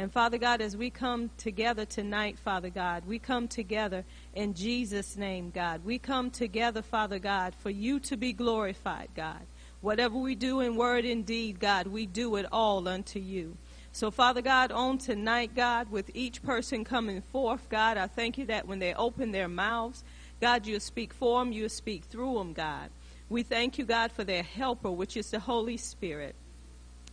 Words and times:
And 0.00 0.12
Father 0.12 0.38
God, 0.38 0.60
as 0.60 0.76
we 0.76 0.90
come 0.90 1.30
together 1.38 1.84
tonight, 1.84 2.38
Father 2.38 2.70
God, 2.70 3.04
we 3.04 3.18
come 3.18 3.48
together 3.48 4.04
in 4.32 4.54
Jesus' 4.54 5.16
name, 5.16 5.50
God. 5.50 5.84
We 5.84 5.98
come 5.98 6.30
together, 6.30 6.82
Father 6.82 7.18
God, 7.18 7.52
for 7.56 7.70
you 7.70 7.98
to 8.00 8.16
be 8.16 8.32
glorified, 8.32 9.08
God. 9.16 9.40
Whatever 9.80 10.16
we 10.16 10.36
do 10.36 10.60
in 10.60 10.76
word 10.76 11.04
and 11.04 11.26
deed, 11.26 11.58
God, 11.58 11.88
we 11.88 12.06
do 12.06 12.36
it 12.36 12.46
all 12.52 12.86
unto 12.86 13.18
you. 13.18 13.56
So, 13.90 14.12
Father 14.12 14.40
God, 14.40 14.70
on 14.70 14.98
tonight, 14.98 15.56
God, 15.56 15.90
with 15.90 16.12
each 16.14 16.44
person 16.44 16.84
coming 16.84 17.20
forth, 17.20 17.68
God, 17.68 17.96
I 17.96 18.06
thank 18.06 18.38
you 18.38 18.46
that 18.46 18.68
when 18.68 18.78
they 18.78 18.94
open 18.94 19.32
their 19.32 19.48
mouths, 19.48 20.04
God, 20.40 20.64
you 20.64 20.78
speak 20.78 21.12
for 21.12 21.40
them, 21.40 21.52
you 21.52 21.68
speak 21.68 22.04
through 22.04 22.38
them, 22.38 22.52
God. 22.52 22.90
We 23.28 23.42
thank 23.42 23.78
you, 23.78 23.84
God, 23.84 24.12
for 24.12 24.22
their 24.22 24.44
helper, 24.44 24.92
which 24.92 25.16
is 25.16 25.32
the 25.32 25.40
Holy 25.40 25.76
Spirit. 25.76 26.36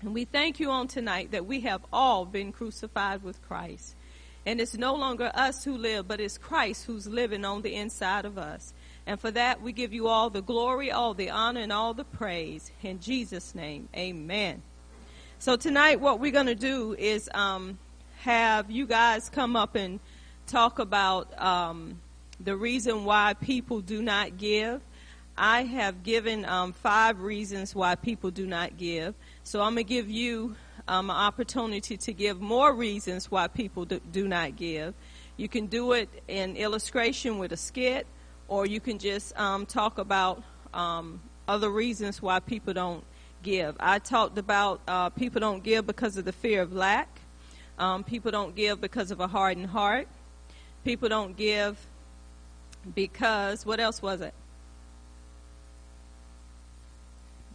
And 0.01 0.13
we 0.13 0.25
thank 0.25 0.59
you 0.59 0.69
on 0.69 0.87
tonight 0.87 1.31
that 1.31 1.45
we 1.45 1.61
have 1.61 1.81
all 1.91 2.25
been 2.25 2.51
crucified 2.51 3.23
with 3.23 3.41
Christ. 3.41 3.95
And 4.45 4.61
it's 4.61 4.75
no 4.75 4.95
longer 4.95 5.31
us 5.33 5.63
who 5.63 5.77
live, 5.77 6.07
but 6.07 6.19
it's 6.19 6.37
Christ 6.37 6.85
who's 6.85 7.07
living 7.07 7.45
on 7.45 7.61
the 7.61 7.75
inside 7.75 8.25
of 8.25 8.37
us. 8.37 8.73
And 9.07 9.19
for 9.19 9.31
that, 9.31 9.61
we 9.61 9.71
give 9.71 9.93
you 9.93 10.07
all 10.07 10.29
the 10.29 10.41
glory, 10.41 10.91
all 10.91 11.13
the 11.13 11.29
honor, 11.31 11.61
and 11.61 11.71
all 11.71 11.93
the 11.93 12.03
praise. 12.03 12.71
In 12.83 12.99
Jesus' 12.99 13.55
name, 13.55 13.89
amen. 13.95 14.61
So 15.39 15.55
tonight, 15.55 15.99
what 15.99 16.19
we're 16.19 16.31
going 16.31 16.45
to 16.45 16.55
do 16.55 16.95
is 16.97 17.29
um, 17.33 17.79
have 18.19 18.69
you 18.69 18.85
guys 18.85 19.29
come 19.29 19.55
up 19.55 19.75
and 19.75 19.99
talk 20.47 20.79
about 20.79 21.39
um, 21.41 21.99
the 22.39 22.55
reason 22.55 23.05
why 23.05 23.33
people 23.33 23.81
do 23.81 24.01
not 24.01 24.37
give. 24.37 24.81
I 25.37 25.63
have 25.63 26.03
given 26.03 26.45
um, 26.45 26.73
five 26.73 27.21
reasons 27.21 27.75
why 27.75 27.95
people 27.95 28.31
do 28.31 28.45
not 28.45 28.77
give. 28.77 29.15
So 29.47 29.61
I'm 29.61 29.75
going 29.75 29.85
to 29.85 29.93
give 29.93 30.09
you 30.09 30.55
um, 30.87 31.11
an 31.11 31.15
opportunity 31.15 31.97
to 31.97 32.13
give 32.13 32.41
more 32.41 32.73
reasons 32.73 33.29
why 33.29 33.47
people 33.47 33.85
do, 33.85 34.01
do 34.11 34.27
not 34.27 34.55
give. 34.55 34.95
You 35.37 35.47
can 35.47 35.67
do 35.67 35.91
it 35.91 36.09
in 36.27 36.57
illustration 36.57 37.37
with 37.37 37.51
a 37.51 37.57
skit, 37.57 38.07
or 38.47 38.65
you 38.65 38.79
can 38.79 38.97
just 38.97 39.39
um, 39.39 39.67
talk 39.67 39.99
about 39.99 40.41
um, 40.73 41.21
other 41.47 41.69
reasons 41.69 42.23
why 42.23 42.39
people 42.39 42.73
don't 42.73 43.03
give. 43.43 43.75
I 43.79 43.99
talked 43.99 44.39
about 44.39 44.81
uh, 44.87 45.11
people 45.11 45.39
don't 45.41 45.63
give 45.63 45.85
because 45.85 46.17
of 46.17 46.25
the 46.25 46.33
fear 46.33 46.63
of 46.63 46.73
lack. 46.73 47.19
Um, 47.77 48.03
people 48.03 48.31
don't 48.31 48.55
give 48.55 48.81
because 48.81 49.11
of 49.11 49.19
a 49.19 49.27
hardened 49.27 49.67
heart. 49.67 50.07
People 50.83 51.07
don't 51.07 51.37
give 51.37 51.77
because, 52.95 53.63
what 53.63 53.79
else 53.79 54.01
was 54.01 54.21
it? 54.21 54.33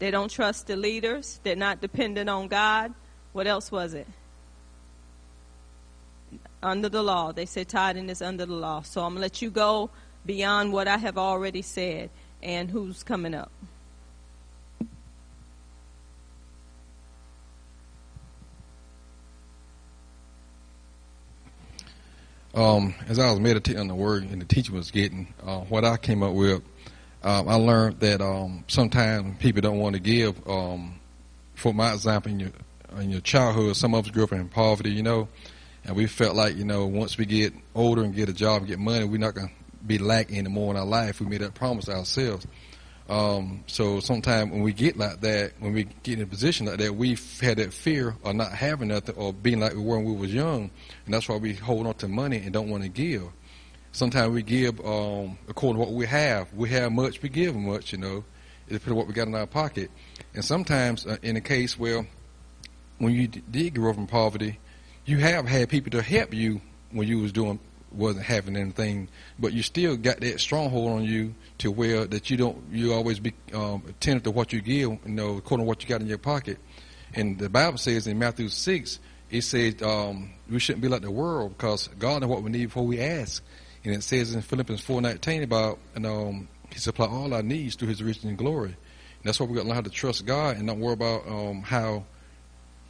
They 0.01 0.11
don't 0.11 0.31
trust 0.31 0.67
the 0.67 0.77
leaders. 0.77 1.41
They're 1.43 1.55
not 1.55 1.83
dependent 1.83 2.29
on 2.31 2.49
God. 2.49 2.95
What 3.35 3.47
else 3.47 3.71
was 3.71 3.93
it? 3.93 4.09
Under 6.63 6.89
the 6.89 7.03
law. 7.03 7.33
They 7.33 7.45
said 7.45 7.69
tithing 7.69 8.09
is 8.09 8.23
under 8.23 8.47
the 8.47 8.55
law. 8.55 8.81
So 8.81 9.03
I'm 9.03 9.11
going 9.11 9.17
to 9.17 9.21
let 9.21 9.43
you 9.43 9.51
go 9.51 9.91
beyond 10.25 10.73
what 10.73 10.89
I 10.89 10.97
have 10.97 11.19
already 11.19 11.61
said. 11.61 12.09
And 12.43 12.71
who's 12.71 13.03
coming 13.03 13.35
up? 13.35 13.53
Um, 22.55 22.95
as 23.07 23.19
I 23.19 23.31
was 23.31 23.39
meditating 23.39 23.81
on 23.81 23.89
the 23.89 23.95
word 23.95 24.25
and 24.25 24.41
the 24.41 24.47
teacher 24.47 24.73
was 24.73 24.91
getting, 24.91 25.33
uh, 25.47 25.61
what 25.61 25.85
I 25.85 25.99
came 25.99 26.23
up 26.23 26.33
with 26.33 26.63
um, 27.23 27.49
I 27.49 27.55
learned 27.55 28.01
that 28.01 28.21
um, 28.21 28.65
sometimes 28.67 29.37
people 29.39 29.61
don't 29.61 29.79
want 29.79 29.95
to 29.95 30.01
give. 30.01 30.49
Um, 30.49 30.99
for 31.55 31.75
my 31.75 31.93
example, 31.93 32.33
in 32.33 32.41
your 32.41 32.51
in 32.99 33.11
your 33.11 33.21
childhood, 33.21 33.77
some 33.77 33.95
of 33.95 34.07
us 34.07 34.11
grew 34.11 34.25
up 34.25 34.33
in 34.33 34.49
poverty, 34.49 34.91
you 34.91 35.03
know, 35.03 35.29
and 35.85 35.95
we 35.95 36.07
felt 36.07 36.35
like 36.35 36.57
you 36.57 36.65
know 36.65 36.87
once 36.87 37.19
we 37.19 37.27
get 37.27 37.53
older 37.75 38.03
and 38.03 38.15
get 38.15 38.29
a 38.29 38.33
job 38.33 38.63
and 38.63 38.67
get 38.67 38.79
money, 38.79 39.05
we're 39.05 39.19
not 39.19 39.35
gonna 39.35 39.51
be 39.87 39.99
lacking 39.99 40.39
anymore 40.39 40.73
in 40.73 40.79
our 40.79 40.87
life. 40.87 41.21
We 41.21 41.27
made 41.27 41.43
that 41.43 41.55
promise 41.55 41.87
to 41.87 41.93
ourselves. 41.97 42.47
Um, 43.09 43.65
so 43.67 43.99
sometimes 43.99 44.53
when 44.53 44.63
we 44.63 44.73
get 44.73 44.97
like 44.97 45.21
that, 45.23 45.53
when 45.59 45.73
we 45.73 45.85
get 46.05 46.19
in 46.19 46.23
a 46.23 46.27
position 46.27 46.67
like 46.67 46.79
that, 46.79 46.95
we've 46.95 47.41
had 47.41 47.59
that 47.59 47.73
fear 47.73 48.17
of 48.23 48.37
not 48.37 48.53
having 48.53 48.89
nothing 48.89 49.17
or 49.17 49.33
being 49.33 49.59
like 49.59 49.75
we 49.75 49.83
were 49.83 49.99
when 49.99 50.07
we 50.07 50.15
was 50.15 50.33
young, 50.33 50.71
and 51.05 51.15
that's 51.15 51.29
why 51.29 51.37
we 51.37 51.55
hold 51.55 51.87
on 51.87 51.95
to 51.95 52.09
money 52.09 52.39
and 52.39 52.53
don't 52.53 52.71
want 52.71 52.85
to 52.85 52.89
give 52.89 53.25
sometimes 53.93 54.33
we 54.33 54.43
give 54.43 54.81
um, 54.81 55.39
according 55.49 55.81
to 55.81 55.87
what 55.87 55.95
we 55.95 56.07
have. 56.07 56.53
We 56.53 56.69
have 56.71 56.93
much, 56.93 57.23
we 57.23 57.29
give 57.29 57.55
much, 57.57 57.93
you 57.93 57.99
know. 57.99 58.25
Depends 58.69 58.89
on 58.89 58.97
what 58.97 59.09
we 59.09 59.15
got 59.15 59.27
in 59.27 59.35
our 59.35 59.47
pocket. 59.47 59.91
And 60.33 60.45
sometimes, 60.45 61.05
uh, 61.05 61.17
in 61.23 61.37
a 61.37 61.41
case 61.41 61.79
where 61.79 62.07
when 62.99 63.15
you 63.15 63.27
d- 63.27 63.43
did 63.51 63.75
grow 63.75 63.91
up 63.91 63.99
in 63.99 64.07
poverty, 64.07 64.61
you 65.05 65.19
have 65.19 65.49
had 65.49 65.69
people 65.69 65.91
to 65.91 66.03
help 66.03 66.33
you 66.33 66.61
when 66.93 67.09
you 67.09 67.19
was 67.19 67.33
doing 67.33 67.59
wasn't 67.93 68.25
having 68.25 68.57
anything, 68.57 69.09
but 69.39 69.53
you 69.53 69.63
still 69.63 69.97
got 69.97 70.21
that 70.21 70.41
stronghold 70.41 70.93
on 70.93 71.05
you 71.05 71.35
to 71.59 71.71
where 71.71 72.07
that 72.07 72.31
you 72.31 72.37
don't 72.37 72.63
you 72.71 72.93
always 72.93 73.19
be 73.19 73.33
um, 73.53 73.83
attentive 73.89 74.23
to 74.23 74.31
what 74.31 74.53
you 74.53 74.61
give, 74.61 74.91
you 74.91 75.01
know, 75.05 75.37
according 75.39 75.65
to 75.65 75.69
what 75.69 75.83
you 75.83 75.89
got 75.89 76.01
in 76.01 76.07
your 76.07 76.19
pocket. 76.19 76.59
And 77.15 77.39
the 77.39 77.49
Bible 77.49 77.79
says 77.79 78.07
in 78.07 78.19
Matthew 78.19 78.49
six, 78.49 79.01
it 79.31 79.43
says 79.43 79.83
um, 79.83 80.31
we 80.49 80.61
shouldn't 80.61 80.83
be 80.83 80.89
like 80.89 81.03
the 81.03 81.11
world 81.11 81.57
because 81.57 81.89
God 81.99 82.21
knows 82.23 82.31
what 82.31 82.43
we 82.43 82.51
need 82.51 82.67
before 82.67 82.87
we 82.87 83.01
ask. 83.01 83.43
And 83.85 83.95
it 83.95 84.03
says 84.03 84.35
in 84.35 84.43
Philippians 84.43 84.85
4.19 84.85 85.43
about, 85.43 85.79
you 85.95 86.01
know, 86.01 86.47
he 86.71 86.79
supply 86.79 87.07
all 87.07 87.33
our 87.33 87.43
needs 87.43 87.75
through 87.77 87.89
his 87.89 88.03
riches 88.03 88.25
and 88.25 88.37
glory. 88.37 88.69
And 88.69 89.25
that's 89.25 89.41
why 89.41 89.47
we 89.47 89.55
got 89.55 89.63
to 89.63 89.69
learn 89.69 89.77
how 89.77 89.83
to 89.83 89.91
trust 89.91 90.27
God 90.27 90.57
and 90.57 90.67
not 90.67 90.77
worry 90.77 90.93
about 90.93 91.27
um, 91.27 91.63
how, 91.63 92.05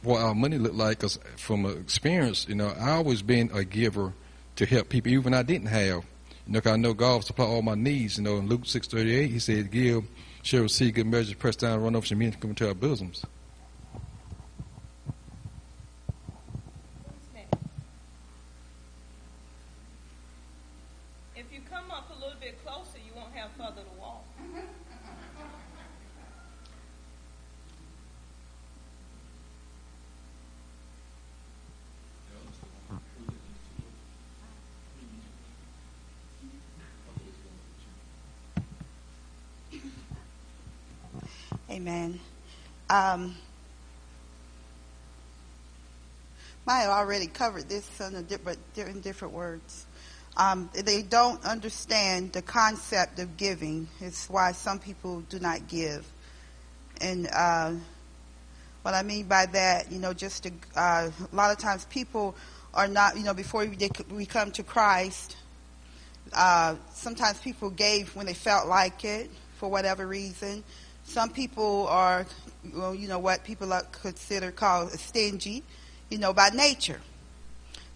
what 0.03 0.21
our 0.21 0.35
money 0.35 0.57
look 0.57 0.73
like. 0.73 0.99
Because 0.99 1.19
from 1.37 1.65
experience, 1.65 2.47
you 2.47 2.55
know, 2.55 2.73
I 2.79 2.91
always 2.91 3.21
been 3.21 3.49
a 3.53 3.63
giver 3.63 4.13
to 4.57 4.65
help 4.65 4.89
people, 4.89 5.11
even 5.11 5.33
I 5.33 5.43
didn't 5.43 5.67
have. 5.67 6.05
You 6.47 6.53
know, 6.53 6.61
cause 6.61 6.73
I 6.73 6.77
know 6.77 6.93
God 6.93 7.13
will 7.13 7.21
supply 7.21 7.45
all 7.45 7.61
my 7.61 7.75
needs. 7.75 8.17
You 8.17 8.23
know, 8.23 8.37
in 8.37 8.47
Luke 8.47 8.63
6.38, 8.63 9.29
he 9.29 9.39
said, 9.39 9.71
give, 9.71 10.03
shall 10.43 10.63
receive 10.63 10.95
good 10.95 11.07
measures, 11.07 11.35
pressed 11.35 11.59
down, 11.59 11.81
run 11.81 11.95
over, 11.95 12.05
some 12.05 12.19
men 12.19 12.33
come 12.33 12.51
into 12.51 12.67
our 12.67 12.73
bosoms. 12.73 13.23
Amen. 41.81 42.19
Um, 42.91 43.35
Maya 46.67 46.89
already 46.89 47.25
covered 47.25 47.67
this 47.69 47.89
in 47.99 48.23
different, 48.25 48.59
in 48.77 49.01
different 49.01 49.33
words. 49.33 49.87
Um, 50.37 50.69
they 50.75 51.01
don't 51.01 51.43
understand 51.43 52.33
the 52.33 52.43
concept 52.43 53.17
of 53.17 53.35
giving. 53.35 53.87
It's 53.99 54.29
why 54.29 54.51
some 54.51 54.77
people 54.77 55.21
do 55.21 55.39
not 55.39 55.67
give. 55.67 56.05
And 57.01 57.27
uh, 57.33 57.73
what 58.83 58.93
I 58.93 59.01
mean 59.01 59.25
by 59.25 59.47
that, 59.47 59.91
you 59.91 59.97
know, 59.97 60.13
just 60.13 60.43
to, 60.43 60.51
uh, 60.75 61.09
a 61.31 61.35
lot 61.35 61.49
of 61.49 61.57
times 61.57 61.85
people 61.85 62.35
are 62.75 62.87
not, 62.87 63.17
you 63.17 63.23
know, 63.23 63.33
before 63.33 63.65
we, 63.65 63.89
we 64.11 64.27
come 64.27 64.51
to 64.51 64.61
Christ, 64.61 65.35
uh, 66.31 66.75
sometimes 66.93 67.39
people 67.39 67.71
gave 67.71 68.15
when 68.15 68.27
they 68.27 68.35
felt 68.35 68.67
like 68.67 69.03
it 69.03 69.31
for 69.57 69.67
whatever 69.67 70.05
reason. 70.05 70.63
Some 71.03 71.29
people 71.29 71.87
are, 71.87 72.25
well, 72.73 72.95
you 72.95 73.07
know, 73.07 73.19
what 73.19 73.43
people 73.43 73.73
are 73.73 73.83
considered 73.83 74.55
called 74.55 74.91
stingy, 74.91 75.63
you 76.09 76.17
know, 76.17 76.33
by 76.33 76.49
nature. 76.49 77.01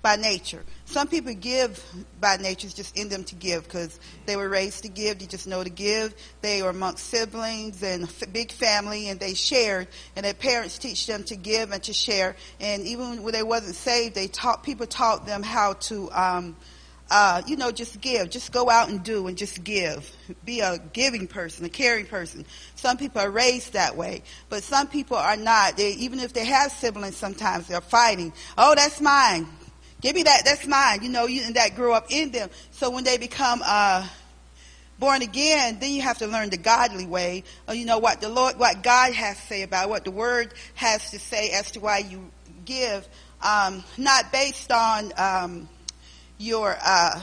By 0.02 0.18
nature. 0.18 0.64
Some 0.86 1.08
people 1.08 1.34
give 1.34 1.84
by 2.22 2.38
nature, 2.38 2.68
it's 2.68 2.76
just 2.76 2.96
in 2.96 3.10
them 3.10 3.24
to 3.24 3.36
give 3.36 3.64
because 3.64 4.00
they 4.28 4.36
were 4.36 4.48
raised 4.48 4.84
to 4.84 4.90
give. 4.90 5.18
They 5.18 5.26
just 5.26 5.48
know 5.48 5.64
to 5.64 5.70
give. 5.70 6.14
They 6.42 6.62
are 6.62 6.70
amongst 6.70 7.06
siblings 7.08 7.82
and 7.82 8.08
a 8.22 8.28
big 8.28 8.52
family 8.52 9.10
and 9.10 9.20
they 9.20 9.34
shared 9.34 9.88
and 10.16 10.26
their 10.26 10.36
parents 10.36 10.78
teach 10.78 11.08
them 11.08 11.24
to 11.24 11.36
give 11.36 11.72
and 11.72 11.82
to 11.84 11.94
share. 11.94 12.36
And 12.60 12.84
even 12.84 13.24
when 13.24 13.34
they 13.34 13.42
wasn't 13.44 13.76
saved, 13.76 14.14
they 14.14 14.28
taught, 14.28 14.64
people 14.64 14.86
taught 14.86 15.26
them 15.26 15.42
how 15.42 15.74
to, 15.74 16.12
um, 16.12 16.56
uh, 17.10 17.42
you 17.46 17.56
know, 17.56 17.72
just 17.72 18.02
give. 18.02 18.30
Just 18.30 18.52
go 18.52 18.70
out 18.70 18.90
and 18.90 19.04
do 19.04 19.28
and 19.28 19.38
just 19.38 19.64
give. 19.64 20.12
Be 20.44 20.62
a 20.62 20.78
giving 20.94 21.28
person, 21.28 21.66
a 21.66 21.70
caring 21.70 22.06
person. 22.06 22.46
Some 22.76 22.98
people 22.98 23.22
are 23.22 23.30
raised 23.30 23.74
that 23.74 23.96
way, 23.96 24.24
but 24.50 24.64
some 24.64 24.88
people 24.88 25.18
are 25.18 25.38
not. 25.38 25.78
They, 25.78 25.92
even 25.92 26.20
if 26.20 26.34
they 26.34 26.46
have 26.46 26.72
siblings, 26.72 27.16
sometimes 27.16 27.68
they're 27.68 27.82
fighting. 27.82 28.34
Oh, 28.58 28.74
that's 28.76 29.00
mine. 29.02 29.48
Give 30.02 30.16
me 30.16 30.24
that. 30.24 30.44
That's 30.46 30.66
mine. 30.66 31.04
You 31.04 31.10
know, 31.10 31.26
you, 31.28 31.44
and 31.44 31.56
that 31.56 31.76
grew 31.76 31.94
up 31.94 32.08
in 32.10 32.32
them. 32.32 32.50
So 32.72 32.90
when 32.90 33.04
they 33.04 33.18
become, 33.18 33.62
uh, 33.64 34.08
born 34.98 35.22
again, 35.22 35.78
then 35.80 35.92
you 35.92 36.02
have 36.02 36.18
to 36.20 36.28
learn 36.28 36.50
the 36.50 36.58
godly 36.58 37.06
way. 37.06 37.44
Uh, 37.68 37.74
you 37.74 37.86
know 37.86 38.00
what 38.00 38.22
the 38.22 38.30
Lord, 38.30 38.58
what 38.58 38.82
God 38.82 39.14
has 39.14 39.38
to 39.38 39.46
say 39.48 39.62
about 39.62 39.86
it, 39.86 39.90
what 39.90 40.06
the 40.06 40.12
Word 40.12 40.54
has 40.76 41.12
to 41.12 41.20
say 41.20 41.52
as 41.52 41.72
to 41.72 41.80
why 41.80 42.00
you 42.00 42.32
give 42.64 43.08
um, 43.42 43.84
not 43.98 44.32
based 44.32 44.72
on 44.72 45.12
um, 45.18 45.70
your 46.38 46.76
uh, 46.84 47.22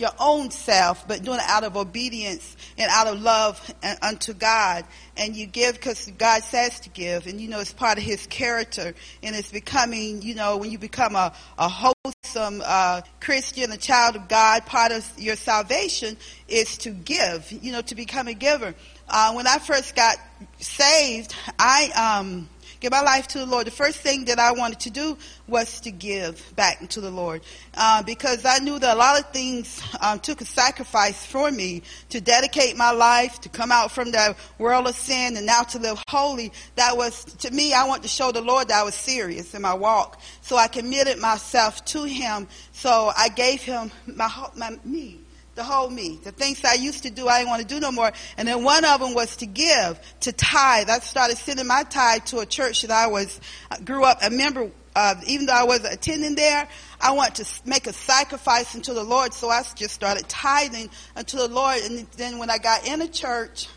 your 0.00 0.10
own 0.18 0.50
self, 0.50 1.06
but 1.06 1.22
doing 1.22 1.38
it 1.38 1.44
out 1.46 1.62
of 1.62 1.76
obedience 1.76 2.56
and 2.78 2.90
out 2.90 3.06
of 3.06 3.20
love 3.20 3.74
unto 4.00 4.32
God. 4.32 4.84
And 5.16 5.36
you 5.36 5.46
give 5.46 5.74
because 5.74 6.10
God 6.16 6.42
says 6.42 6.80
to 6.80 6.88
give, 6.88 7.26
and 7.26 7.38
you 7.38 7.48
know 7.48 7.60
it's 7.60 7.74
part 7.74 7.98
of 7.98 8.04
His 8.04 8.26
character, 8.26 8.94
and 9.22 9.36
it's 9.36 9.52
becoming, 9.52 10.22
you 10.22 10.34
know, 10.34 10.56
when 10.56 10.70
you 10.70 10.78
become 10.78 11.14
a, 11.14 11.34
a 11.58 11.68
wholesome 11.68 12.62
uh, 12.64 13.02
Christian, 13.20 13.70
a 13.72 13.76
child 13.76 14.16
of 14.16 14.28
God, 14.28 14.64
part 14.64 14.90
of 14.90 15.06
your 15.18 15.36
salvation 15.36 16.16
is 16.48 16.78
to 16.78 16.90
give, 16.90 17.52
you 17.52 17.70
know, 17.70 17.82
to 17.82 17.94
become 17.94 18.26
a 18.26 18.34
giver. 18.34 18.74
Uh, 19.06 19.34
when 19.34 19.46
I 19.46 19.58
first 19.58 19.94
got 19.94 20.16
saved, 20.60 21.34
I 21.58 22.18
um, 22.20 22.48
give 22.80 22.90
my 22.90 23.02
life 23.02 23.28
to 23.28 23.38
the 23.38 23.46
Lord, 23.46 23.66
the 23.66 23.70
first 23.70 24.00
thing 24.00 24.24
that 24.24 24.38
I 24.38 24.52
wanted 24.52 24.80
to 24.80 24.90
do 24.90 25.16
was 25.46 25.80
to 25.80 25.90
give 25.90 26.54
back 26.56 26.88
to 26.90 27.00
the 27.00 27.10
Lord. 27.10 27.42
Uh, 27.74 28.02
because 28.02 28.44
I 28.44 28.58
knew 28.58 28.78
that 28.78 28.96
a 28.96 28.98
lot 28.98 29.20
of 29.20 29.30
things 29.30 29.82
um, 30.00 30.18
took 30.18 30.40
a 30.40 30.44
sacrifice 30.44 31.24
for 31.24 31.50
me 31.50 31.82
to 32.08 32.20
dedicate 32.20 32.76
my 32.76 32.90
life, 32.90 33.40
to 33.42 33.48
come 33.48 33.70
out 33.70 33.92
from 33.92 34.10
the 34.10 34.34
world 34.58 34.86
of 34.88 34.96
sin 34.96 35.36
and 35.36 35.46
now 35.46 35.62
to 35.62 35.78
live 35.78 36.02
holy. 36.08 36.52
That 36.76 36.96
was, 36.96 37.24
to 37.24 37.50
me, 37.50 37.74
I 37.74 37.86
want 37.86 38.02
to 38.02 38.08
show 38.08 38.32
the 38.32 38.42
Lord 38.42 38.68
that 38.68 38.80
I 38.80 38.82
was 38.82 38.94
serious 38.94 39.54
in 39.54 39.62
my 39.62 39.74
walk. 39.74 40.20
So 40.40 40.56
I 40.56 40.68
committed 40.68 41.18
myself 41.18 41.84
to 41.86 42.04
Him. 42.04 42.48
So 42.72 43.12
I 43.16 43.28
gave 43.28 43.62
Him 43.62 43.90
my, 44.06 44.30
my 44.56 44.78
me 44.84 45.19
the 45.60 45.64
whole 45.64 45.90
me. 45.90 46.18
The 46.24 46.32
things 46.32 46.64
I 46.64 46.72
used 46.72 47.02
to 47.02 47.10
do, 47.10 47.28
I 47.28 47.40
didn't 47.40 47.50
want 47.50 47.60
to 47.60 47.68
do 47.68 47.80
no 47.80 47.92
more. 47.92 48.10
And 48.38 48.48
then 48.48 48.64
one 48.64 48.82
of 48.86 48.98
them 48.98 49.12
was 49.12 49.36
to 49.36 49.46
give, 49.46 50.00
to 50.20 50.32
tithe. 50.32 50.88
I 50.88 51.00
started 51.00 51.36
sending 51.36 51.66
my 51.66 51.82
tithe 51.82 52.24
to 52.26 52.38
a 52.38 52.46
church 52.46 52.80
that 52.80 52.90
I 52.90 53.08
was, 53.08 53.38
uh, 53.70 53.76
grew 53.84 54.04
up 54.04 54.20
a 54.22 54.30
member 54.30 54.70
of. 54.96 55.24
Even 55.24 55.44
though 55.44 55.52
I 55.52 55.64
was 55.64 55.84
attending 55.84 56.34
there, 56.34 56.66
I 56.98 57.12
wanted 57.12 57.44
to 57.44 57.68
make 57.68 57.86
a 57.86 57.92
sacrifice 57.92 58.74
unto 58.74 58.94
the 58.94 59.04
Lord. 59.04 59.34
So 59.34 59.50
I 59.50 59.62
just 59.76 59.92
started 59.92 60.26
tithing 60.30 60.88
unto 61.14 61.36
the 61.36 61.48
Lord. 61.48 61.82
And 61.82 62.06
then 62.16 62.38
when 62.38 62.48
I 62.48 62.56
got 62.56 62.86
in 62.86 63.02
a 63.02 63.08
church, 63.08 63.68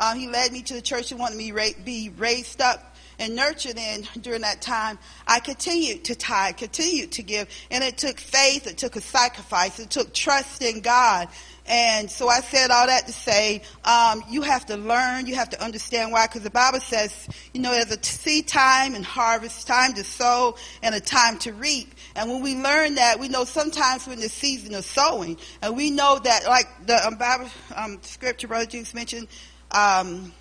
uh, 0.00 0.16
he 0.16 0.26
led 0.26 0.50
me 0.50 0.62
to 0.62 0.74
the 0.74 0.82
church 0.82 1.12
and 1.12 1.20
wanted 1.20 1.38
me 1.38 1.52
to 1.52 1.74
be 1.84 2.10
raised 2.18 2.60
up 2.60 2.93
and 3.18 3.36
nurtured 3.36 3.78
in 3.78 4.06
during 4.20 4.42
that 4.42 4.62
time, 4.62 4.98
I 5.26 5.40
continued 5.40 6.04
to 6.04 6.14
tithe, 6.14 6.56
continued 6.56 7.12
to 7.12 7.22
give. 7.22 7.48
And 7.70 7.84
it 7.84 7.98
took 7.98 8.18
faith, 8.18 8.66
it 8.66 8.78
took 8.78 8.96
a 8.96 9.00
sacrifice, 9.00 9.78
it 9.78 9.90
took 9.90 10.12
trust 10.12 10.62
in 10.62 10.80
God. 10.80 11.28
And 11.66 12.10
so 12.10 12.28
I 12.28 12.40
said 12.40 12.70
all 12.70 12.86
that 12.86 13.06
to 13.06 13.12
say, 13.12 13.62
um, 13.84 14.22
you 14.28 14.42
have 14.42 14.66
to 14.66 14.76
learn, 14.76 15.26
you 15.26 15.34
have 15.36 15.48
to 15.50 15.64
understand 15.64 16.12
why, 16.12 16.26
because 16.26 16.42
the 16.42 16.50
Bible 16.50 16.80
says, 16.80 17.26
you 17.54 17.60
know, 17.60 17.70
there's 17.70 17.90
a 17.90 18.02
seed 18.02 18.48
time 18.48 18.94
and 18.94 19.04
harvest, 19.04 19.66
time 19.66 19.94
to 19.94 20.04
sow 20.04 20.56
and 20.82 20.94
a 20.94 21.00
time 21.00 21.38
to 21.38 21.52
reap. 21.54 21.94
And 22.16 22.30
when 22.30 22.42
we 22.42 22.54
learn 22.54 22.96
that, 22.96 23.18
we 23.18 23.28
know 23.28 23.44
sometimes 23.44 24.06
we're 24.06 24.12
in 24.12 24.20
the 24.20 24.28
season 24.28 24.74
of 24.74 24.84
sowing, 24.84 25.38
and 25.62 25.74
we 25.74 25.90
know 25.90 26.18
that, 26.22 26.44
like 26.46 26.68
the 26.86 27.06
um, 27.06 27.14
Bible 27.16 27.48
um, 27.74 27.98
scripture 28.02 28.46
Brother 28.46 28.66
Juice 28.66 28.92
mentioned, 28.92 29.28
um, 29.70 30.32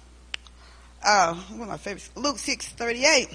uh, 1.03 1.33
one 1.33 1.63
of 1.63 1.67
my 1.69 1.77
favorites, 1.77 2.09
Luke 2.15 2.39
6, 2.39 2.67
38 2.69 3.29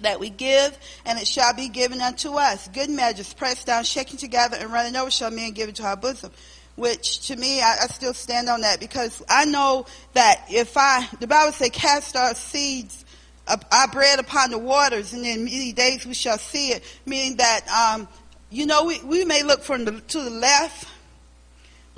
that 0.00 0.20
we 0.20 0.30
give, 0.30 0.76
and 1.04 1.18
it 1.18 1.26
shall 1.26 1.54
be 1.54 1.68
given 1.68 2.00
unto 2.00 2.34
us. 2.34 2.68
Good 2.68 2.90
measures, 2.90 3.32
pressed 3.34 3.66
down, 3.66 3.84
shaking 3.84 4.16
together, 4.16 4.56
and 4.58 4.72
running 4.72 4.96
over, 4.96 5.10
shall 5.10 5.30
men 5.30 5.52
give 5.52 5.68
into 5.68 5.82
our 5.84 5.96
bosom. 5.96 6.30
Which 6.76 7.26
to 7.26 7.36
me, 7.36 7.60
I, 7.60 7.76
I, 7.82 7.86
still 7.88 8.14
stand 8.14 8.48
on 8.48 8.60
that 8.60 8.78
because 8.78 9.20
I 9.28 9.46
know 9.46 9.86
that 10.12 10.44
if 10.48 10.76
I, 10.76 11.08
the 11.18 11.26
Bible 11.26 11.52
says, 11.52 11.70
cast 11.72 12.14
our 12.14 12.36
seeds, 12.36 13.04
our 13.48 13.88
bread 13.88 14.20
upon 14.20 14.50
the 14.50 14.58
waters, 14.58 15.12
and 15.12 15.26
in 15.26 15.44
many 15.44 15.72
days 15.72 16.06
we 16.06 16.14
shall 16.14 16.38
see 16.38 16.68
it. 16.68 16.84
Meaning 17.04 17.38
that, 17.38 17.66
um, 17.68 18.06
you 18.50 18.66
know, 18.66 18.84
we, 18.84 19.02
we 19.02 19.24
may 19.24 19.42
look 19.42 19.64
from 19.64 19.86
the, 19.86 20.00
to 20.00 20.20
the 20.22 20.30
left, 20.30 20.86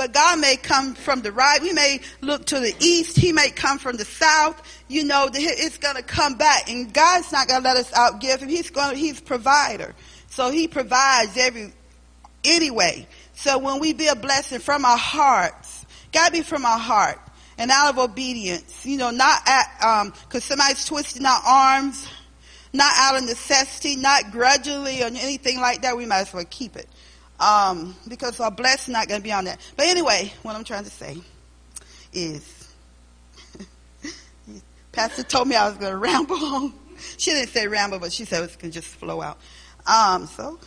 but 0.01 0.15
God 0.15 0.41
may 0.41 0.57
come 0.57 0.95
from 0.95 1.21
the 1.21 1.31
right. 1.31 1.61
We 1.61 1.75
may 1.75 2.01
look 2.23 2.47
to 2.47 2.59
the 2.59 2.75
east. 2.81 3.19
He 3.19 3.35
may 3.35 3.51
come 3.51 3.79
from 3.79 3.99
the 3.99 4.07
south. 4.07 4.59
You 4.89 5.05
know, 5.05 5.29
it's 5.31 5.77
going 5.77 5.97
to 5.97 6.03
come 6.03 6.39
back, 6.39 6.71
and 6.71 6.91
God's 6.91 7.31
not 7.31 7.49
going 7.49 7.61
to 7.63 7.69
let 7.69 7.77
us 7.77 7.91
outgive 7.91 8.39
him. 8.39 8.49
He's 8.49 8.71
going. 8.71 8.97
He's 8.97 9.21
provider, 9.21 9.95
so 10.31 10.51
He 10.51 10.69
provides 10.69 11.37
every 11.37 11.75
anyway. 12.45 13.07
So 13.35 13.59
when 13.59 13.79
we 13.79 13.93
be 13.93 14.07
a 14.07 14.17
blessing 14.17 14.61
from 14.61 14.87
our 14.87 14.97
hearts, 14.97 15.85
God 16.13 16.33
be 16.33 16.41
from 16.41 16.65
our 16.65 16.79
heart 16.79 17.21
and 17.59 17.71
out 17.71 17.91
of 17.91 17.99
obedience. 17.99 18.87
You 18.87 18.97
know, 18.97 19.11
not 19.11 19.43
at 19.47 19.85
um 19.85 20.15
because 20.23 20.45
somebody's 20.45 20.83
twisting 20.87 21.27
our 21.27 21.43
arms, 21.47 22.09
not 22.73 22.95
out 22.97 23.19
of 23.19 23.29
necessity, 23.29 23.97
not 23.97 24.31
grudgingly 24.31 25.03
or 25.03 25.09
anything 25.09 25.61
like 25.61 25.83
that. 25.83 25.95
We 25.95 26.07
might 26.07 26.21
as 26.21 26.33
well 26.33 26.47
keep 26.49 26.77
it 26.77 26.89
um, 27.41 27.97
because 28.07 28.39
our 28.39 28.51
blessing 28.51 28.93
not 28.93 29.09
going 29.09 29.21
to 29.21 29.25
be 29.25 29.33
on 29.33 29.45
that. 29.47 29.59
But 29.77 29.87
anyway, 29.87 30.33
what 30.43 30.55
I'm 30.55 30.65
trying 30.65 30.85
to 30.85 30.91
say 30.91 31.17
is, 32.13 32.73
Pastor 34.93 35.23
told 35.23 35.49
me 35.49 35.57
I 35.57 35.69
was 35.69 35.79
going 35.79 35.93
to 35.93 35.99
ramble 35.99 36.37
on. 36.37 36.75
She 37.17 37.31
didn't 37.31 37.49
say 37.49 37.67
ramble, 37.67 37.99
but 37.99 38.13
she 38.13 38.27
said 38.27 38.45
it 38.45 38.59
can 38.59 38.71
just 38.71 38.89
flow 38.89 39.23
out. 39.23 39.39
Um, 39.87 40.27
so, 40.27 40.61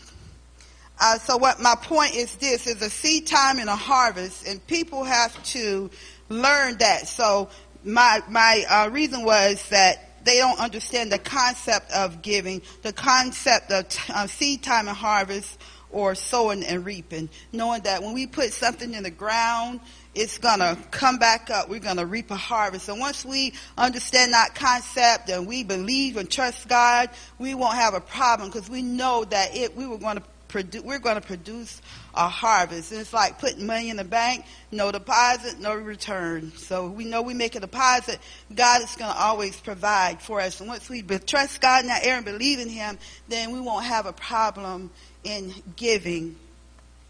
uh, 1.00 1.20
so 1.20 1.38
what 1.38 1.60
my 1.60 1.76
point 1.76 2.16
is 2.16 2.36
this 2.38 2.66
is 2.66 2.82
a 2.82 2.90
seed 2.90 3.28
time 3.28 3.60
and 3.60 3.70
a 3.70 3.76
harvest, 3.76 4.48
and 4.48 4.66
people 4.66 5.04
have 5.04 5.42
to 5.44 5.92
learn 6.30 6.78
that. 6.80 7.08
So 7.08 7.50
my 7.84 8.24
my 8.28 8.66
uh, 8.68 8.90
reason 8.90 9.24
was 9.24 9.70
that 9.70 10.26
they 10.26 10.38
don't 10.38 10.60
understand 10.60 11.12
the 11.12 11.20
concept 11.20 11.92
of 11.92 12.22
giving, 12.22 12.62
the 12.82 12.94
concept 12.94 13.72
of 13.72 13.90
t- 13.90 14.14
uh, 14.14 14.26
seed 14.26 14.64
time 14.64 14.88
and 14.88 14.98
harvest, 14.98 15.60
or 15.94 16.16
sowing 16.16 16.64
and 16.64 16.86
reaping, 16.86 17.30
knowing 17.52 17.82
that 17.84 18.04
when 18.04 18.14
we 18.14 18.28
put 18.28 18.52
something 18.52 18.94
in 18.94 19.04
the 19.04 19.12
ground, 19.12 19.80
it's 20.16 20.38
gonna 20.38 20.78
come 20.92 21.18
back 21.18 21.50
up. 21.50 21.70
We're 21.70 21.80
gonna 21.80 22.06
reap 22.06 22.32
a 22.32 22.36
harvest. 22.36 22.90
And 22.90 23.00
once 23.00 23.24
we 23.24 23.54
understand 23.78 24.34
that 24.34 24.56
concept 24.56 25.30
and 25.30 25.48
we 25.48 25.64
believe 25.64 26.18
and 26.18 26.30
trust 26.30 26.68
God, 26.68 27.10
we 27.40 27.56
won't 27.56 27.76
have 27.76 27.94
a 27.94 28.02
problem 28.02 28.50
because 28.50 28.70
we 28.70 28.82
know 28.82 29.24
that 29.24 29.56
it, 29.56 29.76
we 29.76 29.88
were 29.88 29.98
to 29.98 30.24
produce, 30.54 30.84
we're 30.84 31.00
to 31.00 31.20
produce 31.20 31.82
a 32.14 32.30
harvest. 32.30 32.92
And 32.92 33.02
it's 33.02 33.12
like 33.12 33.40
putting 33.40 33.66
money 33.66 33.90
in 33.90 33.98
the 33.98 34.04
bank, 34.04 34.46
no 34.72 34.92
deposit, 34.92 35.60
no 35.60 35.74
return. 35.74 36.52
So 36.56 36.88
we 36.88 37.06
know 37.06 37.24
we 37.24 37.34
make 37.34 37.56
a 37.56 37.60
deposit, 37.60 38.20
God 38.54 38.84
is 38.84 38.96
going 38.96 39.12
to 39.12 39.20
always 39.20 39.60
provide 39.60 40.22
for 40.22 40.40
us. 40.40 40.60
And 40.60 40.70
once 40.70 40.88
we 40.90 41.02
trust 41.02 41.60
God 41.60 41.82
in 41.82 41.88
that 41.88 42.04
area 42.04 42.18
and 42.18 42.26
believe 42.26 42.60
in 42.60 42.70
Him, 42.70 43.00
then 43.28 43.52
we 43.52 43.60
won't 43.60 43.86
have 43.86 44.06
a 44.06 44.14
problem 44.14 44.92
in 45.24 45.54
giving. 45.76 46.36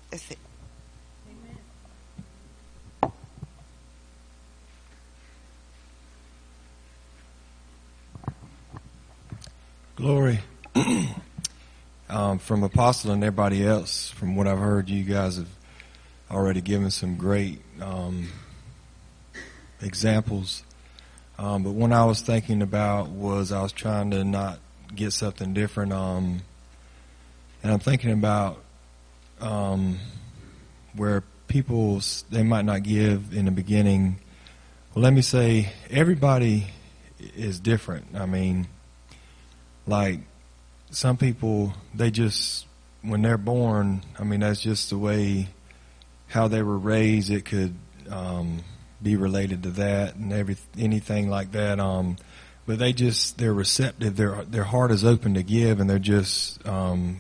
That's 0.10 0.32
it. 0.32 0.38
Glory. 9.96 10.40
um, 12.10 12.40
from 12.40 12.64
Apostle 12.64 13.12
and 13.12 13.24
everybody 13.24 13.66
else, 13.66 14.10
from 14.10 14.36
what 14.36 14.48
I've 14.48 14.60
heard, 14.60 14.90
you 14.90 15.04
guys 15.04 15.38
have 15.38 15.48
already 16.32 16.62
given 16.62 16.90
some 16.90 17.16
great 17.16 17.62
um, 17.80 18.30
examples. 19.82 20.64
Um, 21.38 21.64
but 21.64 21.72
what 21.72 21.92
I 21.92 22.06
was 22.06 22.22
thinking 22.22 22.62
about 22.62 23.10
was 23.10 23.52
I 23.52 23.62
was 23.62 23.72
trying 23.72 24.12
to 24.12 24.24
not 24.24 24.60
get 24.96 25.14
something 25.14 25.54
different. 25.54 25.94
Um, 25.94 26.42
and 27.64 27.72
I'm 27.72 27.80
thinking 27.80 28.12
about 28.12 28.62
um, 29.40 29.98
where 30.96 31.24
people 31.48 32.02
they 32.30 32.44
might 32.44 32.66
not 32.66 32.84
give 32.84 33.34
in 33.34 33.46
the 33.46 33.52
beginning. 33.52 34.20
Well, 34.94 35.04
let 35.04 35.14
me 35.14 35.22
say 35.22 35.72
everybody 35.90 36.68
is 37.20 37.60
different. 37.60 38.16
I 38.16 38.26
mean, 38.26 38.68
like 39.88 40.20
some 40.92 41.18
people, 41.18 41.74
they 41.96 42.12
just 42.12 42.68
when 43.02 43.22
they're 43.22 43.38
born. 43.38 44.04
I 44.20 44.24
mean, 44.24 44.42
that's 44.42 44.62
just 44.62 44.90
the 44.90 44.98
way 44.98 45.48
how 46.28 46.48
they 46.48 46.62
were 46.62 46.78
raised. 46.78 47.32
It 47.32 47.46
could 47.46 47.76
um, 48.10 48.60
be 49.02 49.16
related 49.16 49.64
to 49.64 49.70
that 49.72 50.16
and 50.16 50.34
every 50.34 50.58
anything 50.78 51.30
like 51.30 51.54
that. 51.54 51.80
Um, 51.80 52.18
but 52.66 52.80
they 52.80 52.94
just 52.94 53.38
they're 53.38 53.54
receptive. 53.54 54.16
Their 54.18 54.44
their 54.44 54.64
heart 54.64 54.92
is 54.92 55.06
open 55.06 55.34
to 55.36 55.44
give, 55.44 55.80
and 55.80 55.90
they're 55.90 56.00
just 56.00 56.66
um, 56.68 57.20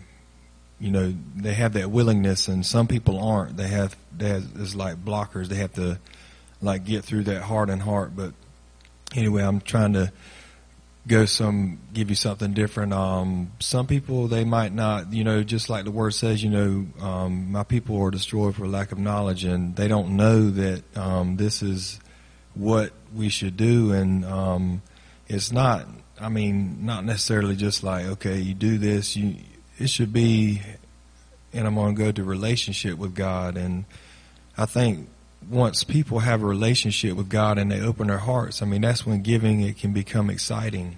you 0.84 0.92
know, 0.92 1.14
they 1.34 1.54
have 1.54 1.74
that 1.74 1.92
willingness, 1.92 2.50
and 2.50 2.66
some 2.66 2.88
people 2.88 3.18
aren't. 3.18 3.56
They 3.56 3.70
have, 3.70 3.96
they 4.18 4.32
it's 4.32 4.76
like 4.76 4.98
blockers. 4.98 5.48
They 5.48 5.56
have 5.56 5.72
to, 5.76 5.98
like, 6.62 6.84
get 6.84 7.06
through 7.06 7.24
that 7.24 7.44
heart 7.44 7.70
and 7.70 7.82
heart. 7.82 8.18
But 8.18 8.34
anyway, 9.16 9.44
I'm 9.44 9.62
trying 9.62 9.94
to 9.94 10.12
go 11.08 11.24
some, 11.24 11.80
give 11.94 12.10
you 12.10 12.18
something 12.18 12.52
different. 12.52 12.92
Um, 12.92 13.54
some 13.62 13.88
people, 13.88 14.28
they 14.28 14.44
might 14.44 14.74
not, 14.74 15.14
you 15.14 15.24
know, 15.24 15.42
just 15.42 15.70
like 15.70 15.86
the 15.86 15.92
word 15.92 16.16
says, 16.16 16.44
you 16.44 16.50
know, 16.50 16.86
um, 17.00 17.50
my 17.50 17.64
people 17.64 18.02
are 18.02 18.12
destroyed 18.12 18.54
for 18.54 18.68
lack 18.68 18.92
of 18.92 18.98
knowledge, 18.98 19.46
and 19.46 19.78
they 19.78 19.88
don't 19.88 20.18
know 20.18 20.50
that 20.50 20.98
um, 20.98 21.38
this 21.38 21.64
is 21.64 21.98
what 22.56 22.92
we 23.16 23.30
should 23.30 23.56
do. 23.56 23.94
And 23.94 24.26
um, 24.26 24.82
it's 25.30 25.50
not. 25.50 25.88
I 26.20 26.28
mean, 26.28 26.86
not 26.86 27.06
necessarily 27.06 27.56
just 27.56 27.84
like 27.84 28.06
okay, 28.06 28.38
you 28.38 28.54
do 28.54 28.78
this. 28.78 29.16
You 29.16 29.38
it 29.84 29.90
should 29.90 30.14
be, 30.14 30.62
and 31.52 31.68
I'm 31.68 31.76
going 31.76 31.96
to 31.96 32.02
go 32.02 32.12
to 32.12 32.24
relationship 32.24 32.98
with 32.98 33.14
God. 33.14 33.58
And 33.58 33.84
I 34.58 34.66
think 34.66 35.10
once 35.50 35.84
people 35.84 36.20
have 36.20 36.42
a 36.42 36.46
relationship 36.46 37.18
with 37.18 37.28
God 37.28 37.58
and 37.58 37.70
they 37.70 37.82
open 37.82 38.08
their 38.08 38.18
hearts, 38.18 38.62
I 38.62 38.66
mean, 38.66 38.82
that's 38.82 39.06
when 39.06 39.22
giving 39.24 39.60
it 39.60 39.78
can 39.78 39.92
become 39.92 40.30
exciting. 40.30 40.98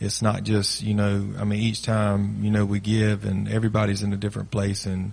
It's 0.00 0.20
not 0.20 0.42
just 0.42 0.82
you 0.82 0.94
know. 0.94 1.28
I 1.38 1.44
mean, 1.44 1.60
each 1.60 1.82
time 1.82 2.42
you 2.42 2.50
know 2.50 2.64
we 2.64 2.80
give, 2.80 3.24
and 3.24 3.48
everybody's 3.48 4.02
in 4.02 4.12
a 4.12 4.16
different 4.16 4.50
place, 4.50 4.84
and 4.84 5.12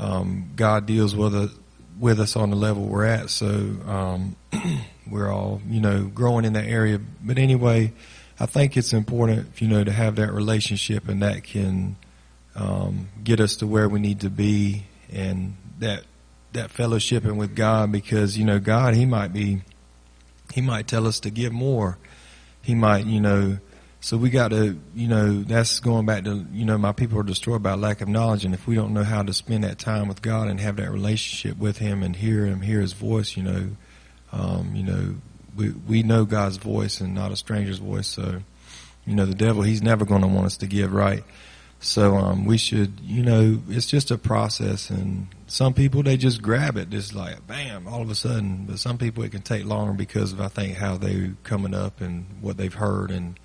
um, 0.00 0.50
God 0.56 0.86
deals 0.86 1.14
with 1.14 1.34
us 1.34 1.50
with 1.98 2.18
us 2.18 2.34
on 2.34 2.50
the 2.50 2.56
level 2.56 2.84
we're 2.86 3.04
at. 3.04 3.30
So 3.30 3.46
um, 3.86 4.36
we're 5.10 5.32
all 5.32 5.62
you 5.68 5.80
know 5.80 6.06
growing 6.06 6.44
in 6.44 6.54
that 6.54 6.66
area. 6.66 7.00
But 7.22 7.38
anyway, 7.38 7.92
I 8.40 8.46
think 8.46 8.76
it's 8.76 8.92
important 8.92 9.60
you 9.62 9.68
know 9.68 9.84
to 9.84 9.92
have 9.92 10.16
that 10.16 10.32
relationship, 10.32 11.08
and 11.08 11.22
that 11.22 11.44
can 11.44 11.96
um, 12.58 13.08
get 13.22 13.40
us 13.40 13.56
to 13.56 13.66
where 13.66 13.88
we 13.88 14.00
need 14.00 14.20
to 14.20 14.30
be, 14.30 14.84
and 15.12 15.56
that 15.78 16.04
that 16.52 16.70
fellowship 16.70 17.24
and 17.24 17.38
with 17.38 17.54
God 17.54 17.92
because 17.92 18.36
you 18.36 18.44
know 18.44 18.58
God 18.58 18.94
He 18.94 19.06
might 19.06 19.32
be 19.32 19.62
He 20.52 20.60
might 20.60 20.86
tell 20.86 21.06
us 21.06 21.20
to 21.20 21.30
give 21.30 21.52
more. 21.52 21.98
He 22.62 22.74
might 22.74 23.06
you 23.06 23.20
know 23.20 23.58
so 24.00 24.16
we 24.16 24.30
got 24.30 24.48
to, 24.48 24.78
you 24.94 25.08
know, 25.08 25.42
that's 25.42 25.80
going 25.80 26.06
back 26.06 26.24
to, 26.24 26.46
you 26.52 26.64
know, 26.64 26.78
my 26.78 26.92
people 26.92 27.18
are 27.18 27.24
destroyed 27.24 27.62
by 27.64 27.74
lack 27.74 28.00
of 28.00 28.08
knowledge. 28.08 28.44
And 28.44 28.54
if 28.54 28.66
we 28.66 28.76
don't 28.76 28.94
know 28.94 29.02
how 29.02 29.22
to 29.22 29.32
spend 29.32 29.64
that 29.64 29.78
time 29.78 30.06
with 30.06 30.22
God 30.22 30.46
and 30.48 30.60
have 30.60 30.76
that 30.76 30.92
relationship 30.92 31.58
with 31.58 31.78
Him 31.78 32.04
and 32.04 32.14
hear 32.14 32.46
Him, 32.46 32.60
hear 32.60 32.80
His 32.80 32.92
voice, 32.92 33.36
you 33.36 33.42
know, 33.42 33.70
um, 34.30 34.72
you 34.74 34.84
know, 34.84 35.16
we, 35.56 35.70
we 35.70 36.02
know 36.04 36.24
God's 36.24 36.58
voice 36.58 37.00
and 37.00 37.12
not 37.12 37.32
a 37.32 37.36
stranger's 37.36 37.78
voice. 37.78 38.06
So, 38.06 38.40
you 39.04 39.16
know, 39.16 39.26
the 39.26 39.34
devil, 39.34 39.62
he's 39.62 39.82
never 39.82 40.04
going 40.04 40.22
to 40.22 40.28
want 40.28 40.46
us 40.46 40.58
to 40.58 40.66
give 40.66 40.92
right. 40.92 41.24
So, 41.80 42.16
um, 42.16 42.44
we 42.44 42.58
should, 42.58 43.00
you 43.00 43.22
know, 43.22 43.60
it's 43.68 43.86
just 43.86 44.10
a 44.10 44.18
process 44.18 44.90
and 44.90 45.28
some 45.46 45.74
people, 45.74 46.02
they 46.02 46.16
just 46.16 46.42
grab 46.42 46.76
it, 46.76 46.90
just 46.90 47.14
like, 47.14 47.46
bam, 47.46 47.86
all 47.86 48.02
of 48.02 48.10
a 48.10 48.14
sudden. 48.14 48.66
But 48.66 48.78
some 48.78 48.98
people, 48.98 49.22
it 49.22 49.30
can 49.30 49.42
take 49.42 49.64
longer 49.64 49.92
because 49.92 50.32
of, 50.32 50.40
I 50.40 50.48
think, 50.48 50.76
how 50.76 50.96
they 50.96 51.30
coming 51.44 51.74
up 51.74 52.00
and 52.00 52.26
what 52.40 52.56
they've 52.56 52.74
heard 52.74 53.10
and, 53.10 53.38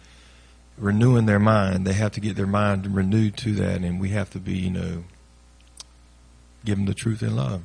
renewing 0.78 1.26
their 1.26 1.40
mind. 1.40 1.86
They 1.86 1.94
have 1.94 2.12
to 2.14 2.20
get 2.20 2.36
their 2.36 2.48
mind 2.48 2.96
renewed 2.96 3.38
to 3.38 3.54
that, 3.56 3.82
and 3.82 4.00
we 4.00 4.10
have 4.10 4.30
to 4.32 4.40
be, 4.40 4.54
you 4.54 4.70
know, 4.70 5.04
give 6.66 6.78
them 6.78 6.86
the 6.86 6.94
truth 6.94 7.22
in 7.22 7.36
love. 7.36 7.64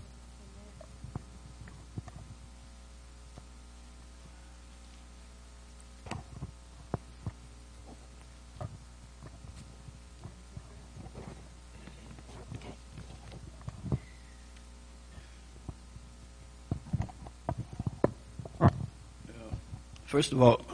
First 20.09 20.33
of 20.33 20.41
all, 20.41 20.65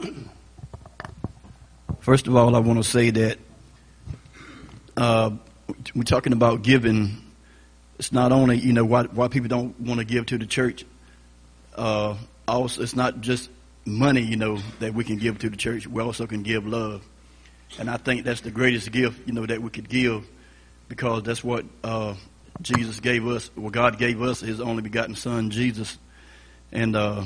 First 1.99 2.27
of 2.27 2.35
all, 2.37 2.55
I 2.55 2.59
want 2.59 2.77
to 2.77 2.89
say 2.89 3.09
that 3.09 3.37
uh, 4.95 5.31
we're 5.93 6.03
talking 6.03 6.31
about 6.31 6.61
giving. 6.61 7.17
It's 7.99 8.13
not 8.13 8.31
only 8.31 8.59
you 8.59 8.71
know 8.71 8.85
why 8.85 9.03
why 9.05 9.27
people 9.27 9.49
don't 9.49 9.77
want 9.81 9.99
to 9.99 10.05
give 10.05 10.27
to 10.27 10.37
the 10.37 10.45
church. 10.45 10.85
Uh, 11.75 12.15
also, 12.47 12.81
it's 12.81 12.95
not 12.95 13.19
just 13.19 13.49
money 13.83 14.21
you 14.21 14.37
know 14.37 14.59
that 14.79 14.93
we 14.93 15.03
can 15.03 15.17
give 15.17 15.39
to 15.39 15.49
the 15.49 15.57
church. 15.57 15.85
We 15.85 16.01
also 16.01 16.27
can 16.27 16.41
give 16.43 16.65
love, 16.65 17.03
and 17.77 17.89
I 17.89 17.97
think 17.97 18.23
that's 18.23 18.41
the 18.41 18.51
greatest 18.51 18.89
gift 18.93 19.27
you 19.27 19.33
know 19.33 19.45
that 19.45 19.61
we 19.61 19.69
could 19.69 19.89
give, 19.89 20.25
because 20.87 21.23
that's 21.23 21.43
what 21.43 21.65
uh, 21.83 22.13
Jesus 22.61 23.01
gave 23.01 23.27
us. 23.27 23.51
Well, 23.57 23.71
God 23.71 23.97
gave 23.97 24.21
us 24.21 24.39
His 24.39 24.61
only 24.61 24.81
begotten 24.81 25.15
Son, 25.15 25.49
Jesus, 25.49 25.97
and 26.71 26.95
uh, 26.95 27.23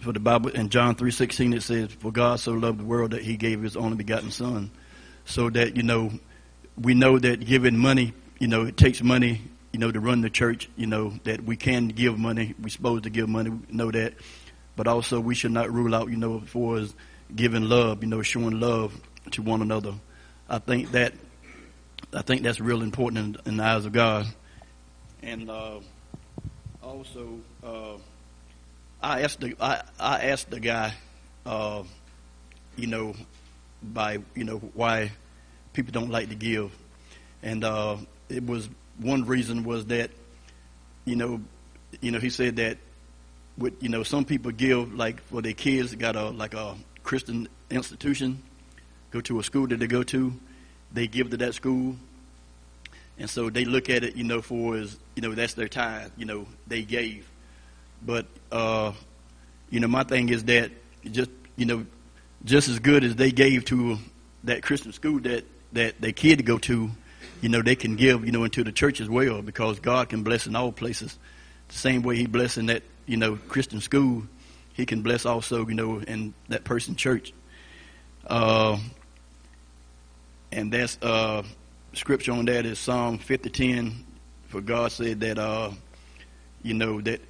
for 0.00 0.12
the 0.12 0.20
Bible 0.20 0.50
in 0.50 0.68
John 0.68 0.94
three 0.94 1.10
sixteen 1.10 1.52
it 1.52 1.62
says, 1.62 1.90
"For 1.92 2.12
God 2.12 2.40
so 2.40 2.52
loved 2.52 2.80
the 2.80 2.84
world 2.84 3.10
that 3.12 3.22
He 3.22 3.36
gave 3.36 3.62
His 3.62 3.76
only 3.76 3.96
begotten 3.96 4.30
Son," 4.30 4.70
so 5.24 5.50
that 5.50 5.76
you 5.76 5.82
know 5.82 6.12
we 6.80 6.94
know 6.94 7.18
that 7.18 7.44
giving 7.44 7.76
money, 7.76 8.12
you 8.38 8.48
know, 8.48 8.64
it 8.64 8.76
takes 8.76 9.02
money, 9.02 9.42
you 9.72 9.78
know, 9.78 9.90
to 9.90 10.00
run 10.00 10.20
the 10.20 10.30
church. 10.30 10.68
You 10.76 10.86
know 10.86 11.14
that 11.24 11.44
we 11.44 11.56
can 11.56 11.88
give 11.88 12.18
money. 12.18 12.54
We're 12.60 12.68
supposed 12.68 13.04
to 13.04 13.10
give 13.10 13.28
money. 13.28 13.50
We 13.50 13.58
know 13.70 13.90
that, 13.90 14.14
but 14.76 14.86
also 14.86 15.20
we 15.20 15.34
should 15.34 15.52
not 15.52 15.72
rule 15.72 15.94
out, 15.94 16.10
you 16.10 16.16
know, 16.16 16.40
for 16.40 16.78
as 16.78 16.94
giving 17.34 17.68
love, 17.68 18.02
you 18.02 18.08
know, 18.08 18.22
showing 18.22 18.60
love 18.60 18.98
to 19.32 19.42
one 19.42 19.62
another. 19.62 19.94
I 20.48 20.58
think 20.58 20.92
that 20.92 21.12
I 22.14 22.22
think 22.22 22.42
that's 22.42 22.60
real 22.60 22.82
important 22.82 23.38
in, 23.46 23.52
in 23.52 23.56
the 23.58 23.64
eyes 23.64 23.84
of 23.84 23.92
God, 23.92 24.26
and 25.22 25.50
uh, 25.50 25.80
also. 26.82 27.40
Uh, 27.62 27.98
I 29.02 29.22
asked 29.22 29.40
the 29.40 29.54
I, 29.60 29.82
I 29.98 30.20
asked 30.26 30.50
the 30.50 30.60
guy, 30.60 30.92
uh, 31.46 31.84
you 32.76 32.86
know, 32.88 33.14
by 33.82 34.18
you 34.34 34.44
know 34.44 34.58
why 34.58 35.12
people 35.72 35.92
don't 35.92 36.10
like 36.10 36.30
to 36.30 36.34
give, 36.34 36.72
and 37.42 37.62
uh, 37.62 37.96
it 38.28 38.44
was 38.44 38.68
one 38.98 39.24
reason 39.24 39.62
was 39.62 39.86
that, 39.86 40.10
you 41.04 41.14
know, 41.14 41.40
you 42.00 42.10
know 42.10 42.18
he 42.18 42.30
said 42.30 42.56
that, 42.56 42.78
with 43.56 43.80
you 43.80 43.88
know 43.88 44.02
some 44.02 44.24
people 44.24 44.50
give 44.50 44.92
like 44.94 45.20
for 45.22 45.42
their 45.42 45.52
kids 45.52 45.94
got 45.94 46.16
a 46.16 46.30
like 46.30 46.54
a 46.54 46.74
Christian 47.04 47.48
institution, 47.70 48.42
go 49.12 49.20
to 49.20 49.38
a 49.38 49.44
school 49.44 49.68
that 49.68 49.78
they 49.78 49.86
go 49.86 50.02
to, 50.02 50.32
they 50.92 51.06
give 51.06 51.30
to 51.30 51.36
that 51.36 51.54
school, 51.54 51.94
and 53.16 53.30
so 53.30 53.48
they 53.48 53.64
look 53.64 53.90
at 53.90 54.02
it 54.02 54.16
you 54.16 54.24
know 54.24 54.42
for 54.42 54.76
as 54.76 54.98
you 55.14 55.22
know 55.22 55.34
that's 55.36 55.54
their 55.54 55.68
tithe 55.68 56.10
you 56.16 56.24
know 56.24 56.48
they 56.66 56.82
gave 56.82 57.28
but 58.02 58.26
uh, 58.50 58.92
you 59.70 59.80
know, 59.80 59.88
my 59.88 60.04
thing 60.04 60.28
is 60.28 60.44
that 60.44 60.70
just 61.10 61.30
you 61.56 61.66
know, 61.66 61.86
just 62.44 62.68
as 62.68 62.78
good 62.78 63.04
as 63.04 63.16
they 63.16 63.30
gave 63.30 63.64
to 63.66 63.98
that 64.44 64.62
Christian 64.62 64.92
school 64.92 65.20
that 65.20 65.44
that 65.72 66.00
their 66.00 66.12
kid 66.12 66.38
to 66.38 66.44
go 66.44 66.58
to, 66.58 66.90
you 67.40 67.48
know, 67.48 67.62
they 67.62 67.76
can 67.76 67.96
give 67.96 68.24
you 68.24 68.32
know 68.32 68.44
into 68.44 68.64
the 68.64 68.72
church 68.72 69.00
as 69.00 69.08
well 69.08 69.42
because 69.42 69.80
God 69.80 70.08
can 70.08 70.22
bless 70.22 70.46
in 70.46 70.56
all 70.56 70.72
places. 70.72 71.18
The 71.68 71.74
same 71.74 72.02
way 72.02 72.16
He 72.16 72.26
blessed 72.26 72.58
in 72.58 72.66
that 72.66 72.82
you 73.06 73.16
know 73.16 73.36
Christian 73.36 73.80
school, 73.80 74.24
He 74.72 74.86
can 74.86 75.02
bless 75.02 75.26
also 75.26 75.66
you 75.66 75.74
know 75.74 76.00
in 76.00 76.34
that 76.48 76.64
person 76.64 76.96
church. 76.96 77.32
Uh, 78.26 78.78
and 80.52 80.72
that's 80.72 80.98
uh, 81.02 81.42
scripture 81.92 82.32
on 82.32 82.46
that 82.46 82.64
is 82.66 82.78
Psalm 82.78 83.18
fifty 83.18 83.50
ten. 83.50 84.04
For 84.48 84.62
God 84.62 84.92
said 84.92 85.20
that 85.20 85.38
uh, 85.38 85.72
you 86.62 86.74
know 86.74 87.00
that 87.02 87.20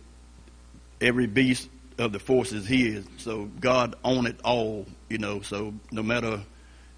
every 1.01 1.27
beast 1.27 1.69
of 1.99 2.13
the 2.13 2.19
force 2.19 2.53
is 2.53 2.67
his. 2.67 3.05
So 3.19 3.47
God 3.61 3.95
own 4.05 4.27
it 4.27 4.41
all, 4.45 4.87
you 5.09 5.19
know. 5.19 5.41
So 5.43 5.75
no 5.91 6.03
matter 6.03 6.41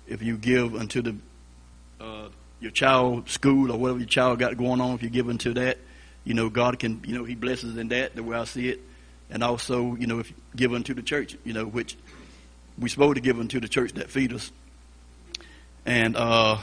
if 0.06 0.22
you 0.22 0.36
give 0.36 0.74
unto 0.74 1.02
the 1.02 1.16
uh, 2.00 2.28
your 2.60 2.70
child 2.70 3.28
school 3.28 3.72
or 3.72 3.78
whatever 3.78 3.98
your 3.98 4.08
child 4.08 4.38
got 4.38 4.56
going 4.56 4.80
on, 4.80 4.94
if 4.94 5.02
you 5.02 5.10
give 5.10 5.28
unto 5.28 5.54
that, 5.54 5.78
you 6.24 6.34
know, 6.34 6.50
God 6.50 6.78
can, 6.78 7.02
you 7.06 7.16
know, 7.16 7.24
He 7.24 7.34
blesses 7.34 7.76
in 7.76 7.88
that 7.88 8.14
the 8.14 8.22
way 8.22 8.36
I 8.36 8.44
see 8.44 8.68
it, 8.68 8.80
and 9.30 9.42
also, 9.42 9.94
you 9.96 10.06
know, 10.06 10.18
if 10.18 10.30
you 10.30 10.36
give 10.56 10.72
unto 10.74 10.94
the 10.94 11.02
church, 11.02 11.36
you 11.44 11.52
know, 11.52 11.64
which 11.64 11.96
we 12.78 12.88
supposed 12.88 13.16
to 13.16 13.20
give 13.20 13.38
unto 13.38 13.60
the 13.60 13.68
church 13.68 13.92
that 13.94 14.10
feed 14.10 14.32
us. 14.32 14.50
And 15.86 16.16
uh, 16.16 16.58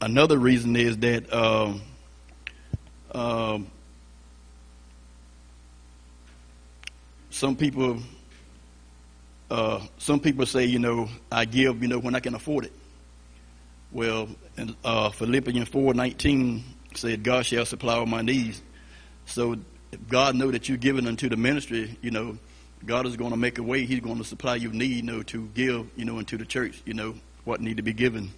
another 0.00 0.38
reason 0.38 0.76
is 0.76 0.98
that. 0.98 1.32
Um, 1.32 1.82
um, 3.12 3.70
some 7.30 7.56
people 7.56 7.98
uh, 9.50 9.80
some 9.98 10.20
people 10.20 10.46
say, 10.46 10.64
you 10.64 10.78
know, 10.78 11.08
I 11.32 11.44
give, 11.44 11.82
you 11.82 11.88
know, 11.88 11.98
when 11.98 12.14
I 12.14 12.20
can 12.20 12.34
afford 12.34 12.66
it. 12.66 12.72
Well, 13.90 14.28
and, 14.56 14.76
uh, 14.84 15.10
Philippians 15.10 15.68
four 15.68 15.94
nineteen 15.94 16.62
said, 16.94 17.22
God 17.22 17.46
shall 17.46 17.64
supply 17.64 17.94
all 17.94 18.06
my 18.06 18.22
needs. 18.22 18.62
So 19.26 19.56
if 19.92 20.08
God 20.08 20.36
know 20.36 20.50
that 20.50 20.68
you're 20.68 20.78
giving 20.78 21.06
unto 21.06 21.28
the 21.28 21.36
ministry, 21.36 21.96
you 22.00 22.10
know, 22.10 22.38
God 22.86 23.06
is 23.06 23.16
going 23.16 23.32
to 23.32 23.36
make 23.36 23.58
a 23.58 23.62
way. 23.62 23.84
He's 23.84 24.00
going 24.00 24.18
to 24.18 24.24
supply 24.24 24.54
your 24.56 24.72
need, 24.72 24.96
you 24.96 25.02
know, 25.02 25.22
to 25.24 25.46
give, 25.54 25.90
you 25.96 26.04
know, 26.04 26.18
into 26.18 26.38
the 26.38 26.44
church, 26.44 26.80
you 26.86 26.94
know, 26.94 27.14
what 27.44 27.60
need 27.60 27.76
to 27.76 27.82
be 27.82 27.92
given. 27.92 28.30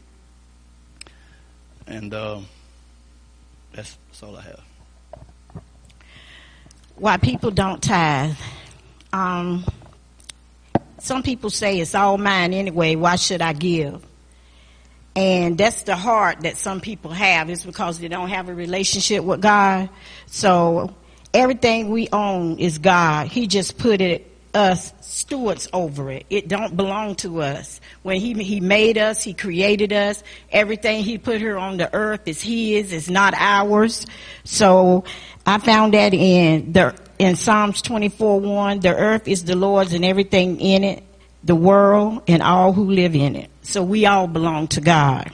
And 1.86 2.14
uh, 2.14 2.40
that's, 3.72 3.98
that's 4.08 4.22
all 4.22 4.36
I 4.36 4.42
have. 4.42 4.60
Why 6.96 7.16
people 7.18 7.50
don't 7.50 7.82
tithe 7.82 8.36
um, 9.12 9.64
some 10.98 11.22
people 11.22 11.50
say 11.50 11.80
it's 11.80 11.94
all 11.94 12.18
mine 12.18 12.52
anyway. 12.52 12.94
Why 12.94 13.16
should 13.16 13.42
I 13.42 13.52
give? 13.52 14.04
And 15.14 15.58
that's 15.58 15.82
the 15.82 15.96
heart 15.96 16.42
that 16.42 16.56
some 16.56 16.80
people 16.80 17.10
have. 17.10 17.50
It's 17.50 17.64
because 17.64 17.98
they 17.98 18.08
don't 18.08 18.30
have 18.30 18.48
a 18.48 18.54
relationship 18.54 19.24
with 19.24 19.42
God. 19.42 19.90
So 20.26 20.94
everything 21.34 21.90
we 21.90 22.08
own 22.12 22.58
is 22.58 22.78
God. 22.78 23.28
He 23.28 23.46
just 23.46 23.76
put 23.78 24.00
it 24.00 24.32
us 24.54 24.92
stewards 25.00 25.68
over 25.72 26.10
it. 26.10 26.26
It 26.28 26.48
don't 26.48 26.76
belong 26.76 27.14
to 27.16 27.40
us. 27.42 27.80
When 28.02 28.20
he, 28.20 28.34
he 28.34 28.60
made 28.60 28.98
us, 28.98 29.22
he 29.22 29.34
created 29.34 29.92
us. 29.92 30.22
Everything 30.50 31.02
he 31.02 31.18
put 31.18 31.40
here 31.40 31.56
on 31.56 31.78
the 31.78 31.92
earth 31.94 32.22
is 32.26 32.42
his, 32.42 32.92
it's 32.92 33.08
not 33.08 33.34
ours. 33.34 34.06
So 34.44 35.04
I 35.46 35.58
found 35.58 35.94
that 35.94 36.12
in 36.14 36.72
the, 36.72 36.94
in 37.18 37.36
Psalms 37.36 37.82
24 37.82 38.40
1, 38.40 38.80
the 38.80 38.94
earth 38.94 39.28
is 39.28 39.44
the 39.44 39.56
Lord's 39.56 39.92
and 39.92 40.04
everything 40.04 40.60
in 40.60 40.84
it, 40.84 41.04
the 41.44 41.54
world 41.54 42.22
and 42.28 42.42
all 42.42 42.72
who 42.72 42.90
live 42.90 43.14
in 43.14 43.36
it. 43.36 43.50
So 43.62 43.82
we 43.82 44.06
all 44.06 44.26
belong 44.26 44.68
to 44.68 44.80
God. 44.80 45.32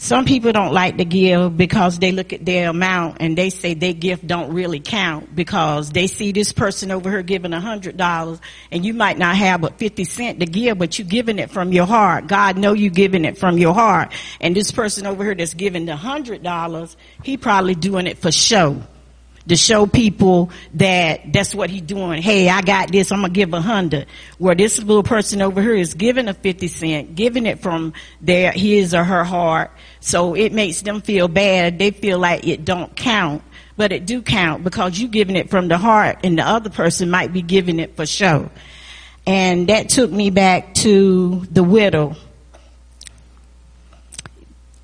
Some 0.00 0.26
people 0.26 0.52
don't 0.52 0.72
like 0.72 0.98
to 0.98 1.04
give 1.04 1.56
because 1.56 1.98
they 1.98 2.12
look 2.12 2.32
at 2.32 2.46
their 2.46 2.70
amount 2.70 3.16
and 3.18 3.36
they 3.36 3.50
say 3.50 3.74
their 3.74 3.92
gift 3.92 4.24
don't 4.24 4.52
really 4.52 4.78
count 4.78 5.34
because 5.34 5.90
they 5.90 6.06
see 6.06 6.30
this 6.30 6.52
person 6.52 6.92
over 6.92 7.10
here 7.10 7.24
giving 7.24 7.52
a 7.52 7.58
hundred 7.58 7.96
dollars 7.96 8.40
and 8.70 8.86
you 8.86 8.94
might 8.94 9.18
not 9.18 9.34
have 9.34 9.60
but 9.60 9.76
50 9.76 10.04
cent 10.04 10.38
to 10.38 10.46
give, 10.46 10.78
but 10.78 11.00
you 11.00 11.04
giving 11.04 11.40
it 11.40 11.50
from 11.50 11.72
your 11.72 11.84
heart. 11.84 12.28
God 12.28 12.56
know 12.56 12.74
you 12.74 12.90
giving 12.90 13.24
it 13.24 13.38
from 13.38 13.58
your 13.58 13.74
heart. 13.74 14.12
And 14.40 14.54
this 14.54 14.70
person 14.70 15.04
over 15.04 15.24
here 15.24 15.34
that's 15.34 15.54
giving 15.54 15.86
the 15.86 15.96
hundred 15.96 16.44
dollars, 16.44 16.96
he 17.24 17.36
probably 17.36 17.74
doing 17.74 18.06
it 18.06 18.18
for 18.18 18.30
show 18.30 18.80
to 19.48 19.56
show 19.56 19.86
people 19.86 20.50
that 20.74 21.32
that's 21.32 21.54
what 21.54 21.70
he's 21.70 21.82
doing. 21.82 22.22
Hey, 22.22 22.48
I 22.48 22.62
got 22.62 22.92
this. 22.92 23.10
I'm 23.10 23.20
gonna 23.20 23.32
give 23.32 23.52
a 23.52 23.60
hundred. 23.60 24.06
Where 24.38 24.54
this 24.54 24.78
little 24.78 25.02
person 25.02 25.42
over 25.42 25.60
here 25.60 25.74
is 25.74 25.94
giving 25.94 26.28
a 26.28 26.34
fifty 26.34 26.68
cent, 26.68 27.14
giving 27.14 27.46
it 27.46 27.60
from 27.60 27.94
their 28.20 28.52
his 28.52 28.94
or 28.94 29.04
her 29.04 29.24
heart. 29.24 29.70
So 30.00 30.34
it 30.34 30.52
makes 30.52 30.82
them 30.82 31.00
feel 31.00 31.28
bad. 31.28 31.78
They 31.78 31.90
feel 31.90 32.18
like 32.18 32.46
it 32.46 32.64
don't 32.64 32.94
count, 32.94 33.42
but 33.76 33.90
it 33.90 34.06
do 34.06 34.22
count 34.22 34.64
because 34.64 34.98
you 34.98 35.08
giving 35.08 35.36
it 35.36 35.50
from 35.50 35.68
the 35.68 35.78
heart, 35.78 36.18
and 36.24 36.38
the 36.38 36.46
other 36.46 36.70
person 36.70 37.10
might 37.10 37.32
be 37.32 37.42
giving 37.42 37.80
it 37.80 37.96
for 37.96 38.06
show. 38.06 38.50
And 39.26 39.68
that 39.68 39.88
took 39.90 40.10
me 40.10 40.30
back 40.30 40.74
to 40.74 41.46
the 41.50 41.62
widow. 41.62 42.16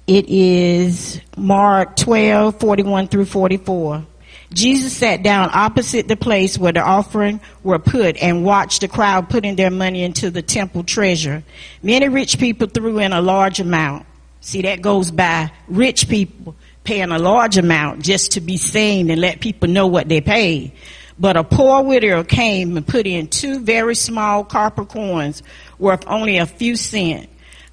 It 0.07 0.29
is 0.29 1.19
Mark 1.35 1.97
12, 1.97 2.61
41 2.61 3.09
through 3.09 3.25
44. 3.25 4.05
Jesus 4.53 4.97
sat 4.97 5.23
down 5.23 5.51
opposite 5.53 6.07
the 6.07 6.17
place 6.17 6.57
where 6.59 6.73
the 6.73 6.81
offering 6.81 7.41
were 7.63 7.79
put 7.79 8.17
and 8.17 8.45
watched 8.45 8.83
the 8.83 8.89
crowd 8.89 9.29
putting 9.29 9.57
their 9.57 9.71
money 9.71 10.05
into 10.05 10.31
the 10.31 10.43
temple 10.43 10.85
treasure. 10.85 11.43
Many 11.83 12.09
rich 12.09 12.39
people 12.39 12.69
threw 12.69 12.99
in 12.99 13.13
a 13.13 13.21
large 13.21 13.61
amount. 13.61 14.07
See, 14.41 14.63
that 14.63 14.83
goes 14.83 15.11
by 15.11 15.51
rich 15.69 16.09
people 16.09 16.55
paying 16.85 17.11
a 17.11 17.19
large 17.19 17.57
amount 17.57 18.03
just 18.03 18.33
to 18.33 18.41
be 18.41 18.59
seen 18.59 19.11
and 19.11 19.21
let 19.21 19.41
people 19.41 19.69
know 19.69 19.87
what 19.87 20.09
they 20.09 20.21
paid. 20.21 20.73
But 21.19 21.37
a 21.37 21.45
poor 21.45 21.83
widow 21.83 22.25
came 22.25 22.77
and 22.77 22.87
put 22.87 23.07
in 23.07 23.29
two 23.29 23.61
very 23.61 23.95
small 23.95 24.45
copper 24.45 24.85
coins 24.85 25.43
worth 25.79 26.05
only 26.07 26.39
a 26.39 26.47
few 26.47 26.77
cents. 26.77 27.29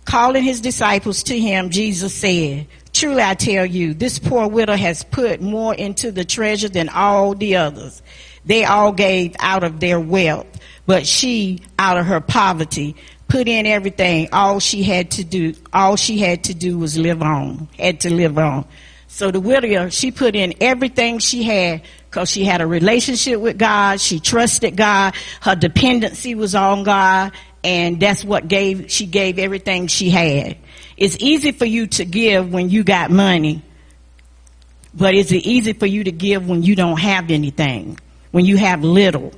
Calling 0.06 0.44
his 0.44 0.62
disciples 0.62 1.24
to 1.24 1.40
him, 1.40 1.70
Jesus 1.70 2.14
said, 2.14 2.68
Truly 3.02 3.24
I 3.24 3.34
tell 3.34 3.66
you, 3.66 3.96
this 3.96 4.20
poor 4.20 4.48
widow 4.48 4.76
has 4.76 5.04
put 5.04 5.42
more 5.42 5.74
into 5.74 6.12
the 6.12 6.24
treasure 6.24 6.70
than 6.70 6.88
all 6.88 7.34
the 7.34 7.56
others. 7.56 8.00
They 8.46 8.64
all 8.64 8.92
gave 8.92 9.36
out 9.40 9.64
of 9.64 9.80
their 9.80 10.00
wealth, 10.00 10.46
but 10.86 11.08
she, 11.08 11.62
out 11.80 11.98
of 11.98 12.06
her 12.06 12.22
poverty, 12.22 12.96
put 13.28 13.48
in 13.48 13.66
everything. 13.66 14.30
All 14.32 14.60
she 14.60 14.84
had 14.84 15.10
to 15.12 15.24
do, 15.24 15.56
all 15.74 15.96
she 15.96 16.20
had 16.20 16.44
to 16.44 16.54
do 16.54 16.78
was 16.78 16.96
live 16.96 17.24
on, 17.24 17.70
had 17.80 18.02
to 18.02 18.14
live 18.14 18.38
on. 18.38 18.68
So 19.08 19.32
the 19.32 19.40
widow, 19.40 19.90
she 19.90 20.12
put 20.12 20.36
in 20.36 20.54
everything 20.62 21.18
she 21.18 21.42
had 21.42 21.82
because 22.08 22.30
she 22.30 22.44
had 22.44 22.62
a 22.62 22.68
relationship 22.68 23.40
with 23.40 23.58
God. 23.58 24.00
She 24.00 24.20
trusted 24.20 24.78
God. 24.78 25.16
Her 25.42 25.56
dependency 25.56 26.36
was 26.36 26.54
on 26.54 26.84
God. 26.84 27.32
And 27.64 28.00
that's 28.00 28.24
what 28.24 28.48
gave, 28.48 28.92
she 28.92 29.08
gave 29.08 29.40
everything 29.40 29.88
she 29.88 30.12
had. 30.12 30.58
It's 30.98 31.18
easy 31.20 31.52
for 31.52 31.66
you 31.66 31.88
to 31.88 32.06
give 32.06 32.52
when 32.52 32.70
you 32.70 32.84
got 32.84 33.12
money, 33.12 33.62
but 34.94 35.16
is 35.16 35.32
it 35.32 35.46
easy 35.46 35.74
for 35.74 35.86
you 35.86 36.04
to 36.04 36.12
give 36.12 36.48
when 36.48 36.64
you 36.64 36.76
don't 36.76 37.00
have 37.00 37.32
anything, 37.32 38.00
when 38.32 38.46
you 38.46 38.58
have 38.58 38.84
little? 38.84 39.34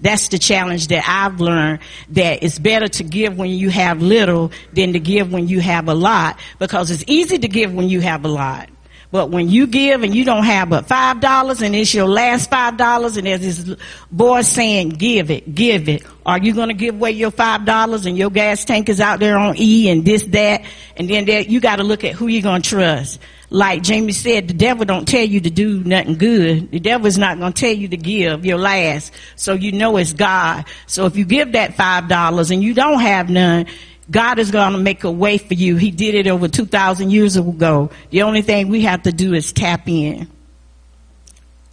That's 0.00 0.28
the 0.28 0.38
challenge 0.38 0.88
that 0.88 1.04
I've 1.06 1.40
learned 1.40 1.78
that 2.10 2.42
it's 2.42 2.58
better 2.58 2.88
to 2.88 3.04
give 3.04 3.38
when 3.38 3.50
you 3.50 3.70
have 3.70 4.02
little 4.02 4.50
than 4.72 4.94
to 4.94 4.98
give 4.98 5.32
when 5.32 5.46
you 5.46 5.60
have 5.60 5.88
a 5.88 5.94
lot 5.94 6.40
because 6.58 6.90
it's 6.90 7.04
easy 7.06 7.38
to 7.38 7.48
give 7.48 7.72
when 7.72 7.88
you 7.88 8.00
have 8.00 8.24
a 8.24 8.28
lot. 8.28 8.68
But 9.12 9.28
when 9.28 9.50
you 9.50 9.66
give 9.66 10.02
and 10.02 10.14
you 10.14 10.24
don't 10.24 10.44
have 10.44 10.70
but 10.70 10.86
five 10.86 11.20
dollars 11.20 11.60
and 11.60 11.76
it's 11.76 11.92
your 11.92 12.08
last 12.08 12.48
five 12.48 12.78
dollars 12.78 13.18
and 13.18 13.26
there's 13.26 13.40
this 13.40 13.76
boy 14.10 14.40
saying, 14.40 14.88
give 14.88 15.30
it, 15.30 15.54
give 15.54 15.90
it. 15.90 16.02
Are 16.24 16.38
you 16.38 16.54
going 16.54 16.68
to 16.68 16.74
give 16.74 16.94
away 16.94 17.10
your 17.10 17.30
five 17.30 17.66
dollars 17.66 18.06
and 18.06 18.16
your 18.16 18.30
gas 18.30 18.64
tank 18.64 18.88
is 18.88 19.02
out 19.02 19.20
there 19.20 19.36
on 19.36 19.54
E 19.58 19.90
and 19.90 20.02
this, 20.02 20.24
that, 20.24 20.64
and 20.96 21.10
then 21.10 21.26
there, 21.26 21.42
you 21.42 21.60
got 21.60 21.76
to 21.76 21.82
look 21.82 22.04
at 22.04 22.14
who 22.14 22.26
you're 22.26 22.40
going 22.40 22.62
to 22.62 22.68
trust. 22.70 23.20
Like 23.50 23.82
Jamie 23.82 24.12
said, 24.12 24.48
the 24.48 24.54
devil 24.54 24.86
don't 24.86 25.06
tell 25.06 25.26
you 25.26 25.40
to 25.42 25.50
do 25.50 25.84
nothing 25.84 26.16
good. 26.16 26.70
The 26.70 26.80
devil 26.80 27.06
is 27.06 27.18
not 27.18 27.38
going 27.38 27.52
to 27.52 27.60
tell 27.60 27.74
you 27.74 27.88
to 27.88 27.98
give 27.98 28.46
your 28.46 28.56
last. 28.56 29.12
So 29.36 29.52
you 29.52 29.72
know 29.72 29.98
it's 29.98 30.14
God. 30.14 30.64
So 30.86 31.04
if 31.04 31.18
you 31.18 31.26
give 31.26 31.52
that 31.52 31.74
five 31.74 32.08
dollars 32.08 32.50
and 32.50 32.62
you 32.62 32.72
don't 32.72 33.00
have 33.00 33.28
none, 33.28 33.66
God 34.10 34.38
is 34.38 34.50
going 34.50 34.72
to 34.72 34.78
make 34.78 35.04
a 35.04 35.10
way 35.10 35.38
for 35.38 35.54
you. 35.54 35.76
He 35.76 35.90
did 35.90 36.14
it 36.14 36.26
over 36.26 36.48
2,000 36.48 37.10
years 37.10 37.36
ago. 37.36 37.90
The 38.10 38.22
only 38.22 38.42
thing 38.42 38.68
we 38.68 38.82
have 38.82 39.02
to 39.04 39.12
do 39.12 39.32
is 39.34 39.52
tap 39.52 39.88
in. 39.88 40.28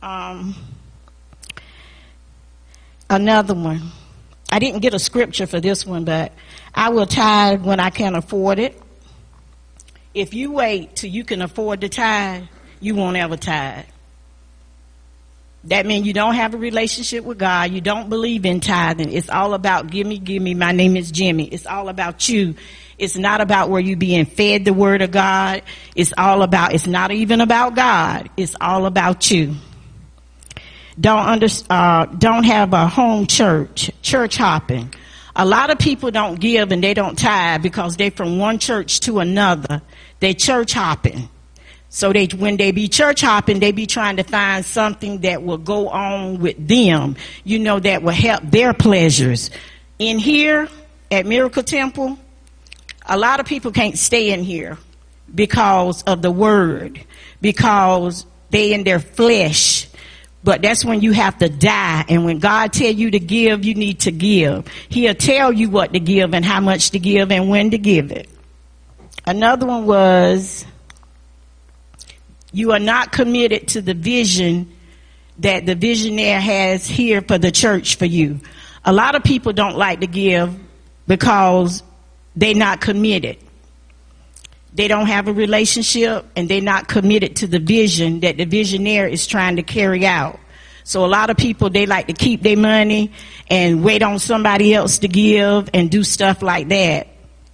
Um, 0.01 0.55
another 3.09 3.53
one. 3.53 3.91
I 4.51 4.59
didn't 4.59 4.81
get 4.81 4.93
a 4.93 4.99
scripture 4.99 5.47
for 5.47 5.59
this 5.59 5.85
one, 5.85 6.05
but 6.05 6.31
I 6.73 6.89
will 6.89 7.05
tithe 7.05 7.63
when 7.63 7.79
I 7.79 7.89
can 7.89 8.15
afford 8.15 8.59
it. 8.59 8.81
If 10.13 10.33
you 10.33 10.51
wait 10.51 10.95
till 10.95 11.09
you 11.09 11.23
can 11.23 11.41
afford 11.41 11.81
to 11.81 11.89
tithe, 11.89 12.45
you 12.79 12.95
won't 12.95 13.17
ever 13.17 13.37
tithe. 13.37 13.85
That 15.65 15.85
means 15.85 16.07
you 16.07 16.13
don't 16.13 16.35
have 16.35 16.53
a 16.53 16.57
relationship 16.57 17.25
with 17.25 17.37
God. 17.37 17.71
You 17.71 17.81
don't 17.81 18.09
believe 18.09 18.45
in 18.45 18.61
tithing. 18.61 19.11
It's 19.11 19.29
all 19.29 19.53
about 19.53 19.87
give 19.87 20.07
me, 20.07 20.17
give 20.17 20.41
me. 20.41 20.53
My 20.53 20.71
name 20.71 20.95
is 20.95 21.11
Jimmy. 21.11 21.45
It's 21.45 21.65
all 21.65 21.89
about 21.89 22.29
you. 22.29 22.55
It's 22.97 23.17
not 23.17 23.41
about 23.41 23.69
where 23.69 23.81
you 23.81 23.95
being 23.95 24.25
fed 24.25 24.65
the 24.65 24.73
word 24.73 25.01
of 25.01 25.11
God. 25.11 25.63
It's 25.95 26.13
all 26.17 26.43
about, 26.43 26.73
it's 26.73 26.87
not 26.87 27.11
even 27.11 27.41
about 27.41 27.75
God. 27.75 28.29
It's 28.37 28.55
all 28.59 28.85
about 28.85 29.31
you. 29.31 29.55
Don't 30.99 31.25
under, 31.25 31.47
uh, 31.69 32.05
don't 32.05 32.43
have 32.43 32.73
a 32.73 32.87
home 32.87 33.25
church, 33.25 33.89
church 34.01 34.35
hopping. 34.35 34.93
A 35.35 35.45
lot 35.45 35.69
of 35.69 35.79
people 35.79 36.11
don't 36.11 36.37
give 36.39 36.73
and 36.73 36.83
they 36.83 36.93
don't 36.93 37.17
tithe 37.17 37.63
because 37.63 37.95
they 37.95 38.09
from 38.09 38.37
one 38.37 38.59
church 38.59 38.99
to 39.01 39.19
another. 39.19 39.81
They 40.19 40.33
church 40.33 40.73
hopping. 40.73 41.29
So 41.89 42.13
they, 42.13 42.27
when 42.27 42.57
they 42.57 42.71
be 42.71 42.87
church 42.87 43.21
hopping, 43.21 43.59
they 43.59 43.71
be 43.71 43.87
trying 43.87 44.17
to 44.17 44.23
find 44.23 44.63
something 44.63 45.21
that 45.21 45.41
will 45.41 45.57
go 45.57 45.89
on 45.89 46.39
with 46.39 46.67
them, 46.67 47.15
you 47.43 47.57
know, 47.57 47.79
that 47.79 48.03
will 48.03 48.13
help 48.13 48.43
their 48.43 48.73
pleasures. 48.73 49.49
In 49.97 50.19
here 50.19 50.69
at 51.09 51.25
Miracle 51.25 51.63
Temple, 51.63 52.19
a 53.07 53.17
lot 53.17 53.39
of 53.39 53.47
people 53.47 53.71
can't 53.71 53.97
stay 53.97 54.31
in 54.31 54.43
here 54.43 54.77
because 55.33 56.03
of 56.03 56.21
the 56.21 56.31
word, 56.31 57.03
because 57.41 58.25
they 58.51 58.73
in 58.73 58.83
their 58.83 58.99
flesh. 58.99 59.87
But 60.43 60.61
that's 60.61 60.85
when 60.85 61.01
you 61.01 61.11
have 61.11 61.39
to 61.39 61.49
die. 61.49 62.05
And 62.07 62.23
when 62.23 62.39
God 62.39 62.71
tell 62.71 62.91
you 62.91 63.11
to 63.11 63.19
give, 63.19 63.65
you 63.65 63.73
need 63.73 64.01
to 64.01 64.11
give. 64.11 64.67
He'll 64.87 65.15
tell 65.15 65.51
you 65.51 65.69
what 65.69 65.93
to 65.93 65.99
give 65.99 66.33
and 66.33 66.45
how 66.45 66.61
much 66.61 66.91
to 66.91 66.99
give 66.99 67.31
and 67.31 67.49
when 67.49 67.71
to 67.71 67.77
give 67.77 68.11
it. 68.11 68.29
Another 69.25 69.65
one 69.65 69.85
was, 69.85 70.65
you 72.51 72.71
are 72.71 72.79
not 72.79 73.11
committed 73.11 73.67
to 73.69 73.81
the 73.81 73.93
vision 73.93 74.71
that 75.39 75.65
the 75.65 75.75
visionaire 75.75 76.39
has 76.39 76.85
here 76.85 77.21
for 77.21 77.37
the 77.37 77.51
church 77.51 77.97
for 77.97 78.05
you. 78.05 78.39
A 78.85 78.93
lot 78.93 79.15
of 79.15 79.23
people 79.23 79.53
don't 79.53 79.77
like 79.77 80.01
to 80.01 80.07
give 80.07 80.57
because 81.07 81.83
they're 82.35 82.55
not 82.55 82.81
committed. 82.81 83.37
They 84.73 84.87
don't 84.87 85.07
have 85.07 85.27
a 85.27 85.33
relationship 85.33 86.25
and 86.35 86.47
they're 86.47 86.61
not 86.61 86.87
committed 86.87 87.37
to 87.37 87.47
the 87.47 87.59
vision 87.59 88.21
that 88.21 88.37
the 88.37 88.45
visionaire 88.45 89.09
is 89.09 89.27
trying 89.27 89.55
to 89.57 89.63
carry 89.63 90.05
out. 90.05 90.39
So 90.83 91.05
a 91.05 91.07
lot 91.07 91.29
of 91.29 91.37
people, 91.37 91.69
they 91.69 91.85
like 91.85 92.07
to 92.07 92.13
keep 92.13 92.41
their 92.41 92.57
money 92.57 93.11
and 93.49 93.83
wait 93.83 94.01
on 94.01 94.19
somebody 94.19 94.73
else 94.73 94.99
to 94.99 95.07
give 95.07 95.69
and 95.73 95.91
do 95.91 96.03
stuff 96.03 96.41
like 96.41 96.69
that 96.69 97.08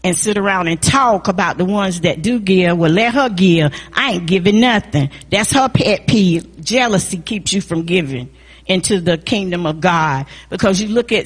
and 0.06 0.16
sit 0.16 0.38
around 0.38 0.68
and 0.68 0.80
talk 0.80 1.28
about 1.28 1.58
the 1.58 1.66
ones 1.66 2.02
that 2.02 2.22
do 2.22 2.40
give. 2.40 2.78
Well, 2.78 2.92
let 2.92 3.16
her 3.16 3.28
give. 3.28 3.74
I 3.92 4.12
ain't 4.12 4.28
giving 4.28 4.60
nothing. 4.60 5.10
That's 5.32 5.52
her 5.54 5.68
pet 5.68 6.06
peeve. 6.06 6.64
Jealousy 6.64 7.18
keeps 7.18 7.52
you 7.54 7.60
from 7.60 7.86
giving 7.86 8.30
into 8.68 9.02
the 9.02 9.18
kingdom 9.18 9.66
of 9.66 9.82
God 9.82 10.28
because 10.52 10.80
you 10.80 10.90
look 10.90 11.12
at 11.12 11.26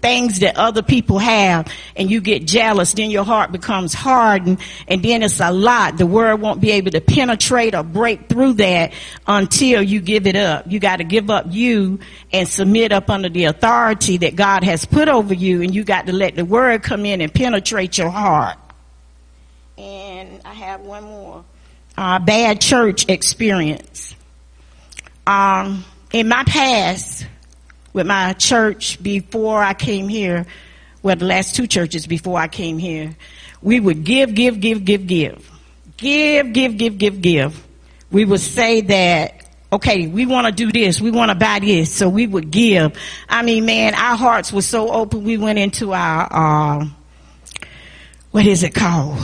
things 0.00 0.40
that 0.40 0.56
other 0.56 0.82
people 0.82 1.18
have 1.18 1.72
and 1.96 2.10
you 2.10 2.20
get 2.20 2.46
jealous, 2.46 2.92
then 2.94 3.10
your 3.10 3.24
heart 3.24 3.52
becomes 3.52 3.94
hardened 3.94 4.60
and 4.88 5.02
then 5.02 5.22
it's 5.22 5.40
a 5.40 5.52
lot. 5.52 5.98
The 5.98 6.06
word 6.06 6.40
won't 6.40 6.60
be 6.60 6.72
able 6.72 6.90
to 6.92 7.00
penetrate 7.00 7.74
or 7.74 7.82
break 7.82 8.28
through 8.28 8.54
that 8.54 8.92
until 9.26 9.82
you 9.82 10.00
give 10.00 10.26
it 10.26 10.36
up. 10.36 10.70
You 10.70 10.80
got 10.80 10.96
to 10.96 11.04
give 11.04 11.30
up 11.30 11.46
you 11.48 12.00
and 12.32 12.48
submit 12.48 12.92
up 12.92 13.10
under 13.10 13.28
the 13.28 13.44
authority 13.44 14.18
that 14.18 14.36
God 14.36 14.64
has 14.64 14.84
put 14.84 15.08
over 15.08 15.34
you 15.34 15.62
and 15.62 15.74
you 15.74 15.84
got 15.84 16.06
to 16.06 16.12
let 16.12 16.36
the 16.36 16.44
word 16.44 16.82
come 16.82 17.04
in 17.04 17.20
and 17.20 17.32
penetrate 17.32 17.98
your 17.98 18.10
heart. 18.10 18.58
And 19.76 20.40
I 20.44 20.52
have 20.54 20.80
one 20.80 21.04
more. 21.04 21.44
Uh, 21.96 22.18
bad 22.18 22.60
church 22.60 23.08
experience. 23.08 24.14
Um, 25.26 25.84
in 26.12 26.28
my 26.28 26.44
past, 26.44 27.26
with 27.92 28.06
my 28.06 28.32
church 28.34 29.02
before 29.02 29.62
I 29.62 29.74
came 29.74 30.08
here, 30.08 30.46
well, 31.02 31.16
the 31.16 31.24
last 31.24 31.54
two 31.54 31.66
churches 31.66 32.06
before 32.06 32.38
I 32.38 32.48
came 32.48 32.78
here, 32.78 33.16
we 33.62 33.80
would 33.80 34.04
give, 34.04 34.34
give, 34.34 34.60
give, 34.60 34.84
give, 34.84 35.06
give. 35.06 35.50
Give, 35.96 36.52
give, 36.52 36.76
give, 36.76 36.98
give, 36.98 37.20
give. 37.20 37.66
We 38.10 38.24
would 38.24 38.40
say 38.40 38.80
that, 38.82 39.48
okay, 39.72 40.06
we 40.06 40.26
want 40.26 40.46
to 40.46 40.52
do 40.52 40.72
this, 40.72 41.00
we 41.00 41.10
want 41.10 41.30
to 41.30 41.34
buy 41.34 41.58
this, 41.58 41.94
so 41.94 42.08
we 42.08 42.26
would 42.26 42.50
give. 42.50 42.98
I 43.28 43.42
mean, 43.42 43.66
man, 43.66 43.94
our 43.94 44.16
hearts 44.16 44.52
were 44.52 44.62
so 44.62 44.90
open, 44.90 45.24
we 45.24 45.36
went 45.36 45.58
into 45.58 45.92
our, 45.92 46.28
uh, 46.30 46.86
what 48.30 48.46
is 48.46 48.62
it 48.62 48.74
called? 48.74 49.18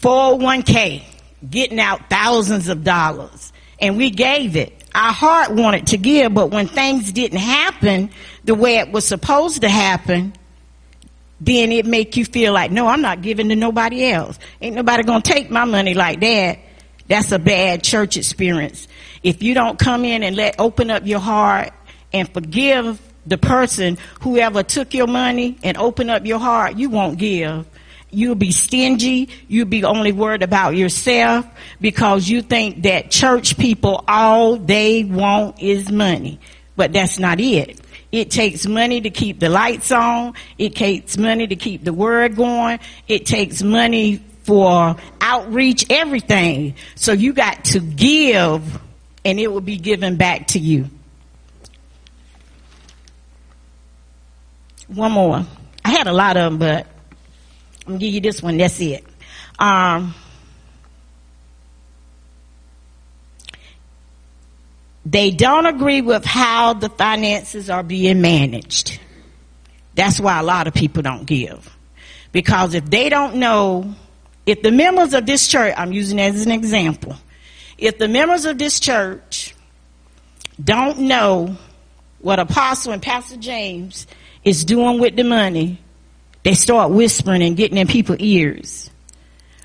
401k, 0.00 1.02
getting 1.48 1.80
out 1.80 2.08
thousands 2.08 2.68
of 2.68 2.84
dollars. 2.84 3.52
And 3.78 3.96
we 3.96 4.10
gave 4.10 4.56
it 4.56 4.75
our 4.96 5.12
heart 5.12 5.52
wanted 5.52 5.88
to 5.88 5.98
give, 5.98 6.32
but 6.32 6.50
when 6.50 6.66
things 6.66 7.12
didn't 7.12 7.38
happen 7.38 8.10
the 8.44 8.54
way 8.54 8.78
it 8.78 8.90
was 8.90 9.06
supposed 9.06 9.60
to 9.60 9.68
happen, 9.68 10.32
then 11.38 11.70
it 11.70 11.84
make 11.84 12.16
you 12.16 12.24
feel 12.24 12.54
like, 12.54 12.70
no, 12.70 12.86
I'm 12.86 13.02
not 13.02 13.20
giving 13.20 13.50
to 13.50 13.56
nobody 13.56 14.06
else. 14.06 14.38
Ain't 14.62 14.74
nobody 14.74 15.02
gonna 15.02 15.20
take 15.20 15.50
my 15.50 15.66
money 15.66 15.92
like 15.92 16.20
that. 16.20 16.60
That's 17.08 17.30
a 17.30 17.38
bad 17.38 17.84
church 17.84 18.16
experience. 18.16 18.88
If 19.22 19.42
you 19.42 19.52
don't 19.52 19.78
come 19.78 20.06
in 20.06 20.22
and 20.22 20.34
let 20.34 20.58
open 20.58 20.90
up 20.90 21.06
your 21.06 21.20
heart 21.20 21.74
and 22.14 22.32
forgive 22.32 22.98
the 23.26 23.36
person 23.36 23.98
whoever 24.22 24.62
took 24.62 24.94
your 24.94 25.08
money 25.08 25.58
and 25.62 25.76
open 25.76 26.08
up 26.08 26.24
your 26.24 26.38
heart, 26.38 26.76
you 26.76 26.88
won't 26.88 27.18
give. 27.18 27.66
You'll 28.10 28.34
be 28.34 28.52
stingy. 28.52 29.28
You'll 29.48 29.66
be 29.66 29.84
only 29.84 30.12
worried 30.12 30.42
about 30.42 30.76
yourself 30.76 31.46
because 31.80 32.28
you 32.28 32.40
think 32.42 32.82
that 32.84 33.10
church 33.10 33.58
people, 33.58 34.04
all 34.06 34.56
they 34.56 35.04
want 35.04 35.60
is 35.60 35.90
money. 35.90 36.40
But 36.76 36.92
that's 36.92 37.18
not 37.18 37.40
it. 37.40 37.80
It 38.12 38.30
takes 38.30 38.66
money 38.66 39.00
to 39.00 39.10
keep 39.10 39.40
the 39.40 39.48
lights 39.48 39.90
on. 39.90 40.34
It 40.58 40.74
takes 40.76 41.18
money 41.18 41.46
to 41.46 41.56
keep 41.56 41.84
the 41.84 41.92
word 41.92 42.36
going. 42.36 42.78
It 43.08 43.26
takes 43.26 43.62
money 43.62 44.24
for 44.44 44.96
outreach, 45.20 45.86
everything. 45.90 46.76
So 46.94 47.12
you 47.12 47.32
got 47.32 47.64
to 47.66 47.80
give 47.80 48.80
and 49.24 49.40
it 49.40 49.52
will 49.52 49.60
be 49.60 49.76
given 49.76 50.16
back 50.16 50.46
to 50.48 50.60
you. 50.60 50.88
One 54.86 55.10
more. 55.10 55.44
I 55.84 55.90
had 55.90 56.06
a 56.06 56.12
lot 56.12 56.36
of 56.36 56.52
them, 56.52 56.58
but 56.58 56.86
I'm 57.86 57.98
give 57.98 58.12
you 58.12 58.20
this 58.20 58.42
one. 58.42 58.56
That's 58.56 58.80
it. 58.80 59.04
Um, 59.58 60.14
they 65.04 65.30
don't 65.30 65.66
agree 65.66 66.02
with 66.02 66.24
how 66.24 66.74
the 66.74 66.88
finances 66.88 67.70
are 67.70 67.82
being 67.82 68.20
managed. 68.20 69.00
That's 69.94 70.20
why 70.20 70.40
a 70.40 70.42
lot 70.42 70.66
of 70.66 70.74
people 70.74 71.02
don't 71.02 71.24
give. 71.26 71.74
Because 72.32 72.74
if 72.74 72.84
they 72.90 73.08
don't 73.08 73.36
know, 73.36 73.94
if 74.44 74.62
the 74.62 74.70
members 74.70 75.14
of 75.14 75.24
this 75.24 75.48
church, 75.48 75.74
I'm 75.76 75.92
using 75.92 76.20
as 76.20 76.44
an 76.44 76.52
example, 76.52 77.16
if 77.78 77.98
the 77.98 78.08
members 78.08 78.44
of 78.44 78.58
this 78.58 78.80
church 78.80 79.54
don't 80.62 80.98
know 80.98 81.56
what 82.20 82.38
Apostle 82.38 82.92
and 82.92 83.00
Pastor 83.00 83.36
James 83.36 84.06
is 84.44 84.64
doing 84.64 84.98
with 84.98 85.16
the 85.16 85.24
money, 85.24 85.78
they 86.46 86.54
start 86.54 86.92
whispering 86.92 87.42
and 87.42 87.56
getting 87.56 87.76
in 87.76 87.88
people's 87.88 88.20
ears. 88.20 88.88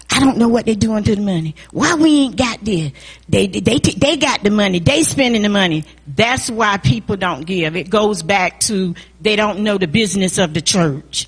I 0.10 0.20
don't 0.20 0.40
know 0.40 0.48
what 0.48 0.66
they're 0.66 0.74
doing 0.74 1.04
to 1.04 1.16
the 1.16 1.22
money. 1.22 1.54
Why 1.70 1.94
we 1.94 2.22
ain't 2.22 2.36
got 2.36 2.66
this? 2.66 2.92
They, 3.30 3.46
they, 3.46 3.78
they 3.78 4.18
got 4.18 4.42
the 4.42 4.50
money. 4.50 4.80
They 4.80 5.04
spending 5.04 5.44
the 5.44 5.50
money. 5.50 5.86
That's 6.08 6.50
why 6.50 6.78
people 6.78 7.18
don't 7.18 7.46
give. 7.46 7.76
It 7.76 7.92
goes 7.92 8.24
back 8.24 8.62
to 8.62 8.96
they 9.22 9.36
don't 9.36 9.60
know 9.60 9.78
the 9.78 9.86
business 9.86 10.40
of 10.40 10.56
the 10.56 10.62
church. 10.64 11.28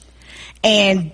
And 0.63 1.11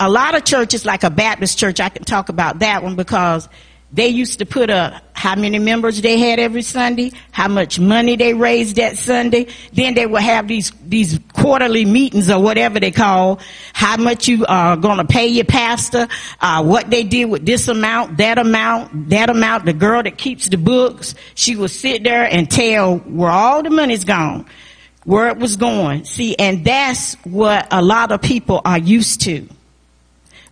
a 0.00 0.08
lot 0.08 0.34
of 0.34 0.44
churches, 0.44 0.86
like 0.86 1.04
a 1.04 1.10
Baptist 1.10 1.58
church, 1.58 1.78
I 1.78 1.90
can 1.90 2.04
talk 2.04 2.30
about 2.30 2.60
that 2.60 2.82
one 2.82 2.96
because 2.96 3.46
they 3.92 4.08
used 4.08 4.40
to 4.40 4.46
put 4.46 4.68
up 4.68 5.02
how 5.12 5.36
many 5.36 5.58
members 5.58 6.00
they 6.02 6.18
had 6.18 6.38
every 6.38 6.62
Sunday, 6.62 7.12
how 7.30 7.48
much 7.48 7.78
money 7.78 8.16
they 8.16 8.34
raised 8.34 8.76
that 8.76 8.98
Sunday. 8.98 9.46
Then 9.72 9.94
they 9.94 10.06
would 10.06 10.22
have 10.22 10.48
these, 10.48 10.72
these 10.84 11.18
quarterly 11.32 11.84
meetings 11.84 12.28
or 12.28 12.40
whatever 12.40 12.80
they 12.80 12.90
call, 12.90 13.38
how 13.72 13.96
much 13.96 14.28
you 14.28 14.44
are 14.46 14.76
going 14.76 14.98
to 14.98 15.04
pay 15.04 15.28
your 15.28 15.44
pastor, 15.44 16.08
uh, 16.40 16.62
what 16.64 16.90
they 16.90 17.04
did 17.04 17.26
with 17.26 17.46
this 17.46 17.68
amount, 17.68 18.18
that 18.18 18.38
amount, 18.38 19.10
that 19.10 19.30
amount. 19.30 19.64
The 19.64 19.72
girl 19.72 20.02
that 20.02 20.18
keeps 20.18 20.48
the 20.48 20.58
books, 20.58 21.14
she 21.34 21.56
would 21.56 21.70
sit 21.70 22.02
there 22.02 22.24
and 22.24 22.50
tell 22.50 22.98
where 22.98 23.30
all 23.30 23.62
the 23.62 23.70
money's 23.70 24.04
gone, 24.04 24.46
where 25.04 25.28
it 25.28 25.38
was 25.38 25.56
going. 25.56 26.04
See, 26.04 26.34
and 26.36 26.64
that's 26.64 27.14
what 27.24 27.68
a 27.70 27.80
lot 27.80 28.12
of 28.12 28.20
people 28.20 28.60
are 28.64 28.78
used 28.78 29.22
to. 29.22 29.48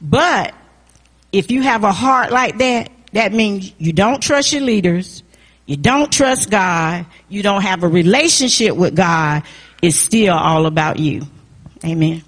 But 0.01 0.55
if 1.33 1.51
you 1.51 1.63
have 1.63 1.85
a 1.85 1.93
heart 1.93 2.31
like 2.31 2.59
that, 2.59 2.91
that 3.15 3.33
means 3.33 3.73
you 3.79 3.93
don't 3.93 4.21
trust 4.21 4.53
your 4.53 4.63
leaders. 4.63 5.23
You 5.67 5.77
don't 5.77 6.13
trust 6.13 6.51
God. 6.51 7.07
You 7.29 7.45
don't 7.45 7.63
have 7.63 7.85
a 7.85 7.89
relationship 7.89 8.77
with 8.77 8.97
God. 8.97 9.45
It's 9.81 9.97
still 9.97 10.35
all 10.35 10.67
about 10.67 10.99
you. 10.99 11.23
Amen. 11.85 12.25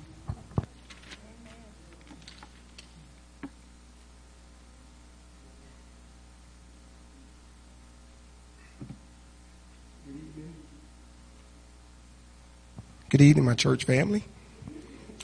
Good 13.08 13.20
evening, 13.20 13.44
my 13.44 13.54
church 13.54 13.84
family. 13.84 14.22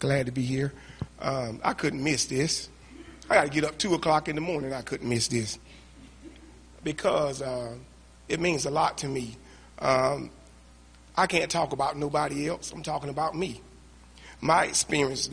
Glad 0.01 0.27
to 0.27 0.33
be 0.33 0.43
here. 0.43 0.73
Um, 1.21 1.61
I 1.63 1.73
couldn't 1.73 2.03
miss 2.03 2.27
this. 2.27 2.69
I 3.31 3.35
got 3.35 3.45
to 3.45 3.51
get 3.51 3.65
up 3.65 3.79
2 3.79 3.95
o'clock 3.95 4.29
in 4.29 4.35
the 4.35 4.41
morning. 4.41 4.73
I 4.73 4.83
couldn't 4.83 5.09
miss 5.09 5.29
this 5.29 5.59
because 6.85 7.41
uh, 7.43 7.75
it 8.29 8.41
means 8.41 8.67
a 8.67 8.71
lot 8.71 8.99
to 8.99 9.09
me. 9.09 9.37
Um, 9.79 10.31
I 11.17 11.27
can't 11.27 11.51
talk 11.51 11.73
about 11.73 11.97
nobody 11.97 12.49
else. 12.49 12.73
I'm 12.73 12.83
talking 12.83 13.11
about 13.11 13.37
me. 13.37 13.61
My 14.41 14.65
experience, 14.65 15.31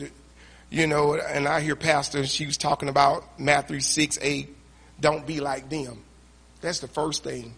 you 0.70 0.86
know, 0.86 1.14
and 1.14 1.48
I 1.48 1.60
hear 1.60 1.76
Pastor, 1.76 2.26
she 2.26 2.46
was 2.46 2.56
talking 2.56 2.88
about 2.88 3.38
Matthew 3.38 3.80
6 3.80 4.18
8, 4.20 4.56
don't 5.00 5.26
be 5.26 5.40
like 5.40 5.68
them. 5.68 6.04
That's 6.60 6.80
the 6.80 6.88
first 6.88 7.24
thing. 7.24 7.54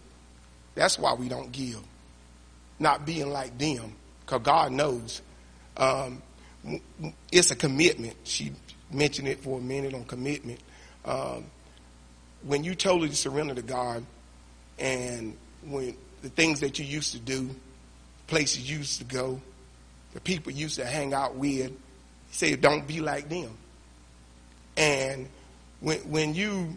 That's 0.75 0.99
why 0.99 1.15
we 1.15 1.29
don't 1.29 1.53
give. 1.53 1.81
Not 2.79 3.05
being 3.05 3.31
like 3.31 3.59
them, 3.59 3.95
because 4.21 4.43
God 4.43 4.73
knows. 4.73 5.21
Um, 5.77 6.23
it's 7.31 7.51
a 7.51 7.57
commitment. 7.57 8.17
She 8.25 8.53
mention 8.93 9.27
it 9.27 9.41
for 9.41 9.59
a 9.59 9.63
minute 9.63 9.95
on 9.95 10.05
commitment. 10.05 10.61
Um, 11.05 11.45
when 12.43 12.65
you 12.65 12.75
totally 12.75 13.13
surrender 13.13 13.55
to 13.55 13.63
God 13.63 14.05
and 14.79 15.37
when 15.65 15.97
the 16.23 16.29
things 16.29 16.61
that 16.61 16.79
you 16.79 16.85
used 16.85 17.13
to 17.13 17.19
do, 17.19 17.51
places 18.27 18.69
you 18.71 18.79
used 18.79 18.99
to 18.99 19.05
go, 19.05 19.41
the 20.15 20.21
people 20.21 20.53
you 20.53 20.61
used 20.63 20.77
to 20.77 20.87
hang 20.87 21.15
out 21.15 21.35
with, 21.37 21.73
said, 22.31 22.61
don't 22.61 22.87
be 22.87 23.01
like 23.01 23.29
them. 23.29 23.51
And 24.77 25.29
when, 25.81 25.99
when 26.01 26.35
you 26.35 26.77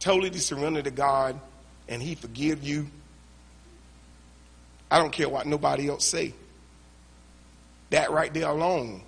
totally 0.00 0.36
surrender 0.38 0.82
to 0.82 0.90
God 0.90 1.38
and 1.88 2.02
he 2.02 2.14
forgive 2.14 2.62
you, 2.62 2.86
I 4.90 4.98
don't 4.98 5.12
care 5.12 5.28
what 5.28 5.46
nobody 5.46 5.88
else 5.88 6.04
say. 6.04 6.34
That 7.90 8.10
right 8.10 8.32
there 8.32 8.48
alone 8.48 9.02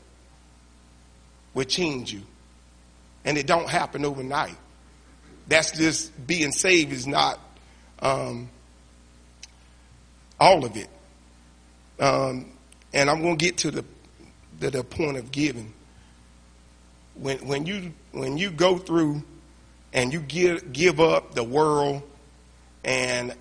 will 1.55 1.65
change 1.65 2.13
you 2.13 2.23
and 3.25 3.37
it 3.39 3.47
don't 3.47 3.69
happen 3.69 4.05
overnight. 4.05 4.57
That's 5.49 5.73
just 5.73 6.27
being 6.27 6.53
saved 6.53 6.93
is 6.93 7.07
not 7.07 7.39
um, 8.01 8.49
all 10.39 10.65
of 10.65 10.77
it. 10.77 10.89
Um, 11.99 12.53
and 12.93 13.11
I'm 13.11 13.21
going 13.21 13.37
to 13.37 13.45
get 13.45 13.59
to 13.59 13.71
the, 13.71 13.85
the, 14.59 14.85
point 14.85 15.17
of 15.17 15.31
giving. 15.31 15.73
When 17.15 17.39
when 17.47 17.67
you 17.67 17.93
when 18.13 18.39
you 18.39 18.51
go 18.51 18.79
through 18.79 19.23
and 19.93 20.13
you 20.13 20.21
give 20.21 20.73
give 20.73 21.01
up 21.01 21.35
the 21.35 21.45
world 21.45 22.03
and 22.85 23.35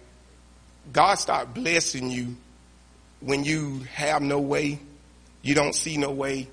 God 0.91 1.15
start 1.15 1.53
blessing 1.53 2.11
you 2.11 2.35
when 3.21 3.43
you 3.43 3.79
have 3.93 4.21
no 4.21 4.39
way, 4.39 4.79
you 5.41 5.55
don't 5.55 5.75
see 5.75 5.97
no 5.97 6.11
way, 6.11 6.47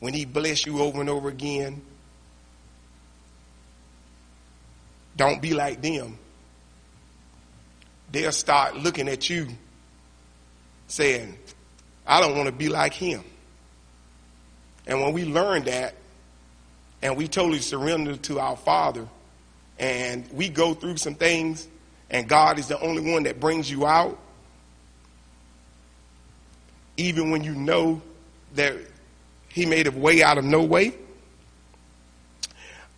when 0.00 0.14
he 0.14 0.24
bless 0.24 0.66
you 0.66 0.80
over 0.80 1.00
and 1.00 1.10
over 1.10 1.28
again, 1.28 1.82
don't 5.20 5.42
be 5.42 5.52
like 5.52 5.82
them. 5.82 6.18
They'll 8.10 8.32
start 8.32 8.74
looking 8.74 9.06
at 9.06 9.28
you 9.28 9.48
saying, 10.86 11.36
I 12.06 12.22
don't 12.22 12.38
want 12.38 12.46
to 12.46 12.54
be 12.54 12.70
like 12.70 12.94
him. 12.94 13.22
And 14.86 15.02
when 15.02 15.12
we 15.12 15.26
learn 15.26 15.64
that 15.64 15.94
and 17.02 17.18
we 17.18 17.28
totally 17.28 17.58
surrender 17.58 18.16
to 18.16 18.40
our 18.40 18.56
Father 18.56 19.06
and 19.78 20.26
we 20.32 20.48
go 20.48 20.72
through 20.72 20.96
some 20.96 21.16
things 21.16 21.68
and 22.08 22.26
God 22.26 22.58
is 22.58 22.68
the 22.68 22.80
only 22.80 23.12
one 23.12 23.24
that 23.24 23.38
brings 23.38 23.70
you 23.70 23.86
out, 23.86 24.18
even 26.96 27.30
when 27.30 27.44
you 27.44 27.54
know 27.54 28.00
that 28.54 28.74
He 29.50 29.66
made 29.66 29.86
a 29.86 29.90
way 29.90 30.22
out 30.22 30.38
of 30.38 30.46
no 30.46 30.62
way, 30.64 30.94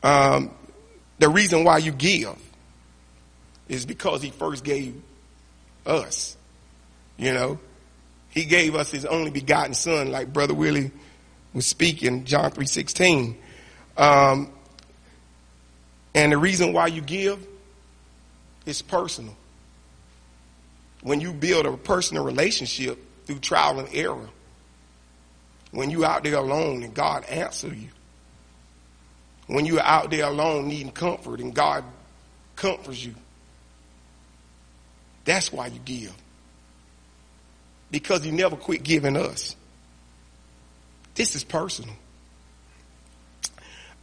um, 0.05 0.53
the 1.23 1.29
reason 1.29 1.63
why 1.63 1.79
you 1.79 1.93
give 1.93 2.37
is 3.69 3.87
because 3.87 4.23
He 4.23 4.31
first 4.31 4.65
gave 4.65 5.01
us. 5.87 6.37
You 7.17 7.33
know, 7.33 7.61
He 8.31 8.45
gave 8.45 8.75
us 8.75 8.91
His 8.91 9.05
only 9.05 9.31
begotten 9.31 9.73
Son, 9.75 10.11
like 10.11 10.33
Brother 10.33 10.55
Willie 10.55 10.91
was 11.55 11.65
speaking, 11.65 12.25
John 12.25 12.51
three 12.51 12.67
sixteen. 12.67 13.39
Um, 13.97 14.51
and 16.13 16.33
the 16.33 16.39
reason 16.39 16.73
why 16.73 16.89
you 16.89 17.03
give 17.03 17.47
is 18.67 18.83
personal. 18.83 19.37
When 21.03 21.21
you 21.21 21.33
build 21.33 21.67
a 21.67 21.77
personal 21.77 22.25
relationship 22.25 22.99
through 23.27 23.39
trial 23.39 23.79
and 23.79 23.89
error, 23.95 24.29
when 25.71 25.89
you 25.89 26.05
out 26.05 26.25
there 26.25 26.35
alone 26.35 26.83
and 26.83 26.93
God 26.93 27.25
answer 27.27 27.69
you, 27.69 27.89
when 29.47 29.67
you're 29.67 29.81
out 29.81 30.11
there 30.11 30.27
alone 30.27 30.69
needing 30.69 30.93
comfort 30.93 31.41
and 31.41 31.55
God 31.55 31.85
comforts 32.57 33.05
you, 33.05 33.15
that's 35.25 35.53
why 35.53 35.69
you 35.69 35.79
give. 35.85 36.15
Because 37.91 38.25
he 38.25 38.31
never 38.31 38.57
quit 38.57 38.83
giving 38.83 39.17
us. 39.17 39.55
This 41.15 41.35
is 41.37 41.45
personal. 41.45 41.95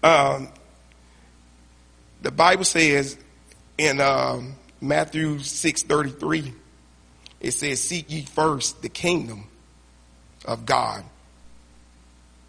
Um, 0.04 0.50
the 2.22 2.32
Bible 2.32 2.64
says 2.64 3.18
in 3.78 4.00
um, 4.00 4.56
Matthew 4.80 5.38
6:33, 5.40 6.54
it 7.40 7.52
says, 7.52 7.82
"Seek 7.82 8.12
ye 8.12 8.26
first 8.26 8.82
the 8.82 8.90
kingdom 8.90 9.46
of 10.46 10.66
God 10.66 11.04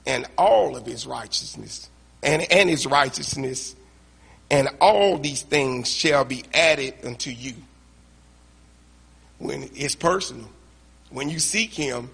and 0.06 0.26
all 0.36 0.76
of 0.76 0.86
His 0.86 1.06
righteousness, 1.06 1.88
and 2.22 2.50
and 2.52 2.68
His 2.68 2.86
righteousness, 2.86 3.74
and 4.50 4.68
all 4.80 5.18
these 5.18 5.42
things 5.42 5.88
shall 5.90 6.24
be 6.24 6.44
added 6.52 6.94
unto 7.04 7.30
you." 7.30 7.54
When 9.38 9.70
it's 9.74 9.94
personal, 9.94 10.48
when 11.10 11.30
you 11.30 11.38
seek 11.38 11.72
Him, 11.72 12.10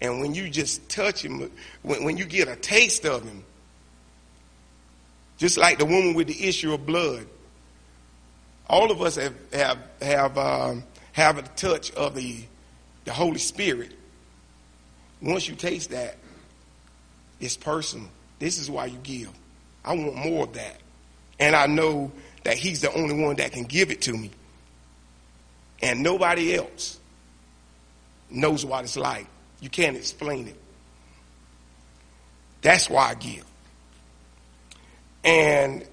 and 0.00 0.20
when 0.20 0.34
you 0.34 0.48
just 0.48 0.88
touch 0.88 1.24
Him, 1.24 1.50
when, 1.82 2.04
when 2.04 2.16
you 2.16 2.24
get 2.24 2.48
a 2.48 2.56
taste 2.56 3.04
of 3.04 3.24
Him, 3.24 3.44
just 5.40 5.56
like 5.56 5.78
the 5.78 5.86
woman 5.86 6.12
with 6.12 6.26
the 6.26 6.46
issue 6.48 6.74
of 6.74 6.84
blood. 6.84 7.26
All 8.68 8.90
of 8.90 9.00
us 9.00 9.16
have 9.16 9.34
have 9.52 9.78
have 10.00 10.38
um, 10.38 10.84
have 11.12 11.38
a 11.38 11.42
touch 11.42 11.90
of 11.92 12.14
the 12.14 12.44
the 13.04 13.12
Holy 13.12 13.38
Spirit. 13.38 13.90
Once 15.22 15.48
you 15.48 15.54
taste 15.54 15.90
that, 15.90 16.18
it's 17.40 17.56
personal. 17.56 18.08
This 18.38 18.58
is 18.58 18.70
why 18.70 18.86
you 18.86 18.98
give. 19.02 19.30
I 19.84 19.94
want 19.94 20.16
more 20.16 20.44
of 20.44 20.52
that, 20.54 20.76
and 21.38 21.56
I 21.56 21.66
know 21.66 22.12
that 22.44 22.56
He's 22.56 22.80
the 22.80 22.92
only 22.92 23.22
one 23.22 23.36
that 23.36 23.52
can 23.52 23.64
give 23.64 23.90
it 23.90 24.02
to 24.02 24.12
me, 24.12 24.30
and 25.82 26.02
nobody 26.02 26.54
else 26.54 26.98
knows 28.30 28.64
what 28.64 28.84
it's 28.84 28.96
like. 28.96 29.26
You 29.60 29.68
can't 29.68 29.96
explain 29.96 30.48
it. 30.48 30.56
That's 32.62 32.88
why 32.88 33.10
I 33.10 33.14
give. 33.14 33.44
And 35.24 35.84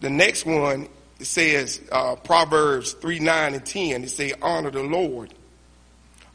the 0.00 0.10
next 0.10 0.44
one 0.46 0.88
it 1.18 1.26
says 1.26 1.80
uh, 1.90 2.16
Proverbs 2.16 2.92
3 2.94 3.20
9 3.20 3.54
and 3.54 3.64
10. 3.64 4.04
It 4.04 4.10
says, 4.10 4.34
Honor 4.42 4.70
the 4.70 4.82
Lord. 4.82 5.32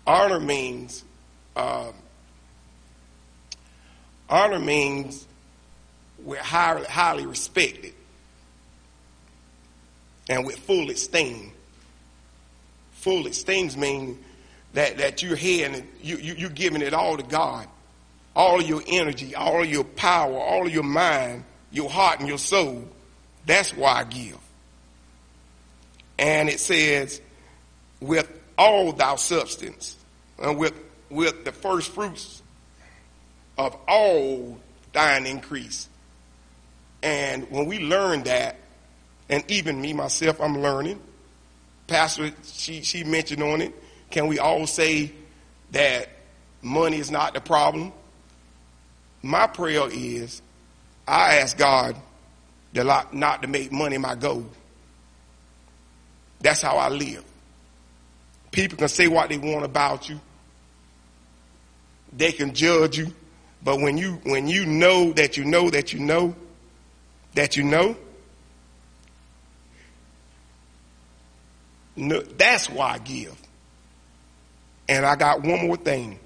Honor 0.08 0.39
means, 0.39 1.04
uh, 1.56 1.91
honor 4.27 4.60
means 4.60 5.27
we're 6.23 6.39
highly, 6.39 6.86
highly 6.86 7.25
respected 7.25 7.93
and 10.29 10.45
with 10.45 10.57
full 10.60 10.89
esteem. 10.89 11.51
Full 12.93 13.27
esteem 13.27 13.69
means 13.77 14.17
that, 14.73 14.97
that 14.99 15.23
you're 15.23 15.36
here 15.36 15.69
and 15.69 15.88
you, 16.01 16.17
you, 16.17 16.36
you're 16.36 16.49
giving 16.49 16.81
it 16.81 16.93
all 16.93 17.17
to 17.17 17.23
God. 17.23 17.67
All 18.36 18.62
your 18.62 18.81
energy, 18.88 19.36
all 19.36 19.65
your 19.65 19.84
power, 19.84 20.38
all 20.38 20.69
your 20.69 20.84
mind 20.84 21.43
your 21.71 21.89
heart 21.89 22.19
and 22.19 22.27
your 22.27 22.38
soul. 22.38 22.88
That's 23.45 23.75
why 23.75 23.93
I 23.93 24.03
give. 24.03 24.38
And 26.19 26.49
it 26.49 26.60
says, 26.60 27.21
with 27.99 28.29
all 28.57 28.91
thy 28.91 29.15
substance, 29.15 29.97
and 30.38 30.57
with, 30.57 30.73
with 31.10 31.45
the 31.45 31.51
first 31.51 31.91
fruits 31.91 32.43
of 33.57 33.75
all 33.88 34.60
thine 34.93 35.25
increase. 35.25 35.88
And 37.03 37.49
when 37.49 37.65
we 37.65 37.79
learn 37.79 38.23
that, 38.23 38.57
and 39.29 39.43
even 39.49 39.79
me 39.79 39.93
myself, 39.93 40.39
I'm 40.41 40.61
learning. 40.61 41.01
Pastor, 41.87 42.31
she, 42.43 42.81
she 42.81 43.03
mentioned 43.03 43.41
on 43.41 43.61
it. 43.61 43.73
Can 44.09 44.27
we 44.27 44.39
all 44.39 44.67
say 44.67 45.11
that 45.71 46.09
money 46.61 46.97
is 46.97 47.09
not 47.09 47.33
the 47.33 47.41
problem? 47.41 47.93
My 49.21 49.47
prayer 49.47 49.87
is 49.89 50.41
I 51.07 51.37
ask 51.37 51.57
God 51.57 51.95
to 52.73 52.83
not 52.83 53.41
to 53.41 53.47
make 53.47 53.71
money 53.71 53.97
my 53.97 54.15
goal. 54.15 54.45
That's 56.39 56.61
how 56.61 56.77
I 56.77 56.89
live. 56.89 57.23
People 58.51 58.77
can 58.77 58.89
say 58.89 59.07
what 59.07 59.29
they 59.29 59.37
want 59.37 59.63
about 59.63 60.09
you. 60.09 60.19
They 62.13 62.31
can 62.31 62.53
judge 62.53 62.97
you. 62.97 63.13
But 63.63 63.79
when 63.79 63.97
you 63.97 64.13
when 64.23 64.47
you 64.47 64.65
know 64.65 65.13
that 65.13 65.37
you 65.37 65.45
know 65.45 65.69
that 65.69 65.93
you 65.93 65.99
know 65.99 66.35
that 67.33 67.55
you 67.55 67.63
know, 67.63 67.95
no, 71.95 72.21
that's 72.21 72.69
why 72.69 72.93
I 72.93 72.97
give. 72.99 73.35
And 74.87 75.05
I 75.05 75.15
got 75.15 75.41
one 75.41 75.65
more 75.65 75.77
thing. 75.77 76.19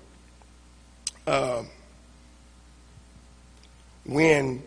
Um, 1.27 1.67
when 4.05 4.63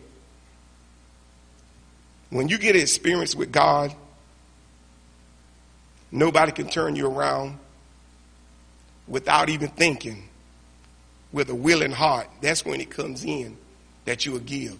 when 2.29 2.47
you 2.47 2.57
get 2.57 2.75
an 2.75 2.81
experience 2.81 3.33
with 3.35 3.51
God, 3.51 3.93
nobody 6.11 6.51
can 6.51 6.67
turn 6.67 6.95
you 6.95 7.07
around 7.07 7.57
without 9.07 9.49
even 9.49 9.69
thinking. 9.69 10.25
With 11.31 11.49
a 11.51 11.55
willing 11.55 11.91
heart, 11.91 12.27
that's 12.41 12.65
when 12.65 12.81
it 12.81 12.89
comes 12.89 13.23
in 13.23 13.55
that 14.05 14.25
you 14.25 14.31
will 14.31 14.39
give. 14.39 14.79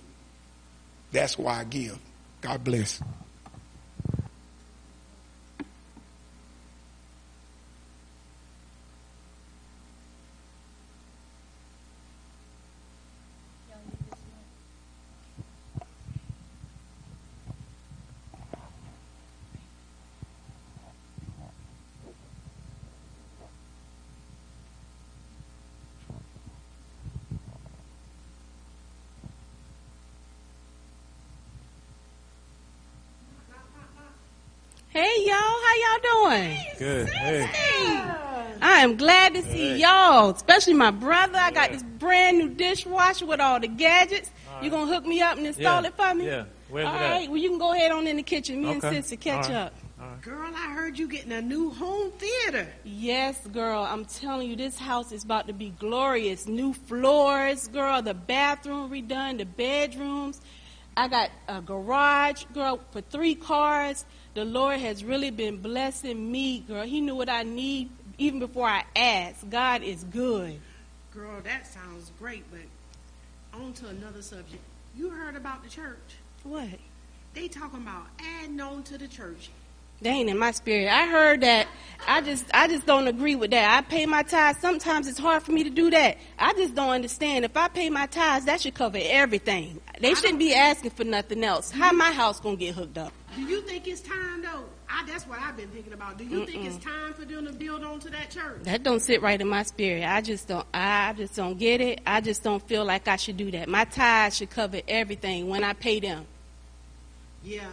That's 1.12 1.38
why 1.38 1.60
I 1.60 1.64
give. 1.64 1.98
God 2.42 2.64
bless. 2.64 3.02
Hey 34.90 35.24
y'all, 35.26 35.36
how 35.36 35.76
y'all 35.76 36.30
doing? 36.30 36.69
Good. 36.80 37.10
Hey. 37.10 37.42
I 38.62 38.80
am 38.84 38.96
glad 38.96 39.34
to 39.34 39.42
see 39.44 39.78
y'all, 39.82 40.30
especially 40.30 40.74
my 40.76 40.92
brother. 40.92 41.38
I 41.38 41.52
got 41.52 41.72
this 41.74 41.84
brand 41.84 42.38
new 42.38 42.48
dishwasher 42.50 43.26
with 43.26 43.42
all 43.42 43.60
the 43.60 43.68
gadgets. 43.68 44.32
You 44.62 44.70
gonna 44.70 44.92
hook 44.92 45.06
me 45.06 45.22
up 45.22 45.38
and 45.38 45.46
install 45.46 45.82
Yeah. 45.82 45.88
it 45.90 45.94
for 45.98 46.14
me? 46.16 46.26
Yeah. 46.26 46.46
Where's 46.70 46.88
All 46.88 46.96
it 46.96 47.02
at? 47.02 47.28
Well, 47.30 47.38
you 47.38 47.50
can 47.50 47.58
go 47.60 47.74
ahead 47.74 47.92
on 47.92 48.08
in 48.08 48.16
the 48.16 48.24
kitchen. 48.24 48.62
Me 48.62 48.70
Okay. 48.76 48.88
and 48.88 48.96
sister 49.06 49.18
catch 49.18 49.48
All 49.48 49.52
right. 49.52 49.62
up. 49.66 49.74
All 50.02 50.08
right. 50.08 50.22
Girl, 50.22 50.52
I 50.56 50.72
heard 50.74 50.98
you 50.98 51.10
getting 51.10 51.34
a 51.34 51.42
new 51.42 51.70
home 51.72 52.12
theater. 52.12 52.66
Yes, 52.86 53.46
girl. 53.48 53.84
I'm 53.84 54.06
telling 54.06 54.50
you, 54.50 54.56
this 54.56 54.80
house 54.80 55.12
is 55.12 55.26
about 55.26 55.48
to 55.48 55.54
be 55.54 55.72
glorious. 55.80 56.48
New 56.48 56.74
floors, 56.74 57.68
girl. 57.68 58.02
The 58.02 58.14
bathroom 58.14 58.90
redone, 58.90 59.38
the 59.38 59.46
bedrooms. 59.46 60.40
I 61.00 61.08
got 61.08 61.32
a 61.48 61.62
garage, 61.62 62.44
girl, 62.54 62.82
for 62.92 63.00
three 63.00 63.34
cars. 63.34 64.04
The 64.34 64.44
Lord 64.44 64.82
has 64.82 65.02
really 65.02 65.32
been 65.32 65.62
blessing 65.62 66.30
me, 66.30 66.60
girl. 66.60 66.84
He 66.84 67.00
knew 67.00 67.16
what 67.16 67.30
I 67.30 67.44
need 67.44 67.90
even 68.18 68.40
before 68.40 68.68
I 68.68 68.84
asked. 68.98 69.50
God 69.50 69.82
is 69.82 70.04
good. 70.04 70.60
Girl, 71.14 71.40
that 71.46 71.66
sounds 71.68 72.12
great, 72.20 72.44
but 72.52 72.60
on 73.58 73.72
to 73.76 73.88
another 73.88 74.22
subject. 74.22 74.62
You 74.94 75.10
heard 75.10 75.38
about 75.38 75.64
the 75.64 75.70
church? 75.70 76.18
What? 76.44 76.68
They 77.34 77.48
talking 77.48 77.82
about 77.82 78.08
adding 78.20 78.60
on 78.60 78.84
to 78.84 78.98
the 78.98 79.08
church. 79.08 79.52
They 80.02 80.10
ain't 80.12 80.30
in 80.30 80.38
my 80.38 80.52
spirit. 80.52 80.88
I 80.88 81.08
heard 81.08 81.42
that. 81.42 81.68
I 82.08 82.22
just 82.22 82.46
I 82.54 82.68
just 82.68 82.86
don't 82.86 83.08
agree 83.08 83.36
with 83.36 83.52
that. 83.52 83.78
I 83.78 83.82
pay 83.82 84.06
my 84.06 84.24
tithes. 84.24 84.60
Sometimes 84.60 85.08
it's 85.08 85.20
hard 85.20 85.44
for 85.44 85.52
me 85.52 85.64
to 85.66 85.70
do 85.70 85.90
that. 85.90 86.18
I 86.38 86.54
just 86.54 86.74
don't 86.74 86.90
understand. 86.90 87.44
If 87.44 87.58
I 87.58 87.68
pay 87.68 87.90
my 87.90 88.06
tithes, 88.06 88.46
that 88.46 88.62
should 88.62 88.74
cover 88.74 88.98
everything. 89.02 89.82
They 90.00 90.14
shouldn't 90.14 90.40
be 90.40 90.54
asking 90.54 90.92
for 90.92 91.04
nothing 91.04 91.44
else. 91.44 91.72
How 91.72 91.90
mm-hmm. 91.90 91.98
my 91.98 92.12
house 92.12 92.40
gonna 92.40 92.56
get 92.56 92.76
hooked 92.76 92.98
up? 92.98 93.12
Do 93.36 93.42
you 93.42 93.62
think 93.62 93.88
it's 93.88 94.02
time 94.02 94.42
though? 94.42 94.64
I, 94.92 95.06
that's 95.06 95.28
what 95.28 95.40
I've 95.40 95.56
been 95.56 95.70
thinking 95.70 95.94
about. 95.94 96.18
Do 96.18 96.24
you 96.24 96.46
think 96.46 96.66
it's 96.66 96.84
time 96.84 97.14
for 97.14 97.26
them 97.26 97.46
to 97.46 97.54
build 97.54 97.84
onto 97.84 98.10
that 98.10 98.32
church? 98.32 98.64
That 98.64 98.82
don't 98.82 99.02
sit 99.02 99.22
right 99.22 99.40
in 99.40 99.48
my 99.48 99.64
spirit. 99.64 100.04
I 100.04 100.22
just 100.22 100.48
don't. 100.48 100.66
I 100.74 101.14
just 101.14 101.36
don't 101.36 101.60
get 101.60 101.82
it. 101.82 102.02
I 102.08 102.22
just 102.22 102.44
don't 102.44 102.66
feel 102.66 102.86
like 102.86 103.08
I 103.08 103.18
should 103.18 103.38
do 103.38 103.52
that. 103.52 103.68
My 103.68 103.84
tithes 103.84 104.38
should 104.38 104.50
cover 104.50 104.80
everything 104.88 105.48
when 105.50 105.64
I 105.64 105.74
pay 105.74 106.00
them. 106.00 106.26
Yeah. 107.44 107.68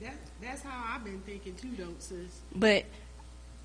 That 0.00 0.43
that's 0.54 0.66
how 0.66 0.94
I've 0.94 1.04
been 1.04 1.20
thinking 1.20 1.54
too, 1.56 1.70
though, 1.76 1.94
sis. 1.98 2.40
But 2.54 2.84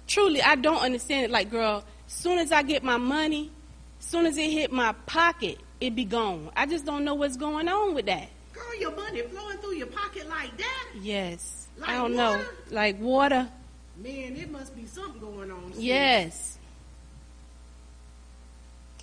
truly, 0.08 0.42
I 0.42 0.56
don't 0.56 0.82
understand 0.82 1.26
it. 1.26 1.32
Like, 1.32 1.52
girl, 1.52 1.84
soon 2.08 2.40
as 2.40 2.52
I 2.52 2.64
get 2.64 2.84
my 2.84 2.98
money, 2.98 3.52
soon 4.00 4.26
as 4.26 4.38
it 4.38 4.50
hit 4.50 4.72
my 4.72 4.94
pocket, 5.06 5.60
it 5.80 5.96
be 5.96 6.06
gone. 6.06 6.50
I 6.56 6.66
just 6.66 6.86
don't 6.86 7.06
know 7.06 7.14
what's 7.16 7.38
going 7.38 7.68
on 7.68 7.94
with 7.94 8.08
that. 8.08 8.30
Girl, 8.54 8.80
your 8.80 8.96
money 8.96 9.22
flowing 9.22 9.58
through 9.60 9.76
your 9.76 9.88
pocket 9.88 10.28
like 10.28 10.56
that? 10.58 10.88
Yes. 11.00 11.68
Like 11.78 11.90
I 11.92 11.94
don't 11.96 12.16
know. 12.16 12.44
Like 12.72 13.00
water. 13.00 13.48
Man, 13.98 14.36
it 14.36 14.50
must 14.52 14.76
be 14.76 14.86
something 14.88 15.22
going 15.22 15.52
on. 15.52 15.74
sis. 15.74 15.82
Yes. 15.82 16.58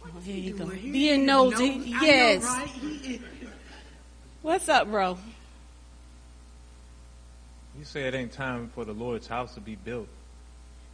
Oh, 0.04 0.20
here 0.20 0.34
He 0.34 0.40
you 0.40 0.54
go. 0.54 0.66
Being 0.66 1.26
nosy. 1.26 1.64
I 1.64 1.76
know, 1.76 2.00
Yes. 2.02 2.44
right? 2.44 3.20
What's 4.42 4.68
up, 4.68 4.88
bro? 4.88 5.18
You 7.78 7.84
say 7.84 8.08
it 8.08 8.14
ain't 8.14 8.32
time 8.32 8.70
for 8.74 8.84
the 8.84 8.92
Lord's 8.92 9.26
house 9.26 9.54
to 9.54 9.60
be 9.60 9.76
built. 9.76 10.08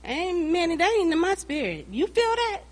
Ain't 0.05 0.51
man, 0.51 0.77
that 0.77 0.97
ain't 0.99 1.13
in 1.13 1.21
my 1.21 1.35
spirit. 1.35 1.87
You 1.91 2.07
feel 2.07 2.35
that? 2.35 2.63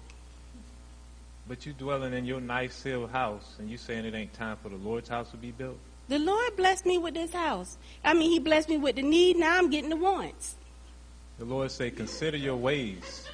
But 1.46 1.64
you 1.64 1.72
dwelling 1.72 2.12
in 2.12 2.24
your 2.24 2.40
nice 2.40 2.74
sealed 2.74 3.10
house 3.10 3.56
and 3.58 3.70
you 3.70 3.76
saying 3.76 4.04
it 4.04 4.14
ain't 4.14 4.32
time 4.32 4.56
for 4.62 4.68
the 4.68 4.76
Lord's 4.76 5.08
house 5.08 5.30
to 5.30 5.36
be 5.36 5.52
built? 5.52 5.78
The 6.08 6.18
Lord 6.18 6.56
blessed 6.56 6.86
me 6.86 6.98
with 6.98 7.14
this 7.14 7.32
house. 7.32 7.78
I 8.04 8.14
mean, 8.14 8.30
He 8.30 8.40
blessed 8.40 8.68
me 8.68 8.78
with 8.78 8.96
the 8.96 9.02
need. 9.02 9.36
Now 9.36 9.58
I'm 9.58 9.70
getting 9.70 9.90
the 9.90 9.96
wants. 9.96 10.56
The 11.38 11.44
Lord 11.44 11.70
say, 11.70 11.90
consider 11.90 12.36
your 12.36 12.56
ways. 12.56 13.28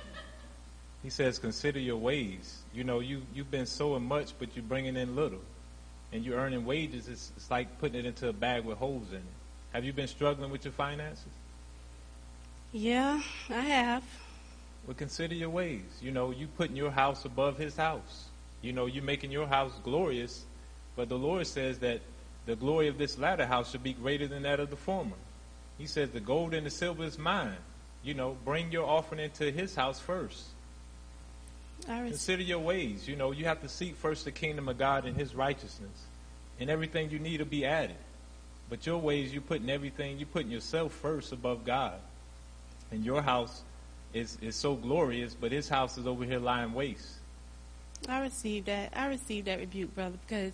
He 1.03 1.11
says, 1.11 1.39
consider 1.39 1.79
your 1.79 1.97
ways. 1.97 2.59
You 2.75 2.85
know, 2.85 3.01
you, 3.01 3.23
you've 3.35 3.51
been 3.51 3.67
sowing 3.67 4.05
much, 4.05 4.35
but 4.39 4.55
you're 4.55 4.63
bringing 4.63 4.97
in 4.97 5.17
little. 5.17 5.41
And 6.13 6.25
you're 6.25 6.39
earning 6.39 6.67
wages. 6.67 7.09
It's, 7.09 7.33
it's 7.37 7.51
like 7.51 7.79
putting 7.79 7.99
it 7.99 8.07
into 8.07 8.29
a 8.29 8.33
bag 8.33 8.65
with 8.65 8.79
holes 8.79 9.09
in 9.11 9.19
it. 9.19 9.36
Have 9.77 9.85
you 9.85 9.93
been 9.93 10.09
struggling 10.09 10.51
with 10.51 10.65
your 10.65 10.73
finances? 10.73 11.29
Yeah, 12.73 13.21
I 13.51 13.61
have. 13.61 14.03
Well, 14.87 14.97
consider 14.97 15.35
your 15.35 15.51
ways. 15.51 15.83
You 16.01 16.13
know, 16.13 16.31
you 16.31 16.47
putting 16.47 16.77
your 16.77 16.91
house 16.91 17.27
above 17.27 17.59
his 17.59 17.77
house. 17.77 18.25
You 18.63 18.73
know, 18.73 18.87
you 18.87 19.03
making 19.03 19.33
your 19.33 19.47
house 19.47 19.75
glorious, 19.85 20.47
but 20.97 21.11
the 21.11 21.19
Lord 21.19 21.47
says 21.47 21.81
that 21.81 22.01
the 22.47 22.57
glory 22.57 22.89
of 22.89 22.97
this 22.97 23.19
latter 23.19 23.45
house 23.45 23.71
should 23.71 23.83
be 23.83 23.93
greater 23.93 24.27
than 24.27 24.45
that 24.45 24.61
of 24.61 24.71
the 24.71 24.77
former. 24.77 25.17
He 25.77 25.85
says 25.87 26.09
the 26.09 26.21
gold 26.21 26.55
and 26.55 26.65
the 26.65 26.71
silver 26.71 27.05
is 27.05 27.19
mine. 27.19 27.59
You 28.03 28.15
know, 28.15 28.35
bring 28.47 28.73
your 28.73 28.87
offering 28.87 29.21
into 29.21 29.51
his 29.51 29.75
house 29.75 30.01
first. 30.01 30.43
Res- 31.87 32.13
Consider 32.13 32.45
your 32.45 32.61
ways. 32.61 33.07
You 33.07 33.17
know, 33.17 33.31
you 33.31 33.45
have 33.45 33.61
to 33.61 33.69
seek 33.69 33.95
first 33.97 34.25
the 34.25 34.33
kingdom 34.33 34.71
of 34.71 34.79
God 34.79 35.05
and 35.05 35.15
his 35.15 35.35
righteousness. 35.35 36.07
And 36.59 36.71
everything 36.71 37.11
you 37.11 37.19
need 37.19 37.41
will 37.41 37.47
be 37.47 37.67
added. 37.67 37.97
But 38.69 38.87
your 38.87 38.99
ways, 38.99 39.33
you're 39.33 39.43
putting 39.43 39.71
everything, 39.71 40.19
you're 40.19 40.27
putting 40.27 40.51
yourself 40.51 40.93
first 40.93 41.33
above 41.33 41.65
God. 41.65 41.95
And 42.91 43.05
your 43.05 43.23
house 43.23 43.63
is, 44.13 44.39
is 44.41 44.57
so 44.57 44.75
glorious, 44.75 45.35
but 45.35 45.53
his 45.53 45.69
house 45.69 45.99
is 45.99 46.07
over 46.07 46.25
here 46.25 46.39
lying 46.39 46.73
waste. 46.73 47.15
I 48.09 48.21
received 48.21 48.67
that. 48.67 48.93
I 48.95 49.07
received 49.07 49.47
that 49.47 49.59
rebuke, 49.59 49.95
brother, 49.95 50.17
because 50.27 50.53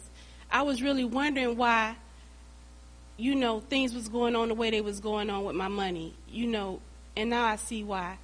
I 0.50 0.62
was 0.62 0.82
really 0.82 1.04
wondering 1.04 1.56
why, 1.56 1.96
you 3.16 3.34
know, 3.34 3.60
things 3.60 3.94
was 3.94 4.08
going 4.08 4.36
on 4.36 4.48
the 4.48 4.54
way 4.54 4.70
they 4.70 4.80
was 4.80 5.00
going 5.00 5.30
on 5.30 5.44
with 5.44 5.56
my 5.56 5.68
money, 5.68 6.14
you 6.30 6.46
know, 6.46 6.80
and 7.16 7.30
now 7.30 7.44
I 7.44 7.56
see 7.56 7.84
why. 7.84 8.18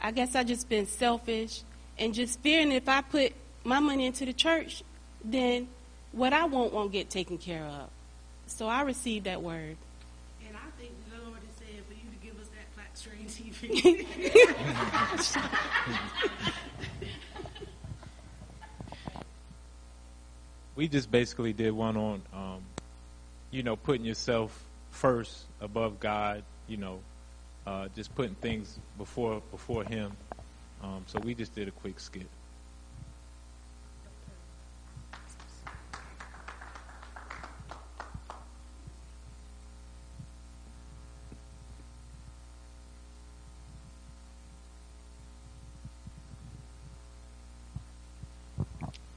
I 0.00 0.10
guess 0.10 0.34
I 0.34 0.42
just 0.42 0.68
been 0.68 0.86
selfish 0.86 1.62
and 1.98 2.12
just 2.12 2.40
fearing 2.40 2.72
if 2.72 2.88
I 2.88 3.02
put 3.02 3.32
my 3.64 3.78
money 3.78 4.06
into 4.06 4.24
the 4.24 4.32
church, 4.32 4.82
then 5.24 5.68
what 6.10 6.32
I 6.32 6.44
want 6.46 6.72
won't 6.72 6.92
get 6.92 7.10
taken 7.10 7.38
care 7.38 7.64
of. 7.64 7.88
So 8.52 8.66
I 8.66 8.82
received 8.82 9.24
that 9.24 9.42
word. 9.42 9.76
And 10.46 10.56
I 10.56 10.70
think 10.78 10.92
the 11.10 11.24
Lord 11.24 11.38
is 11.48 11.56
saying 11.58 11.82
for 11.88 11.94
you 11.94 12.10
to 12.10 12.16
give 12.24 12.38
us 12.40 12.48
that 12.48 12.68
flat 12.74 12.96
screen 12.96 13.26
TV. 13.26 14.06
We 20.74 20.88
just 20.88 21.10
basically 21.10 21.52
did 21.52 21.72
one 21.72 21.96
on, 21.98 22.22
um, 22.32 22.62
you 23.50 23.62
know, 23.62 23.76
putting 23.76 24.06
yourself 24.06 24.58
first 24.90 25.44
above 25.60 26.00
God, 26.00 26.44
you 26.66 26.78
know, 26.78 27.00
uh, 27.66 27.88
just 27.94 28.14
putting 28.14 28.34
things 28.36 28.78
before 28.96 29.42
before 29.50 29.84
him. 29.84 30.12
Um, 30.82 31.04
so 31.06 31.20
we 31.20 31.34
just 31.34 31.54
did 31.54 31.68
a 31.68 31.72
quick 31.72 32.00
skit. 32.00 32.26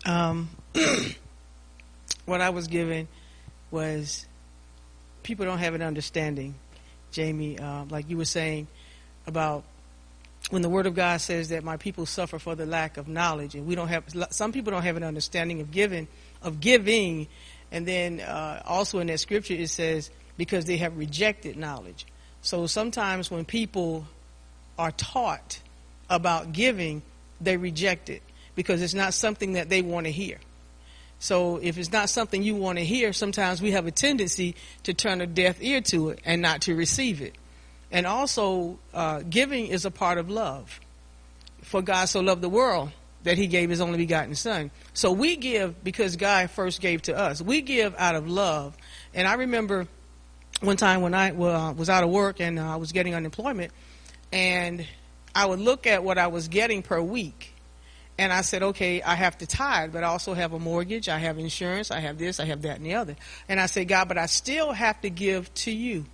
Um, 0.05 0.49
what 2.25 2.41
I 2.41 2.51
was 2.51 2.67
given 2.67 3.07
was 3.71 4.25
people 5.23 5.45
don't 5.45 5.57
have 5.57 5.73
an 5.73 5.81
understanding, 5.81 6.55
Jamie, 7.11 7.57
uh, 7.57 7.85
like 7.89 8.09
you 8.09 8.17
were 8.17 8.25
saying 8.25 8.67
about 9.25 9.63
when 10.51 10.61
the 10.61 10.69
Word 10.69 10.85
of 10.85 10.93
God 10.93 11.21
says 11.21 11.49
that 11.49 11.63
my 11.63 11.77
people 11.77 12.05
suffer 12.05 12.37
for 12.37 12.53
the 12.53 12.67
lack 12.67 12.97
of 12.97 13.07
knowledge, 13.07 13.55
and 13.55 13.65
we 13.65 13.73
don't 13.73 13.87
have 13.87 14.03
some 14.29 14.51
people 14.51 14.71
don't 14.71 14.83
have 14.83 14.97
an 14.97 15.03
understanding 15.03 15.59
of 15.59 15.71
giving, 15.71 16.07
of 16.43 16.59
giving, 16.59 17.27
and 17.71 17.87
then 17.87 18.19
uh, 18.19 18.61
also 18.65 18.99
in 18.99 19.07
that 19.07 19.19
scripture 19.19 19.55
it 19.55 19.69
says 19.69 20.11
because 20.37 20.65
they 20.65 20.77
have 20.77 20.97
rejected 20.97 21.57
knowledge. 21.57 22.05
So 22.41 22.67
sometimes 22.67 23.31
when 23.31 23.43
people 23.43 24.05
are 24.77 24.91
taught 24.91 25.59
about 26.11 26.53
giving, 26.53 27.01
they 27.41 27.57
reject 27.57 28.09
it 28.09 28.21
because 28.55 28.81
it's 28.81 28.93
not 28.93 29.13
something 29.13 29.53
that 29.53 29.69
they 29.69 29.81
want 29.81 30.05
to 30.05 30.11
hear. 30.11 30.37
So 31.19 31.57
if 31.57 31.77
it's 31.77 31.91
not 31.91 32.09
something 32.09 32.43
you 32.43 32.55
want 32.55 32.77
to 32.77 32.85
hear, 32.85 33.13
sometimes 33.13 33.61
we 33.61 33.71
have 33.71 33.87
a 33.87 33.91
tendency 33.91 34.55
to 34.83 34.93
turn 34.93 35.21
a 35.21 35.27
deaf 35.27 35.61
ear 35.61 35.81
to 35.81 36.09
it 36.09 36.19
and 36.25 36.41
not 36.41 36.61
to 36.61 36.75
receive 36.75 37.21
it. 37.21 37.35
And 37.91 38.05
also, 38.05 38.79
uh, 38.93 39.21
giving 39.29 39.67
is 39.67 39.85
a 39.85 39.91
part 39.91 40.17
of 40.17 40.29
love. 40.29 40.79
For 41.61 41.81
God 41.81 42.05
so 42.05 42.19
loved 42.19 42.41
the 42.41 42.49
world 42.49 42.91
that 43.23 43.37
he 43.37 43.47
gave 43.47 43.69
his 43.69 43.81
only 43.81 43.97
begotten 43.97 44.35
son. 44.35 44.69
So 44.93 45.11
we 45.11 45.35
give 45.35 45.83
because 45.83 46.15
God 46.15 46.51
first 46.51 46.79
gave 46.79 47.01
to 47.03 47.17
us. 47.17 47.41
We 47.41 47.61
give 47.61 47.95
out 47.97 48.15
of 48.15 48.29
love. 48.29 48.77
And 49.13 49.27
I 49.27 49.33
remember 49.35 49.87
one 50.61 50.77
time 50.77 51.01
when 51.01 51.13
I 51.13 51.31
was 51.31 51.89
out 51.89 52.03
of 52.03 52.09
work 52.09 52.39
and 52.39 52.59
uh, 52.59 52.73
I 52.73 52.75
was 52.75 52.91
getting 52.91 53.15
unemployment, 53.15 53.71
and 54.31 54.85
I 55.33 55.45
would 55.45 55.59
look 55.59 55.87
at 55.87 56.03
what 56.03 56.17
I 56.17 56.27
was 56.27 56.47
getting 56.47 56.81
per 56.81 57.01
week. 57.01 57.54
And 58.17 58.31
I 58.31 58.41
said, 58.41 58.63
okay, 58.63 59.01
I 59.01 59.15
have 59.15 59.37
to 59.39 59.47
tithe, 59.47 59.91
but 59.91 60.03
I 60.03 60.07
also 60.07 60.33
have 60.33 60.53
a 60.53 60.59
mortgage, 60.59 61.09
I 61.09 61.17
have 61.17 61.37
insurance, 61.37 61.91
I 61.91 61.99
have 61.99 62.17
this, 62.17 62.39
I 62.39 62.45
have 62.45 62.61
that, 62.61 62.77
and 62.77 62.85
the 62.85 62.95
other. 62.95 63.15
And 63.49 63.59
I 63.59 63.65
said, 63.65 63.87
God, 63.89 64.07
but 64.07 64.17
I 64.17 64.27
still 64.27 64.71
have 64.71 65.01
to 65.01 65.09
give 65.09 65.53
to 65.55 65.71
you. 65.71 66.05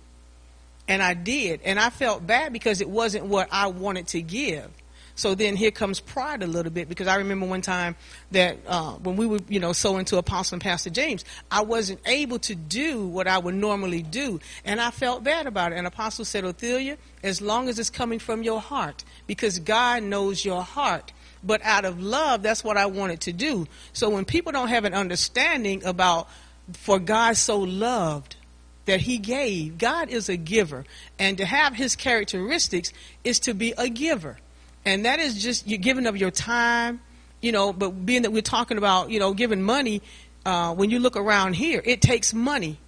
And 0.88 1.00
I 1.00 1.14
did. 1.14 1.60
And 1.62 1.78
I 1.78 1.90
felt 1.90 2.26
bad 2.26 2.52
because 2.52 2.80
it 2.80 2.88
wasn't 2.90 3.26
what 3.26 3.48
I 3.52 3.68
wanted 3.68 4.08
to 4.08 4.22
give. 4.22 4.68
So 5.14 5.34
then 5.34 5.56
here 5.56 5.70
comes 5.70 6.00
pride 6.00 6.42
a 6.42 6.46
little 6.46 6.72
bit 6.72 6.88
because 6.88 7.06
I 7.06 7.16
remember 7.16 7.46
one 7.46 7.60
time 7.60 7.96
that 8.30 8.58
uh, 8.66 8.92
when 8.94 9.16
we 9.16 9.26
were, 9.26 9.40
you 9.48 9.60
know, 9.60 9.72
so 9.72 9.98
into 9.98 10.16
Apostle 10.16 10.56
and 10.56 10.62
Pastor 10.62 10.90
James, 10.90 11.24
I 11.50 11.62
wasn't 11.62 12.00
able 12.06 12.38
to 12.40 12.54
do 12.54 13.06
what 13.06 13.28
I 13.28 13.38
would 13.38 13.54
normally 13.54 14.02
do, 14.02 14.40
and 14.64 14.80
I 14.80 14.90
felt 14.90 15.22
bad 15.22 15.46
about 15.46 15.72
it. 15.72 15.76
And 15.76 15.86
Apostle 15.86 16.24
said, 16.24 16.44
Othelia, 16.44 16.96
as 17.22 17.40
long 17.40 17.68
as 17.68 17.78
it's 17.78 17.90
coming 17.90 18.18
from 18.18 18.42
your 18.42 18.60
heart, 18.60 19.04
because 19.26 19.58
God 19.58 20.02
knows 20.02 20.44
your 20.44 20.62
heart. 20.62 21.12
But 21.44 21.60
out 21.62 21.84
of 21.84 22.00
love, 22.00 22.42
that's 22.42 22.62
what 22.62 22.76
I 22.76 22.86
wanted 22.86 23.22
to 23.22 23.32
do. 23.32 23.66
So 23.92 24.10
when 24.10 24.24
people 24.24 24.52
don't 24.52 24.68
have 24.68 24.84
an 24.84 24.94
understanding 24.94 25.84
about, 25.84 26.28
for 26.72 26.98
God 26.98 27.36
so 27.36 27.58
loved, 27.58 28.36
that 28.84 29.00
he 29.00 29.18
gave. 29.18 29.78
God 29.78 30.08
is 30.08 30.28
a 30.28 30.36
giver. 30.36 30.84
And 31.18 31.38
to 31.38 31.44
have 31.44 31.74
his 31.74 31.96
characteristics 31.96 32.92
is 33.24 33.40
to 33.40 33.54
be 33.54 33.74
a 33.78 33.88
giver. 33.88 34.38
And 34.84 35.04
that 35.04 35.20
is 35.20 35.40
just 35.42 35.66
you're 35.66 35.78
giving 35.78 36.06
of 36.06 36.16
your 36.16 36.30
time, 36.30 37.00
you 37.40 37.52
know, 37.52 37.72
but 37.72 38.04
being 38.04 38.22
that 38.22 38.32
we're 38.32 38.42
talking 38.42 38.78
about, 38.78 39.10
you 39.10 39.20
know, 39.20 39.34
giving 39.34 39.62
money, 39.62 40.02
uh, 40.44 40.74
when 40.74 40.90
you 40.90 40.98
look 40.98 41.16
around 41.16 41.54
here, 41.54 41.80
it 41.84 42.00
takes 42.00 42.34
money 42.34 42.78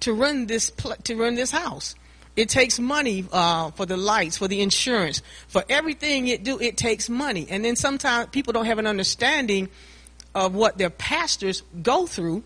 to 0.00 0.12
run 0.12 0.46
this 0.46 0.70
pl- 0.70 0.96
to 1.04 1.16
run 1.16 1.34
this 1.34 1.50
house. 1.50 1.94
It 2.36 2.48
takes 2.48 2.78
money 2.78 3.26
uh, 3.32 3.70
for 3.72 3.86
the 3.86 3.96
lights, 3.96 4.38
for 4.38 4.48
the 4.48 4.60
insurance, 4.60 5.22
for 5.48 5.64
everything 5.68 6.28
it 6.28 6.44
do. 6.44 6.60
It 6.60 6.76
takes 6.76 7.08
money, 7.08 7.46
and 7.50 7.64
then 7.64 7.76
sometimes 7.76 8.30
people 8.30 8.52
don't 8.52 8.66
have 8.66 8.78
an 8.78 8.86
understanding 8.86 9.68
of 10.34 10.54
what 10.54 10.78
their 10.78 10.90
pastors 10.90 11.62
go 11.82 12.06
through 12.06 12.44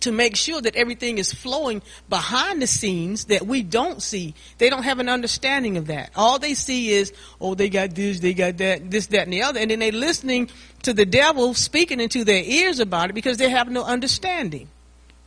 to 0.00 0.12
make 0.12 0.36
sure 0.36 0.60
that 0.60 0.76
everything 0.76 1.18
is 1.18 1.32
flowing 1.32 1.82
behind 2.08 2.62
the 2.62 2.66
scenes 2.66 3.26
that 3.26 3.46
we 3.46 3.62
don't 3.62 4.02
see. 4.02 4.34
They 4.58 4.70
don't 4.70 4.82
have 4.82 4.98
an 5.00 5.08
understanding 5.08 5.76
of 5.76 5.86
that. 5.86 6.10
All 6.14 6.38
they 6.38 6.54
see 6.54 6.90
is, 6.90 7.12
oh, 7.40 7.54
they 7.54 7.68
got 7.68 7.94
this, 7.94 8.20
they 8.20 8.34
got 8.34 8.58
that, 8.58 8.90
this, 8.90 9.06
that, 9.06 9.22
and 9.22 9.32
the 9.32 9.42
other. 9.42 9.60
And 9.60 9.70
then 9.70 9.80
they're 9.80 9.92
listening 9.92 10.50
to 10.82 10.92
the 10.92 11.06
devil 11.06 11.54
speaking 11.54 12.00
into 12.00 12.24
their 12.24 12.42
ears 12.44 12.78
about 12.80 13.10
it 13.10 13.14
because 13.14 13.38
they 13.38 13.48
have 13.48 13.70
no 13.70 13.84
understanding. 13.84 14.68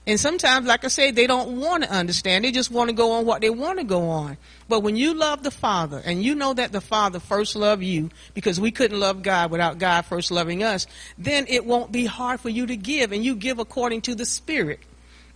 And 0.08 0.20
sometimes, 0.20 0.66
like 0.66 0.84
I 0.84 0.88
say, 0.88 1.12
they 1.12 1.28
don't 1.28 1.60
want 1.60 1.84
to 1.84 1.92
understand. 1.92 2.44
They 2.44 2.52
just 2.52 2.72
want 2.72 2.90
to 2.90 2.96
go 2.96 3.12
on 3.14 3.26
what 3.26 3.42
they 3.42 3.52
want 3.52 3.78
to 3.78 3.86
go 3.86 4.10
on. 4.10 4.38
But 4.68 4.80
when 4.80 4.96
you 4.96 5.14
love 5.14 5.44
the 5.44 5.52
Father, 5.52 6.02
and 6.04 6.24
you 6.24 6.34
know 6.34 6.56
that 6.56 6.72
the 6.72 6.82
Father 6.82 7.20
first 7.20 7.56
loved 7.56 7.84
you, 7.84 8.10
because 8.34 8.60
we 8.60 8.72
couldn't 8.72 9.00
love 9.00 9.22
God 9.22 9.52
without 9.52 9.78
God 9.78 10.06
first 10.06 10.32
loving 10.32 10.64
us, 10.64 10.88
then 11.20 11.46
it 11.48 11.66
won't 11.66 11.92
be 11.92 12.06
hard 12.06 12.40
for 12.40 12.50
you 12.50 12.66
to 12.66 12.76
give, 12.76 13.12
and 13.12 13.24
you 13.24 13.36
give 13.36 13.60
according 13.60 14.02
to 14.02 14.16
the 14.16 14.26
Spirit. 14.26 14.80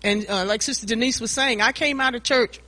And 0.03 0.27
uh, 0.27 0.45
like 0.45 0.63
Sister 0.63 0.87
Denise 0.87 1.21
was 1.21 1.29
saying, 1.29 1.61
I 1.61 1.71
came 1.71 2.01
out 2.01 2.15
of 2.15 2.23
church, 2.23 2.59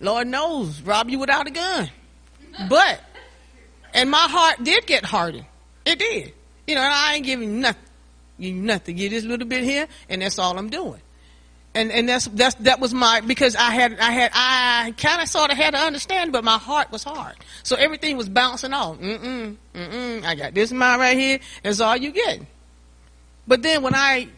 Lord 0.00 0.26
knows, 0.26 0.80
rob 0.80 1.10
you 1.10 1.18
without 1.18 1.46
a 1.46 1.50
gun. 1.50 1.90
But, 2.68 3.00
and 3.92 4.10
my 4.10 4.26
heart 4.28 4.64
did 4.64 4.86
get 4.86 5.04
hardened. 5.04 5.46
It 5.84 5.98
did. 5.98 6.32
You 6.66 6.76
know, 6.76 6.82
I 6.82 7.14
ain't 7.14 7.26
giving 7.26 7.60
nothing 7.60 7.82
you 8.38 8.52
nothing. 8.52 8.96
Get 8.96 9.10
this 9.10 9.24
little 9.24 9.46
bit 9.46 9.64
here, 9.64 9.88
and 10.08 10.22
that's 10.22 10.38
all 10.38 10.58
I'm 10.58 10.70
doing. 10.70 11.00
And 11.74 11.92
and 11.92 12.08
that's 12.08 12.26
that's 12.28 12.54
that 12.56 12.80
was 12.80 12.94
my 12.94 13.20
because 13.20 13.54
I 13.54 13.70
had 13.70 13.98
I 13.98 14.10
had 14.10 14.30
I 14.34 14.94
kind 14.96 15.20
of 15.20 15.28
sort 15.28 15.50
of 15.50 15.56
had 15.56 15.74
to 15.74 15.78
understand, 15.78 16.32
but 16.32 16.42
my 16.42 16.58
heart 16.58 16.90
was 16.90 17.04
hard. 17.04 17.36
So 17.62 17.76
everything 17.76 18.16
was 18.16 18.28
bouncing 18.28 18.72
off. 18.72 18.98
Mm 18.98 19.18
mm 19.18 19.56
mm 19.74 19.90
mm. 19.90 20.24
I 20.24 20.34
got 20.34 20.54
this 20.54 20.72
mind 20.72 21.00
right 21.00 21.16
here. 21.16 21.40
That's 21.62 21.80
all 21.80 21.96
you 21.96 22.12
get. 22.12 22.40
But 23.46 23.62
then 23.62 23.82
when 23.82 23.94
I 23.94 24.28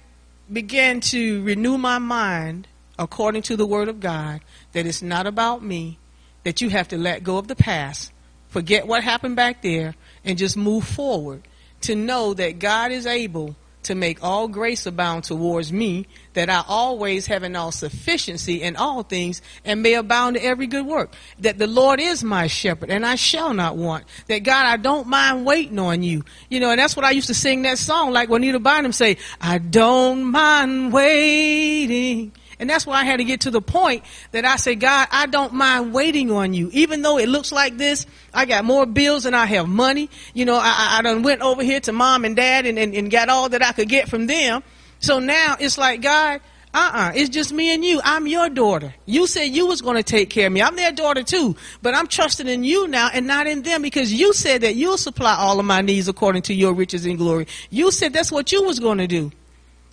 began 0.52 1.00
to 1.00 1.42
renew 1.44 1.78
my 1.78 1.98
mind 1.98 2.66
according 2.98 3.42
to 3.42 3.56
the 3.56 3.66
Word 3.66 3.88
of 3.88 4.00
God, 4.00 4.40
that 4.72 4.86
it's 4.86 5.00
not 5.00 5.26
about 5.26 5.62
me, 5.62 5.98
that 6.44 6.60
you 6.60 6.68
have 6.68 6.88
to 6.88 6.98
let 6.98 7.24
go 7.24 7.38
of 7.38 7.48
the 7.48 7.56
past, 7.56 8.12
forget 8.48 8.86
what 8.86 9.02
happened 9.02 9.36
back 9.36 9.62
there, 9.62 9.94
and 10.24 10.36
just 10.36 10.56
move 10.56 10.86
forward 10.86 11.42
to 11.82 11.94
know 11.94 12.34
that 12.34 12.58
God 12.58 12.92
is 12.92 13.06
able 13.06 13.56
to 13.84 13.94
make 13.94 14.22
all 14.22 14.48
grace 14.48 14.86
abound 14.86 15.24
towards 15.24 15.72
me, 15.72 16.06
that 16.34 16.50
I 16.50 16.62
always 16.68 17.26
have 17.26 17.42
in 17.42 17.56
all 17.56 17.72
sufficiency 17.72 18.62
in 18.62 18.76
all 18.76 19.02
things 19.02 19.40
and 19.64 19.82
may 19.82 19.94
abound 19.94 20.36
to 20.36 20.44
every 20.44 20.66
good 20.66 20.86
work. 20.86 21.12
That 21.38 21.58
the 21.58 21.66
Lord 21.66 22.00
is 22.00 22.22
my 22.22 22.46
shepherd 22.46 22.90
and 22.90 23.04
I 23.06 23.14
shall 23.14 23.54
not 23.54 23.76
want. 23.76 24.04
That 24.28 24.40
God, 24.40 24.66
I 24.66 24.76
don't 24.76 25.08
mind 25.08 25.46
waiting 25.46 25.78
on 25.78 26.02
you. 26.02 26.24
You 26.48 26.60
know, 26.60 26.70
and 26.70 26.78
that's 26.78 26.96
what 26.96 27.04
I 27.04 27.10
used 27.10 27.28
to 27.28 27.34
sing 27.34 27.62
that 27.62 27.78
song 27.78 28.12
like 28.12 28.28
Juanita 28.28 28.60
Bynum 28.60 28.92
say, 28.92 29.16
I 29.40 29.58
don't 29.58 30.24
mind 30.24 30.92
waiting 30.92 32.32
and 32.60 32.68
that's 32.68 32.86
why 32.86 33.00
I 33.00 33.04
had 33.04 33.16
to 33.16 33.24
get 33.24 33.40
to 33.40 33.50
the 33.50 33.62
point 33.62 34.04
that 34.32 34.44
I 34.44 34.56
said, 34.56 34.80
God, 34.80 35.08
I 35.10 35.26
don't 35.26 35.54
mind 35.54 35.94
waiting 35.94 36.30
on 36.30 36.52
you. 36.52 36.68
Even 36.72 37.00
though 37.00 37.18
it 37.18 37.28
looks 37.28 37.50
like 37.50 37.78
this, 37.78 38.06
I 38.34 38.44
got 38.44 38.66
more 38.66 38.84
bills 38.84 39.24
than 39.24 39.32
I 39.32 39.46
have 39.46 39.66
money. 39.66 40.10
You 40.34 40.44
know, 40.44 40.56
I, 40.56 40.98
I 40.98 41.02
done 41.02 41.22
went 41.22 41.40
over 41.40 41.64
here 41.64 41.80
to 41.80 41.92
mom 41.92 42.26
and 42.26 42.36
dad 42.36 42.66
and, 42.66 42.78
and, 42.78 42.94
and 42.94 43.10
got 43.10 43.30
all 43.30 43.48
that 43.48 43.64
I 43.64 43.72
could 43.72 43.88
get 43.88 44.10
from 44.10 44.26
them. 44.26 44.62
So 44.98 45.20
now 45.20 45.56
it's 45.58 45.78
like, 45.78 46.02
God, 46.02 46.42
uh-uh, 46.74 47.12
it's 47.16 47.30
just 47.30 47.50
me 47.50 47.74
and 47.74 47.82
you. 47.82 48.00
I'm 48.04 48.26
your 48.26 48.50
daughter. 48.50 48.94
You 49.06 49.26
said 49.26 49.44
you 49.44 49.66
was 49.66 49.80
going 49.80 49.96
to 49.96 50.02
take 50.02 50.28
care 50.28 50.46
of 50.46 50.52
me. 50.52 50.60
I'm 50.60 50.76
their 50.76 50.92
daughter 50.92 51.22
too, 51.22 51.56
but 51.80 51.94
I'm 51.94 52.06
trusting 52.06 52.46
in 52.46 52.62
you 52.62 52.86
now 52.86 53.08
and 53.12 53.26
not 53.26 53.46
in 53.46 53.62
them 53.62 53.80
because 53.80 54.12
you 54.12 54.34
said 54.34 54.60
that 54.60 54.76
you'll 54.76 54.98
supply 54.98 55.34
all 55.34 55.58
of 55.58 55.64
my 55.64 55.80
needs 55.80 56.08
according 56.08 56.42
to 56.42 56.54
your 56.54 56.74
riches 56.74 57.06
and 57.06 57.16
glory. 57.16 57.46
You 57.70 57.90
said 57.90 58.12
that's 58.12 58.30
what 58.30 58.52
you 58.52 58.62
was 58.62 58.78
going 58.78 58.98
to 58.98 59.06
do. 59.06 59.32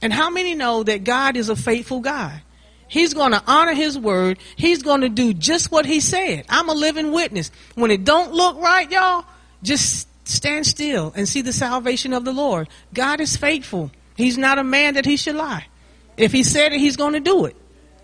And 0.02 0.12
how 0.12 0.30
many 0.30 0.54
know 0.54 0.84
that 0.84 1.06
God 1.06 1.38
is 1.38 1.48
a 1.48 1.56
faithful 1.56 2.02
God? 2.02 2.42
He's 2.88 3.14
going 3.14 3.32
to 3.32 3.44
honor 3.46 3.74
his 3.74 3.98
word. 3.98 4.40
He's 4.56 4.82
going 4.82 5.02
to 5.02 5.10
do 5.10 5.34
just 5.34 5.72
what 5.72 5.86
he 5.86 6.00
said. 6.00 6.46
I'm 6.50 6.70
a 6.70 6.74
living 6.74 7.12
witness. 7.12 7.52
When 7.76 7.92
it 7.92 8.04
don't 8.04 8.34
look 8.34 8.58
right, 8.58 8.90
y'all, 8.90 9.26
just 9.62 10.08
stand 10.28 10.66
still 10.66 11.14
and 11.16 11.28
see 11.28 11.42
the 11.42 11.54
salvation 11.54 12.14
of 12.14 12.26
the 12.26 12.32
Lord. 12.32 12.70
God 12.94 13.20
is 13.20 13.36
faithful. 13.36 13.92
He's 14.16 14.38
not 14.38 14.58
a 14.58 14.64
man 14.64 14.94
that 14.94 15.06
he 15.06 15.18
should 15.18 15.36
lie. 15.36 15.68
If 16.16 16.32
he 16.32 16.44
said 16.44 16.74
it, 16.74 16.80
he's 16.80 16.98
going 16.98 17.14
to 17.14 17.20
do 17.20 17.46
it. 17.46 17.56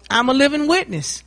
I'm 0.09 0.29
a 0.29 0.33
living 0.33 0.67
witness. 0.67 1.23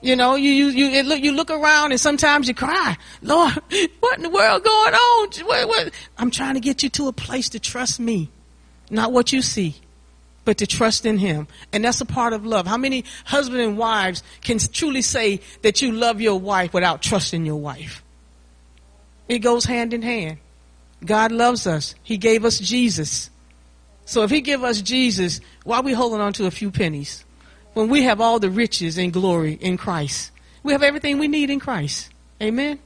You 0.00 0.14
know, 0.14 0.36
you 0.36 0.52
you 0.52 0.68
you 0.68 1.02
look 1.02 1.20
you 1.20 1.32
look 1.32 1.50
around 1.50 1.90
and 1.90 2.00
sometimes 2.00 2.46
you 2.46 2.54
cry, 2.54 2.96
Lord, 3.20 3.52
what 3.98 4.16
in 4.16 4.22
the 4.22 4.30
world 4.30 4.62
going 4.62 4.94
on? 4.94 5.28
What, 5.44 5.66
what? 5.68 5.90
I'm 6.16 6.30
trying 6.30 6.54
to 6.54 6.60
get 6.60 6.84
you 6.84 6.88
to 6.90 7.08
a 7.08 7.12
place 7.12 7.48
to 7.48 7.58
trust 7.58 7.98
me, 7.98 8.30
not 8.90 9.10
what 9.10 9.32
you 9.32 9.42
see 9.42 9.74
but 10.48 10.56
to 10.56 10.66
trust 10.66 11.04
in 11.04 11.18
Him. 11.18 11.46
And 11.74 11.84
that's 11.84 12.00
a 12.00 12.06
part 12.06 12.32
of 12.32 12.46
love. 12.46 12.66
How 12.66 12.78
many 12.78 13.04
husband 13.26 13.60
and 13.60 13.76
wives 13.76 14.22
can 14.40 14.58
truly 14.58 15.02
say 15.02 15.42
that 15.60 15.82
you 15.82 15.92
love 15.92 16.22
your 16.22 16.40
wife 16.40 16.72
without 16.72 17.02
trusting 17.02 17.44
your 17.44 17.60
wife? 17.60 18.02
It 19.28 19.40
goes 19.40 19.66
hand 19.66 19.92
in 19.92 20.00
hand. 20.00 20.38
God 21.04 21.32
loves 21.32 21.66
us. 21.66 21.94
He 22.02 22.16
gave 22.16 22.46
us 22.46 22.58
Jesus. 22.58 23.28
So 24.06 24.22
if 24.22 24.30
He 24.30 24.40
give 24.40 24.64
us 24.64 24.80
Jesus, 24.80 25.42
why 25.64 25.80
are 25.80 25.82
we 25.82 25.92
holding 25.92 26.22
on 26.22 26.32
to 26.32 26.46
a 26.46 26.50
few 26.50 26.70
pennies? 26.70 27.26
When 27.74 27.90
we 27.90 28.04
have 28.04 28.18
all 28.18 28.38
the 28.38 28.48
riches 28.48 28.96
and 28.96 29.12
glory 29.12 29.52
in 29.52 29.76
Christ. 29.76 30.30
We 30.62 30.72
have 30.72 30.82
everything 30.82 31.18
we 31.18 31.28
need 31.28 31.50
in 31.50 31.60
Christ. 31.60 32.08
Amen. 32.42 32.78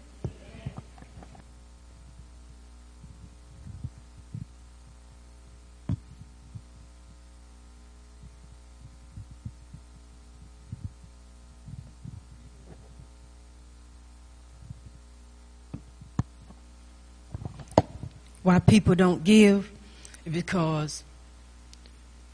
Why 18.42 18.58
people 18.58 18.94
don't 18.94 19.24
give 19.24 19.70
because 20.30 21.04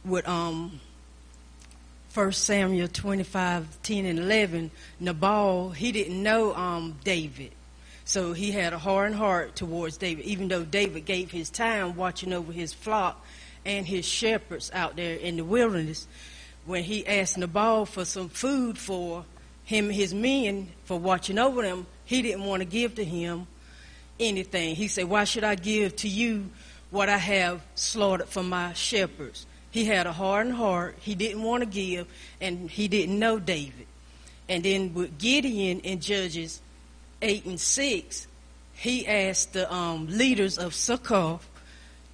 with 0.05 0.27
um 0.29 0.81
First 2.09 2.45
Samuel 2.45 2.89
25, 2.89 3.83
10 3.83 4.07
and 4.07 4.19
11, 4.19 4.71
Nabal, 4.99 5.71
he 5.71 5.93
didn't 5.93 6.21
know 6.21 6.55
um, 6.55 6.97
David. 7.05 7.53
So 8.07 8.33
he 8.33 8.51
had 8.51 8.73
a 8.73 8.79
hard 8.79 9.13
heart 9.13 9.55
towards 9.55 9.99
David, 9.99 10.25
even 10.25 10.49
though 10.49 10.65
David 10.65 11.05
gave 11.05 11.31
his 11.31 11.51
time 11.51 11.95
watching 11.95 12.33
over 12.33 12.51
his 12.51 12.73
flock 12.73 13.25
and 13.65 13.87
his 13.87 14.07
shepherds 14.07 14.71
out 14.73 14.97
there 14.97 15.17
in 15.17 15.37
the 15.37 15.45
wilderness. 15.45 16.09
When 16.65 16.83
he 16.83 17.07
asked 17.07 17.37
Nabal 17.37 17.85
for 17.85 18.07
some 18.07 18.31
food 18.31 18.79
for 18.79 19.27
him 19.65 19.85
and 19.85 19.95
his 19.95 20.15
men 20.15 20.71
for 20.87 20.99
watching 20.99 21.39
over 21.39 21.63
them, 21.63 21.87
he 22.07 22.23
didn't 22.23 22.45
want 22.45 22.63
to 22.63 22.67
give 22.67 22.95
to 22.95 23.05
him 23.05 23.47
anything. 24.21 24.77
He 24.77 24.89
said, 24.89 25.05
Why 25.05 25.25
should 25.25 25.45
I 25.45 25.55
give 25.55 25.97
to 25.97 26.09
you 26.09 26.51
what 26.91 27.09
I 27.09 27.19
have 27.19 27.63
slaughtered 27.75 28.29
for 28.29 28.43
my 28.43 28.73
shepherds? 28.73 29.47
He 29.71 29.85
had 29.85 30.07
a 30.07 30.13
hardened 30.13 30.57
heart. 30.57 30.97
He 31.01 31.15
didn't 31.15 31.43
want 31.43 31.63
to 31.63 31.69
give, 31.69 32.07
and 32.41 32.71
he 32.71 32.89
didn't 32.89 33.19
know 33.19 33.39
David. 33.39 33.87
And 34.49 34.65
then 34.65 34.95
with 34.95 35.19
Gideon 35.19 35.81
in 35.81 36.01
Judges 36.01 36.61
8 37.21 37.45
and 37.45 37.61
6, 37.61 38.27
he 38.75 39.07
asked 39.07 39.53
the 39.53 39.73
um, 39.73 40.07
leaders 40.07 40.57
of 40.57 40.73
Succoth 40.73 41.47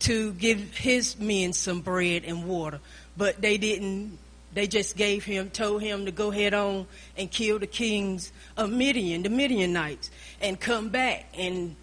to 0.00 0.32
give 0.32 0.76
his 0.76 1.18
men 1.18 1.52
some 1.52 1.80
bread 1.80 2.24
and 2.24 2.44
water. 2.46 2.80
But 3.16 3.40
they 3.40 3.56
didn't, 3.56 4.18
they 4.52 4.66
just 4.66 4.96
gave 4.96 5.24
him, 5.24 5.50
told 5.50 5.82
him 5.82 6.06
to 6.06 6.10
go 6.10 6.30
head 6.30 6.54
on 6.54 6.86
and 7.16 7.30
kill 7.30 7.58
the 7.58 7.66
kings 7.66 8.32
of 8.56 8.70
Midian, 8.70 9.22
the 9.22 9.28
Midianites, 9.28 10.10
and 10.40 10.58
come 10.58 10.88
back. 10.88 11.32
And 11.38 11.76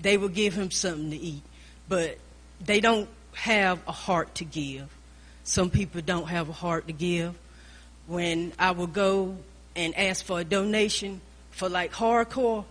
they 0.00 0.16
will 0.16 0.28
give 0.28 0.54
him 0.54 0.70
something 0.70 1.10
to 1.10 1.16
eat. 1.16 1.42
But 1.88 2.18
they 2.64 2.80
don't 2.80 3.08
have 3.34 3.80
a 3.86 3.92
heart 3.92 4.36
to 4.36 4.44
give. 4.44 4.88
Some 5.44 5.70
people 5.70 6.00
don't 6.00 6.28
have 6.28 6.48
a 6.48 6.52
heart 6.52 6.86
to 6.86 6.92
give. 6.92 7.34
When 8.06 8.52
I 8.58 8.70
would 8.70 8.92
go 8.92 9.36
and 9.76 9.96
ask 9.96 10.24
for 10.24 10.40
a 10.40 10.44
donation 10.44 11.20
for 11.50 11.68
like 11.68 11.92
hardcore, 11.92 12.64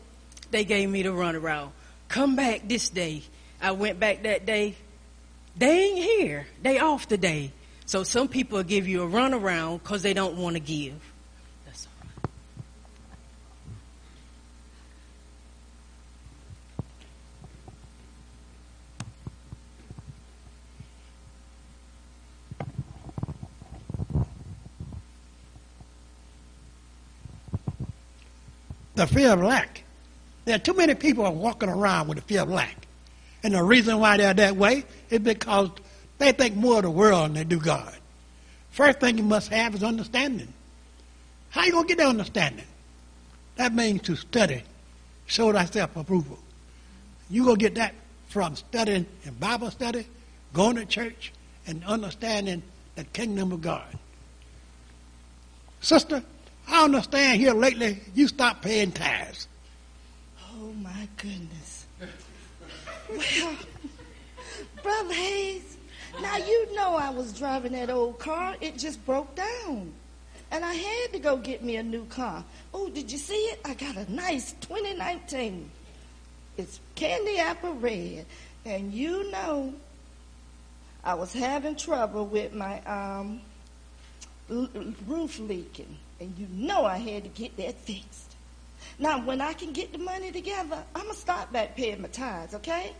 they 0.51 0.63
gave 0.63 0.89
me 0.89 1.03
the 1.03 1.09
runaround. 1.09 1.71
Come 2.07 2.35
back 2.35 2.67
this 2.67 2.89
day. 2.89 3.23
I 3.61 3.71
went 3.71 3.99
back 3.99 4.23
that 4.23 4.45
day. 4.45 4.75
They 5.57 5.83
ain't 5.85 5.97
here. 5.97 6.47
They 6.61 6.79
off 6.79 7.07
today. 7.07 7.51
So 7.85 8.03
some 8.03 8.27
people 8.27 8.61
give 8.63 8.87
you 8.87 9.03
a 9.03 9.07
runaround 9.07 9.83
because 9.83 10.03
they 10.03 10.13
don't 10.13 10.35
want 10.35 10.55
to 10.55 10.59
give. 10.59 10.95
The 28.95 29.07
fear 29.07 29.33
of 29.33 29.41
lack. 29.41 29.83
There 30.45 30.55
are 30.55 30.59
too 30.59 30.73
many 30.73 30.93
people 30.95 31.31
walking 31.33 31.69
around 31.69 32.07
with 32.07 32.17
the 32.17 32.23
fear 32.23 32.41
of 32.41 32.49
lack. 32.49 32.75
And 33.43 33.53
the 33.53 33.63
reason 33.63 33.99
why 33.99 34.17
they're 34.17 34.33
that 34.33 34.55
way 34.55 34.85
is 35.09 35.19
because 35.19 35.69
they 36.17 36.31
think 36.31 36.55
more 36.55 36.77
of 36.77 36.83
the 36.83 36.91
world 36.91 37.27
than 37.27 37.33
they 37.33 37.43
do 37.43 37.59
God. 37.59 37.93
First 38.71 38.99
thing 38.99 39.17
you 39.17 39.23
must 39.23 39.49
have 39.49 39.75
is 39.75 39.83
understanding. 39.83 40.53
How 41.49 41.65
you 41.65 41.81
to 41.81 41.87
get 41.87 41.97
that 41.97 42.07
understanding? 42.07 42.65
That 43.57 43.73
means 43.73 44.01
to 44.03 44.15
study, 44.15 44.63
show 45.25 45.51
thyself 45.51 45.95
approval. 45.95 46.39
you 47.29 47.45
to 47.45 47.55
get 47.55 47.75
that 47.75 47.93
from 48.27 48.55
studying 48.55 49.05
in 49.23 49.33
Bible 49.35 49.69
study, 49.69 50.07
going 50.53 50.75
to 50.77 50.85
church, 50.85 51.31
and 51.67 51.83
understanding 51.85 52.63
the 52.95 53.03
kingdom 53.03 53.51
of 53.51 53.61
God. 53.61 53.85
Sister, 55.81 56.23
I 56.67 56.83
understand 56.83 57.39
here 57.39 57.53
lately 57.53 57.99
you 58.13 58.27
stopped 58.27 58.61
paying 58.61 58.91
tithes. 58.91 59.47
Oh 60.55 60.73
my 60.81 61.07
goodness. 61.17 61.85
Well, 63.09 63.55
Brother 64.81 65.13
Hayes, 65.13 65.77
now 66.21 66.37
you 66.37 66.75
know 66.75 66.95
I 66.95 67.09
was 67.09 67.33
driving 67.33 67.73
that 67.73 67.89
old 67.89 68.19
car. 68.19 68.55
It 68.61 68.77
just 68.77 69.05
broke 69.05 69.35
down. 69.35 69.93
And 70.51 70.63
I 70.63 70.73
had 70.73 71.13
to 71.13 71.19
go 71.19 71.37
get 71.37 71.63
me 71.63 71.77
a 71.77 71.83
new 71.83 72.05
car. 72.05 72.43
Oh, 72.73 72.87
did 72.89 73.11
you 73.11 73.17
see 73.17 73.33
it? 73.33 73.59
I 73.65 73.73
got 73.73 73.97
a 73.97 74.11
nice 74.11 74.53
2019. 74.61 75.69
It's 76.57 76.79
candy 76.95 77.39
apple 77.39 77.73
red. 77.73 78.25
And 78.65 78.93
you 78.93 79.31
know, 79.31 79.73
I 81.03 81.15
was 81.15 81.33
having 81.33 81.75
trouble 81.75 82.25
with 82.25 82.53
my 82.53 82.79
um, 82.81 83.41
roof 84.49 85.39
leaking. 85.39 85.97
And 86.19 86.33
you 86.37 86.47
know 86.51 86.85
I 86.85 86.97
had 86.97 87.23
to 87.23 87.29
get 87.29 87.57
that 87.57 87.75
fixed. 87.75 88.35
Now, 88.99 89.19
when 89.25 89.41
I 89.41 89.53
can 89.53 89.73
get 89.73 89.91
the 89.91 89.97
money 89.97 90.31
together, 90.31 90.83
I'm 90.95 91.03
going 91.03 91.15
to 91.15 91.19
start 91.19 91.51
back 91.51 91.75
paying 91.75 92.01
my 92.01 92.07
tithes, 92.09 92.53
okay? 92.55 92.93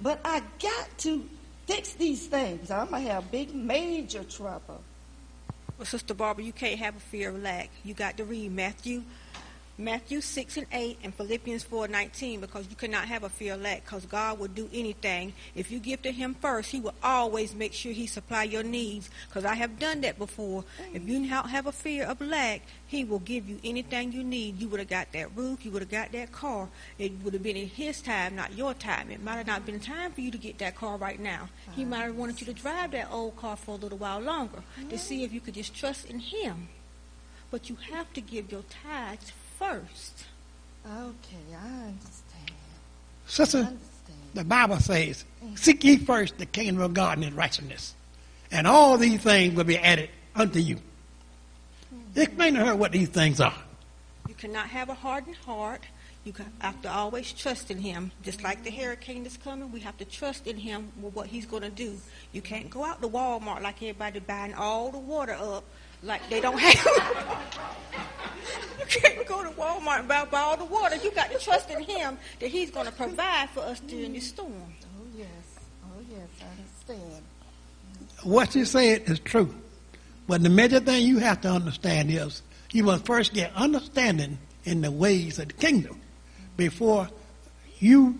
But 0.00 0.20
I 0.24 0.42
got 0.60 0.98
to 0.98 1.24
fix 1.66 1.92
these 1.94 2.26
things. 2.26 2.70
I'm 2.70 2.88
going 2.88 3.04
to 3.04 3.12
have 3.12 3.30
big, 3.30 3.54
major 3.54 4.24
trouble. 4.24 4.82
Well, 5.78 5.86
Sister 5.86 6.12
Barbara, 6.12 6.44
you 6.44 6.52
can't 6.52 6.78
have 6.78 6.96
a 6.96 7.00
fear 7.00 7.30
of 7.30 7.42
lack. 7.42 7.70
You 7.84 7.94
got 7.94 8.16
to 8.16 8.24
read 8.24 8.52
Matthew 8.52 9.02
Matthew 9.78 10.20
6 10.20 10.58
and 10.58 10.66
8 10.72 10.98
and 11.04 11.14
Philippians 11.14 11.62
4 11.62 11.88
19 11.88 12.40
because 12.40 12.68
you 12.68 12.76
cannot 12.76 13.08
have 13.08 13.24
a 13.24 13.30
fear 13.30 13.54
of 13.54 13.62
lack 13.62 13.84
because 13.84 14.04
God 14.04 14.38
will 14.38 14.48
do 14.48 14.68
anything. 14.74 15.32
If 15.54 15.70
you 15.70 15.78
give 15.78 16.02
to 16.02 16.12
Him 16.12 16.34
first, 16.34 16.70
He 16.70 16.80
will 16.80 16.94
always 17.02 17.54
make 17.54 17.72
sure 17.72 17.90
He 17.92 18.06
supply 18.06 18.42
your 18.42 18.62
needs 18.62 19.08
because 19.28 19.46
I 19.46 19.54
have 19.54 19.78
done 19.78 20.02
that 20.02 20.18
before. 20.18 20.64
If 20.92 21.08
you 21.08 21.14
don't 21.26 21.48
have 21.48 21.66
a 21.66 21.72
fear 21.72 22.04
of 22.04 22.20
lack, 22.20 22.60
He 22.86 23.04
will 23.04 23.20
give 23.20 23.48
you 23.48 23.58
anything 23.64 24.12
you 24.12 24.22
need. 24.22 24.60
You 24.60 24.68
would 24.68 24.80
have 24.80 24.90
got 24.90 25.12
that 25.12 25.34
roof, 25.34 25.64
you 25.64 25.70
would 25.70 25.82
have 25.82 25.90
got 25.90 26.12
that 26.12 26.30
car. 26.30 26.68
It 26.98 27.12
would 27.24 27.32
have 27.32 27.42
been 27.42 27.56
in 27.56 27.68
His 27.68 28.02
time, 28.02 28.36
not 28.36 28.54
your 28.54 28.74
time. 28.74 29.10
It 29.10 29.22
might 29.22 29.36
have 29.36 29.46
not 29.46 29.64
been 29.64 29.80
time 29.80 30.12
for 30.12 30.20
you 30.20 30.30
to 30.30 30.38
get 30.38 30.58
that 30.58 30.76
car 30.76 30.98
right 30.98 31.18
now. 31.18 31.48
He 31.74 31.86
might 31.86 32.02
have 32.02 32.16
wanted 32.16 32.38
you 32.40 32.46
to 32.46 32.52
drive 32.52 32.90
that 32.90 33.10
old 33.10 33.36
car 33.36 33.56
for 33.56 33.72
a 33.72 33.78
little 33.78 33.98
while 33.98 34.20
longer 34.20 34.62
to 34.90 34.98
see 34.98 35.24
if 35.24 35.32
you 35.32 35.40
could 35.40 35.54
just 35.54 35.74
trust 35.74 36.10
in 36.10 36.18
Him. 36.18 36.68
But 37.50 37.68
you 37.68 37.76
have 37.90 38.12
to 38.12 38.20
give 38.20 38.52
your 38.52 38.62
tithes 38.62 39.32
first. 39.60 40.24
Okay, 40.86 41.54
I 41.54 41.66
understand. 41.66 42.50
Sister, 43.26 43.68
the 44.34 44.44
Bible 44.44 44.78
says, 44.78 45.24
Seek 45.54 45.84
ye 45.84 45.98
first 45.98 46.38
the 46.38 46.46
kingdom 46.46 46.80
of 46.82 46.94
God 46.94 47.18
and 47.18 47.24
his 47.24 47.34
righteousness, 47.34 47.94
and 48.50 48.66
all 48.66 48.96
these 48.96 49.20
things 49.20 49.54
will 49.54 49.64
be 49.64 49.78
added 49.78 50.10
unto 50.34 50.58
you. 50.58 50.76
Hmm. 51.90 52.20
Explain 52.20 52.54
to 52.54 52.64
her 52.64 52.74
what 52.74 52.92
these 52.92 53.08
things 53.08 53.40
are. 53.40 53.54
You 54.28 54.34
cannot 54.34 54.68
have 54.68 54.88
a 54.88 54.94
hardened 54.94 55.36
heart. 55.36 55.82
You 56.24 56.34
have 56.60 56.80
to 56.82 56.92
always 56.92 57.32
trust 57.32 57.70
in 57.70 57.78
Him. 57.78 58.12
Just 58.22 58.42
like 58.42 58.62
the 58.62 58.70
hurricane 58.70 59.22
that's 59.22 59.38
coming, 59.38 59.72
we 59.72 59.80
have 59.80 59.96
to 59.98 60.04
trust 60.04 60.46
in 60.46 60.58
Him 60.58 60.92
with 61.00 61.14
what 61.14 61.28
He's 61.28 61.46
going 61.46 61.62
to 61.62 61.70
do. 61.70 61.98
You 62.32 62.42
can't 62.42 62.68
go 62.68 62.84
out 62.84 63.00
to 63.00 63.08
Walmart 63.08 63.62
like 63.62 63.76
everybody 63.76 64.20
buying 64.20 64.54
all 64.54 64.90
the 64.90 64.98
water 64.98 65.32
up 65.32 65.64
like 66.02 66.28
they 66.30 66.40
don't 66.40 66.58
have. 66.58 66.84
you 68.80 68.86
can't 68.86 69.26
go 69.26 69.42
to 69.42 69.50
Walmart 69.50 70.00
and 70.00 70.08
buy, 70.08 70.24
buy 70.24 70.40
all 70.40 70.56
the 70.56 70.64
water. 70.64 70.96
You 70.96 71.10
got 71.12 71.30
to 71.30 71.38
trust 71.38 71.70
in 71.70 71.82
Him 71.82 72.18
that 72.40 72.48
He's 72.48 72.70
going 72.70 72.86
to 72.86 72.92
provide 72.92 73.50
for 73.50 73.60
us 73.60 73.80
during 73.80 74.12
the 74.12 74.20
storm. 74.20 74.52
Oh, 74.52 75.06
yes. 75.16 75.28
Oh, 75.84 76.00
yes, 76.10 76.28
I 76.40 76.92
understand. 76.92 77.24
What 78.22 78.54
you 78.54 78.64
said 78.64 79.02
is 79.06 79.20
true. 79.20 79.54
But 80.26 80.42
the 80.42 80.48
major 80.48 80.80
thing 80.80 81.06
you 81.06 81.18
have 81.18 81.40
to 81.42 81.48
understand 81.48 82.10
is 82.10 82.42
you 82.72 82.84
must 82.84 83.04
first 83.04 83.34
get 83.34 83.52
understanding 83.54 84.38
in 84.64 84.80
the 84.80 84.90
ways 84.90 85.38
of 85.38 85.48
the 85.48 85.54
kingdom 85.54 86.00
before 86.56 87.08
you 87.78 88.18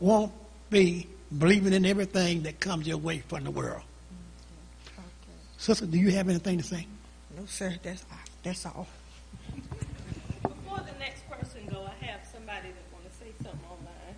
won't 0.00 0.32
be 0.68 1.06
believing 1.38 1.72
in 1.72 1.86
everything 1.86 2.42
that 2.42 2.60
comes 2.60 2.86
your 2.86 2.98
way 2.98 3.22
from 3.28 3.44
the 3.44 3.50
world. 3.50 3.82
Mm-hmm. 3.82 5.00
Okay. 5.00 5.38
Sister, 5.58 5.86
do 5.86 5.98
you 5.98 6.10
have 6.10 6.28
anything 6.28 6.58
to 6.58 6.64
say? 6.64 6.86
No, 7.36 7.44
sir. 7.46 7.76
That's 7.82 8.04
that's 8.42 8.66
all. 8.66 8.86
Before 10.42 10.78
the 10.78 10.98
next 10.98 11.28
person 11.30 11.66
go, 11.70 11.84
I 11.86 12.04
have 12.06 12.20
somebody 12.24 12.68
that 12.68 12.86
want 12.92 13.04
to 13.10 13.12
say 13.16 13.30
something 13.42 13.60
online. 13.70 14.16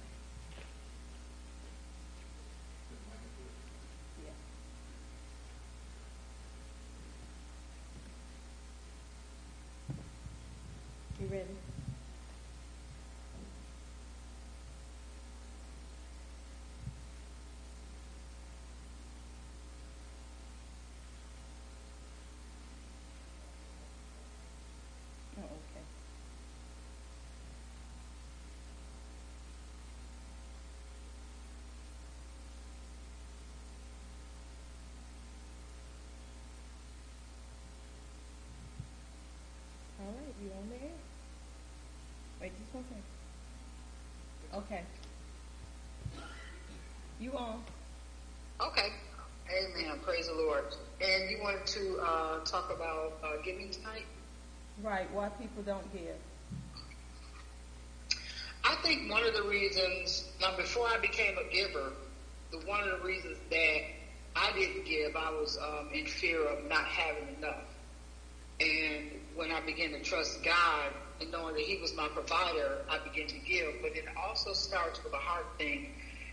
You 11.21 11.27
ready? 11.27 11.57
Oh, 25.37 25.43
okay. 25.43 25.85
All 40.01 40.07
right, 40.07 40.35
you 40.43 40.51
on 40.53 40.69
there? 40.71 40.91
Wait 42.49 42.59
just 42.61 42.73
second. 42.73 43.03
Okay. 44.55 44.83
You 47.21 47.33
on? 47.33 47.63
Okay. 48.61 48.89
Amen. 49.51 49.99
Praise 50.03 50.29
the 50.29 50.35
Lord. 50.35 50.65
And 51.01 51.31
you 51.31 51.41
wanted 51.43 51.67
to 51.67 51.99
uh, 52.01 52.45
talk 52.45 52.73
about 52.73 53.19
uh, 53.23 53.43
giving 53.45 53.71
tonight? 53.71 54.07
Right, 54.83 55.13
why 55.13 55.29
people 55.29 55.63
don't 55.63 55.93
give. 55.93 56.17
I 58.65 58.77
think 58.83 59.11
one 59.11 59.25
of 59.25 59.35
the 59.35 59.43
reasons, 59.43 60.29
now 60.41 60.57
before 60.57 60.87
I 60.87 60.99
became 60.99 61.37
a 61.37 61.53
giver, 61.53 61.93
the 62.51 62.59
one 62.67 62.81
of 62.89 62.99
the 62.99 63.07
reasons 63.07 63.37
that 63.51 63.79
I 64.37 64.53
didn't 64.53 64.87
give, 64.87 65.17
I 65.17 65.31
was 65.33 65.59
um, 65.59 65.91
in 65.93 66.07
fear 66.07 66.47
of 66.47 66.65
not 66.67 66.85
having 66.85 67.37
enough. 67.37 67.65
And 68.61 69.11
when 69.37 69.51
I 69.51 69.61
began 69.61 69.91
to 69.91 70.01
trust 70.01 70.43
God 70.43 70.93
and 71.21 71.31
knowing 71.31 71.55
that 71.55 71.63
He 71.63 71.77
was 71.81 71.95
my 71.95 72.09
provider, 72.09 72.79
I 72.89 72.99
began 72.99 73.27
to 73.29 73.39
give. 73.39 73.75
But 73.83 73.97
it 73.97 74.05
also 74.17 74.53
starts 74.53 75.03
with 75.03 75.13
a 75.13 75.19
heart 75.19 75.47
thing. 75.59 75.91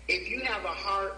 If 0.08 0.30
you 0.30 0.42
have 0.42 0.64
a 0.64 0.68
heart 0.68 1.14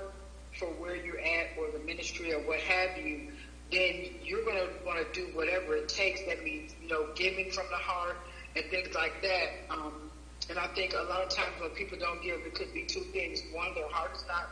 for 0.57 0.67
where 0.67 0.95
you're 0.95 1.19
at 1.19 1.47
or 1.59 1.71
the 1.71 1.79
ministry 1.85 2.33
or 2.33 2.39
what 2.39 2.59
have 2.59 2.97
you, 2.97 3.31
then 3.71 4.05
you're 4.23 4.43
going 4.43 4.57
to 4.57 4.69
want 4.85 4.99
to 4.99 5.19
do 5.19 5.27
whatever 5.35 5.75
it 5.75 5.89
takes. 5.89 6.21
That 6.23 6.43
means, 6.43 6.73
you 6.81 6.87
know, 6.87 7.07
giving 7.15 7.51
from 7.51 7.65
the 7.69 7.77
heart 7.77 8.15
and 8.55 8.65
things 8.71 8.95
like 8.95 9.21
that. 9.21 9.49
Um, 9.69 10.09
And 10.49 10.57
I 10.57 10.67
think 10.67 10.93
a 10.93 11.03
lot 11.09 11.21
of 11.23 11.29
times 11.29 11.59
when 11.59 11.71
people 11.71 11.97
don't 11.99 12.21
give, 12.23 12.39
it 12.45 12.55
could 12.55 12.73
be 12.73 12.83
two 12.83 13.03
things. 13.11 13.41
One, 13.51 13.73
their 13.75 13.89
heart 13.89 14.15
is 14.15 14.23
not 14.27 14.49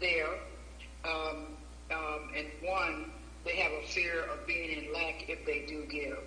there. 0.00 0.34
Um, 1.04 1.56
um, 1.92 2.30
and 2.36 2.48
one, 2.62 3.12
they 3.44 3.54
have 3.56 3.70
a 3.70 3.86
fear 3.86 4.24
of 4.24 4.44
being 4.46 4.70
in 4.76 4.92
lack 4.92 5.28
if 5.28 5.46
they 5.46 5.64
do 5.66 5.86
give. 5.86 6.18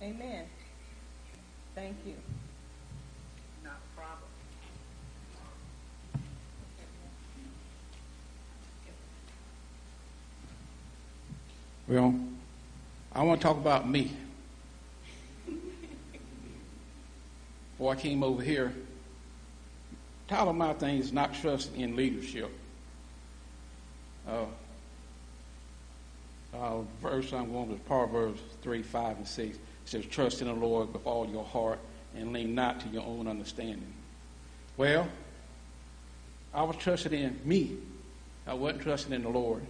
Amen. 0.00 0.44
Thank 1.74 1.96
you. 2.06 2.14
Not 3.64 3.72
a 3.72 4.00
problem. 4.00 4.28
Well, 11.88 12.14
I 13.12 13.22
want 13.24 13.40
to 13.40 13.46
talk 13.46 13.56
about 13.56 13.88
me. 13.88 14.12
Before 17.72 17.92
I 17.92 17.96
came 17.96 18.22
over 18.22 18.42
here, 18.42 18.72
title 20.28 20.50
of 20.50 20.56
my 20.56 20.74
thing 20.74 20.98
is 20.98 21.12
not 21.12 21.34
trusting 21.34 21.80
in 21.80 21.96
leadership. 21.96 22.50
Uh, 24.28 24.44
uh, 26.54 26.80
verse 27.00 27.32
I'm 27.32 27.52
going 27.52 27.68
to 27.70 27.76
Proverbs 27.84 28.40
3, 28.62 28.82
5, 28.82 29.16
and 29.16 29.26
6. 29.26 29.58
Says, 29.88 30.04
Trust 30.04 30.42
in 30.42 30.48
the 30.48 30.52
Lord 30.52 30.92
with 30.92 31.06
all 31.06 31.26
your 31.26 31.44
heart 31.44 31.78
and 32.14 32.30
lean 32.30 32.54
not 32.54 32.78
to 32.80 32.88
your 32.88 33.04
own 33.04 33.26
understanding. 33.26 33.90
Well, 34.76 35.08
I 36.52 36.62
was 36.62 36.76
trusting 36.76 37.14
in 37.14 37.40
me. 37.42 37.78
I 38.46 38.52
wasn't 38.52 38.82
trusting 38.82 39.14
in 39.14 39.22
the 39.22 39.30
Lord. 39.30 39.62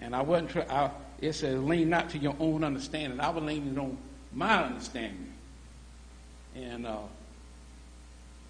And 0.00 0.14
I 0.14 0.22
wasn't, 0.22 0.50
tr- 0.50 0.70
I, 0.70 0.92
it 1.20 1.32
says, 1.32 1.60
lean 1.60 1.90
not 1.90 2.10
to 2.10 2.18
your 2.18 2.36
own 2.38 2.62
understanding. 2.62 3.18
I 3.18 3.30
was 3.30 3.42
leaning 3.42 3.76
on 3.80 3.98
my 4.32 4.62
understanding. 4.62 5.32
And 6.54 6.86
uh, 6.86 6.98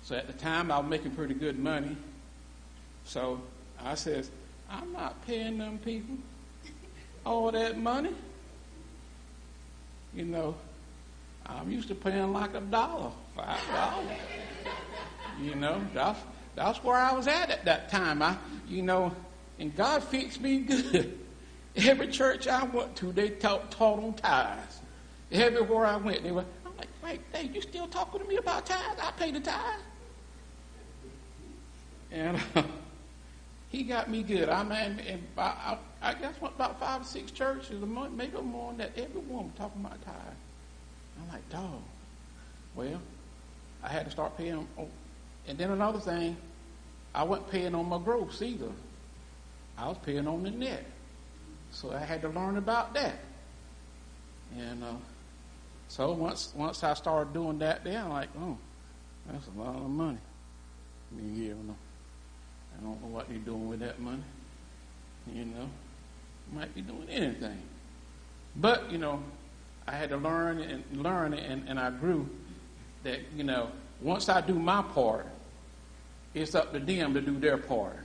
so 0.02 0.16
at 0.16 0.26
the 0.26 0.34
time, 0.34 0.70
I 0.70 0.78
was 0.78 0.90
making 0.90 1.12
pretty 1.12 1.34
good 1.34 1.58
money. 1.58 1.96
So 3.04 3.40
I 3.82 3.94
says, 3.94 4.30
I'm 4.70 4.92
not 4.92 5.26
paying 5.26 5.56
them 5.56 5.78
people 5.78 6.16
all 7.24 7.50
that 7.50 7.78
money. 7.78 8.12
You 10.14 10.24
know, 10.24 10.54
I'm 11.46 11.70
used 11.70 11.88
to 11.88 11.94
paying 11.94 12.32
like 12.32 12.54
a 12.54 12.60
dollar, 12.60 13.12
five 13.36 13.60
dollars. 13.72 14.18
you 15.40 15.54
know, 15.54 15.80
that's 15.94 16.20
that's 16.56 16.82
where 16.82 16.96
I 16.96 17.12
was 17.12 17.26
at 17.26 17.50
at 17.50 17.64
that 17.64 17.88
time. 17.90 18.22
I, 18.22 18.36
you 18.68 18.82
know, 18.82 19.12
and 19.58 19.74
God 19.76 20.02
fixed 20.02 20.40
me 20.40 20.58
good. 20.58 21.18
Every 21.76 22.08
church 22.08 22.48
I 22.48 22.64
went 22.64 22.96
to, 22.96 23.12
they 23.12 23.30
taught, 23.30 23.70
taught 23.70 24.02
on 24.02 24.14
tithes. 24.14 24.80
Everywhere 25.30 25.86
I 25.86 25.96
went, 25.96 26.22
they 26.24 26.32
were. 26.32 26.44
I'm 26.66 26.76
like, 26.76 26.88
wait, 27.02 27.20
hey, 27.32 27.48
you 27.54 27.62
still 27.62 27.86
talking 27.86 28.20
to 28.20 28.26
me 28.26 28.36
about 28.36 28.66
tithes? 28.66 29.00
I 29.00 29.12
pay 29.12 29.30
the 29.30 29.40
tithe. 29.40 29.80
And 32.10 32.40
uh, 32.56 32.62
he 33.68 33.84
got 33.84 34.10
me 34.10 34.24
good. 34.24 34.48
I 34.48 34.64
mean, 34.64 35.00
and 35.06 35.22
I, 35.38 35.78
I, 36.02 36.14
guess 36.14 36.34
what, 36.40 36.54
about 36.54 36.80
five 36.80 37.02
or 37.02 37.04
six 37.04 37.30
churches, 37.30 37.82
a 37.82 37.86
month, 37.86 38.14
maybe 38.14 38.40
more 38.40 38.68
than 38.68 38.78
that. 38.78 38.92
Everyone 38.96 39.44
was 39.44 39.52
talking 39.56 39.84
about 39.84 40.02
tithe. 40.04 40.14
I'm 41.20 41.28
like, 41.28 41.48
dog. 41.50 41.82
Well, 42.74 43.00
I 43.82 43.88
had 43.88 44.06
to 44.06 44.10
start 44.10 44.36
paying. 44.36 44.66
On, 44.76 44.86
and 45.46 45.58
then 45.58 45.70
another 45.70 45.98
thing, 45.98 46.36
I 47.14 47.22
wasn't 47.22 47.50
paying 47.50 47.74
on 47.74 47.86
my 47.86 47.98
gross 47.98 48.40
either. 48.40 48.70
I 49.76 49.88
was 49.88 49.98
paying 49.98 50.26
on 50.26 50.42
the 50.42 50.50
net. 50.50 50.84
So 51.72 51.92
I 51.92 51.98
had 51.98 52.22
to 52.22 52.28
learn 52.28 52.56
about 52.56 52.94
that. 52.94 53.16
And 54.58 54.82
uh, 54.82 54.92
so 55.88 56.12
once 56.12 56.52
once 56.56 56.82
I 56.82 56.94
started 56.94 57.32
doing 57.32 57.58
that, 57.60 57.84
then 57.84 58.04
I'm 58.04 58.10
like, 58.10 58.28
oh, 58.38 58.56
that's 59.30 59.46
a 59.46 59.58
lot 59.58 59.76
of 59.76 59.88
money. 59.88 60.18
You 61.16 61.54
know, 61.54 61.76
I 62.76 62.82
don't 62.82 63.00
know 63.02 63.08
what 63.08 63.30
you're 63.30 63.38
doing 63.40 63.68
with 63.68 63.80
that 63.80 64.00
money. 64.00 64.22
You 65.32 65.44
know, 65.44 65.68
might 66.52 66.74
be 66.74 66.80
doing 66.80 67.08
anything. 67.08 67.62
But 68.56 68.90
you 68.90 68.98
know, 68.98 69.22
I 69.86 69.92
had 69.92 70.10
to 70.10 70.16
learn 70.16 70.60
and 70.60 70.84
learn, 71.02 71.34
and, 71.34 71.68
and 71.68 71.78
I 71.78 71.90
grew. 71.90 72.28
That 73.02 73.20
you 73.34 73.44
know, 73.44 73.70
once 74.02 74.28
I 74.28 74.40
do 74.40 74.54
my 74.54 74.82
part, 74.82 75.26
it's 76.34 76.54
up 76.54 76.72
to 76.72 76.78
them 76.78 77.14
to 77.14 77.20
do 77.20 77.38
their 77.38 77.56
part. 77.56 77.96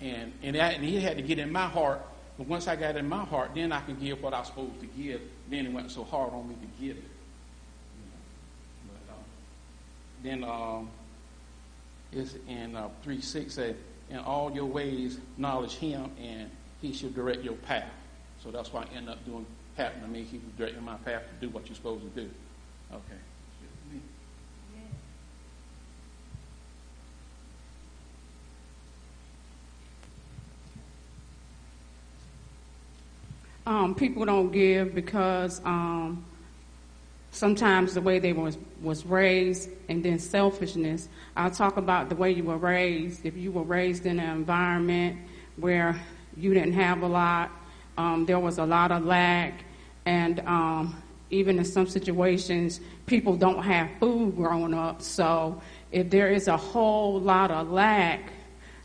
And 0.00 0.32
and, 0.42 0.56
that, 0.56 0.74
and 0.74 0.84
he 0.84 1.00
had 1.00 1.16
to 1.16 1.22
get 1.22 1.38
in 1.38 1.52
my 1.52 1.66
heart 1.66 2.00
but 2.38 2.46
once 2.46 2.68
I 2.68 2.76
got 2.76 2.96
in 2.96 3.08
my 3.08 3.24
heart, 3.24 3.50
then 3.56 3.72
I 3.72 3.80
can 3.80 3.96
give 3.96 4.22
what 4.22 4.32
I 4.32 4.38
was 4.38 4.46
supposed 4.46 4.78
to 4.80 4.86
give. 4.86 5.20
Then 5.50 5.66
it 5.66 5.72
wasn't 5.72 5.90
so 5.90 6.04
hard 6.04 6.32
on 6.32 6.48
me 6.48 6.54
to 6.54 6.84
give 6.84 6.96
it. 6.96 7.04
But, 8.86 9.12
uh, 9.12 9.18
then 10.22 10.44
um, 10.44 10.88
it's 12.12 12.36
in 12.46 12.76
uh, 12.76 12.90
3 13.02 13.20
6 13.20 13.52
said, 13.52 13.76
In 14.08 14.18
all 14.18 14.52
your 14.52 14.66
ways, 14.66 15.18
knowledge 15.36 15.74
him, 15.74 16.12
and 16.22 16.48
he 16.80 16.92
should 16.92 17.14
direct 17.14 17.42
your 17.42 17.54
path. 17.54 17.90
So 18.42 18.50
that's 18.50 18.72
why 18.72 18.82
I 18.82 18.96
end 18.96 19.08
up 19.08 19.24
doing 19.24 19.46
happening 19.76 20.04
to 20.04 20.08
me. 20.08 20.22
He 20.24 20.38
was 20.38 20.46
directing 20.56 20.84
my 20.84 20.96
path 20.98 21.22
to 21.22 21.46
do 21.46 21.52
what 21.52 21.66
you're 21.66 21.76
supposed 21.76 22.02
to 22.02 22.20
do. 22.20 22.30
Okay. 22.92 23.18
um, 33.68 33.94
people 33.94 34.24
don't 34.24 34.50
give 34.50 34.94
because 34.94 35.60
um, 35.62 36.24
sometimes 37.32 37.92
the 37.92 38.00
way 38.00 38.18
they 38.18 38.32
was 38.32 38.56
was 38.82 39.04
raised, 39.04 39.68
and 39.88 40.02
then 40.02 40.18
selfishness. 40.18 41.08
I'll 41.36 41.50
talk 41.50 41.76
about 41.76 42.08
the 42.08 42.16
way 42.16 42.32
you 42.32 42.44
were 42.44 42.56
raised. 42.56 43.26
If 43.26 43.36
you 43.36 43.52
were 43.52 43.62
raised 43.62 44.06
in 44.06 44.18
an 44.20 44.36
environment 44.36 45.18
where 45.56 46.00
you 46.38 46.54
didn't 46.54 46.74
have 46.74 47.02
a 47.02 47.06
lot, 47.08 47.50
um, 47.96 48.26
there 48.26 48.38
was 48.38 48.58
a 48.58 48.64
lot 48.64 48.92
of 48.92 49.04
lack, 49.04 49.64
and 50.06 50.40
um, 50.40 51.02
even 51.30 51.58
in 51.58 51.64
some 51.64 51.86
situations, 51.86 52.80
people 53.06 53.36
don't 53.36 53.62
have 53.62 53.90
food 54.00 54.36
growing 54.36 54.72
up. 54.72 55.02
So 55.02 55.60
if 55.92 56.10
there 56.10 56.30
is 56.30 56.48
a 56.48 56.56
whole 56.56 57.20
lot 57.20 57.50
of 57.50 57.70
lack, 57.70 58.32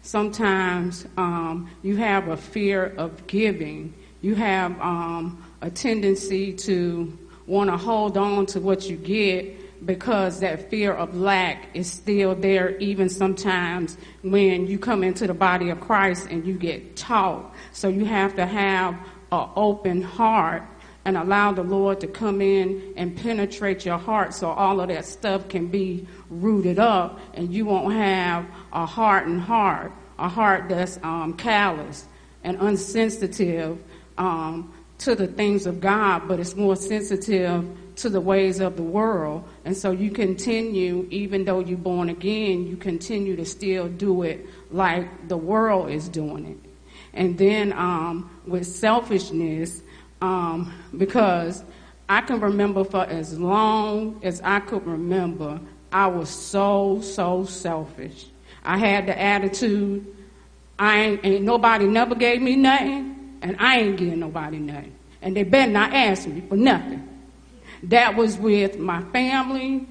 sometimes 0.02 1.06
um, 1.18 1.70
you 1.84 1.96
have 1.98 2.28
a 2.28 2.38
fear 2.38 2.94
of 2.98 3.26
giving. 3.28 3.94
You 4.22 4.36
have 4.36 4.80
um, 4.82 5.44
a 5.62 5.70
tendency 5.70 6.54
to 6.54 7.18
want 7.46 7.70
to 7.70 7.78
hold 7.78 8.18
on 8.18 8.46
to 8.48 8.60
what 8.60 8.90
you 8.90 8.98
get 8.98 9.63
because 9.86 10.40
that 10.40 10.70
fear 10.70 10.94
of 10.94 11.16
lack 11.16 11.68
is 11.74 11.92
still 11.92 12.36
there 12.36 12.78
even 12.78 13.10
sometimes 13.10 13.98
when 14.24 14.68
you 14.68 14.80
come 14.80 15.04
into 15.04 15.28
the 15.28 15.34
body 15.34 15.70
of 15.70 15.80
Christ 15.80 16.28
and 16.30 16.46
you 16.46 16.54
get 16.54 16.96
taught. 16.96 17.54
So 17.72 17.88
you 17.88 18.06
have 18.06 18.36
to 18.36 18.46
have 18.46 18.94
an 19.32 19.50
open 19.56 20.02
heart 20.02 20.64
and 21.06 21.18
allow 21.18 21.52
the 21.52 21.64
Lord 21.64 22.00
to 22.02 22.08
come 22.08 22.42
in 22.42 22.94
and 22.96 23.16
penetrate 23.16 23.86
your 23.86 23.98
heart 23.98 24.34
so 24.34 24.50
all 24.50 24.80
of 24.80 24.88
that 24.88 25.06
stuff 25.06 25.50
can 25.50 25.68
be 25.68 26.08
rooted 26.30 26.80
up 26.80 27.20
and 27.34 27.54
you 27.54 27.66
won't 27.66 27.94
have 27.94 28.46
a 28.72 28.86
hardened 28.86 29.42
heart, 29.42 29.92
a 30.18 30.30
heart 30.30 30.70
that's 30.70 30.98
um, 31.04 31.34
callous 31.34 32.06
and 32.44 32.58
unsensitive 32.62 33.78
um, 34.18 34.74
to 35.00 35.16
the 35.16 35.28
things 35.28 35.66
of 35.66 35.82
God, 35.82 36.28
but 36.28 36.40
it's 36.40 36.56
more 36.56 36.76
sensitive 36.76 37.68
to 37.98 38.10
the 38.10 38.22
ways 38.22 38.60
of 38.60 38.76
the 38.76 38.84
world. 38.84 39.44
And 39.66 39.76
so 39.76 39.92
you 39.92 40.12
continue, 40.12 41.08
even 41.12 41.46
though 41.46 41.60
you're 41.60 41.78
born 41.78 42.10
again, 42.10 42.66
you 42.68 42.78
continue 42.78 43.36
to 43.36 43.46
still 43.46 43.88
do 43.88 44.24
it 44.24 44.46
like 44.72 45.28
the 45.28 45.38
world 45.38 45.90
is 45.90 46.10
doing 46.10 46.46
it. 46.46 46.70
And 47.14 47.38
then 47.38 47.74
um, 47.74 48.30
with 48.48 48.66
selfishness, 48.66 49.82
um, 50.22 50.74
because 50.98 51.64
I 52.10 52.22
can 52.22 52.40
remember 52.40 52.84
for 52.84 53.06
as 53.06 53.38
long 53.38 54.20
as 54.24 54.42
I 54.42 54.60
could 54.60 54.86
remember, 54.86 55.60
I 55.92 56.08
was 56.08 56.30
so, 56.30 57.02
so 57.02 57.46
selfish. 57.46 58.26
I 58.64 58.78
had 58.78 59.06
the 59.06 59.20
attitude, 59.20 60.16
I 60.80 61.00
ain't, 61.00 61.26
ain't 61.26 61.44
nobody 61.44 61.86
never 61.86 62.16
gave 62.16 62.42
me 62.42 62.56
nothing 62.56 63.38
and 63.44 63.58
I 63.60 63.80
ain't 63.80 63.98
giving 63.98 64.20
nobody 64.20 64.58
nothing. 64.58 64.96
And 65.22 65.36
they 65.36 65.44
better 65.44 65.72
not 65.72 65.94
ask 65.94 66.28
me 66.28 66.42
for 66.42 66.56
nothing. 66.56 67.08
That 67.84 68.16
was 68.16 68.38
with 68.38 68.80
my 68.80 69.02
family. 69.12 69.86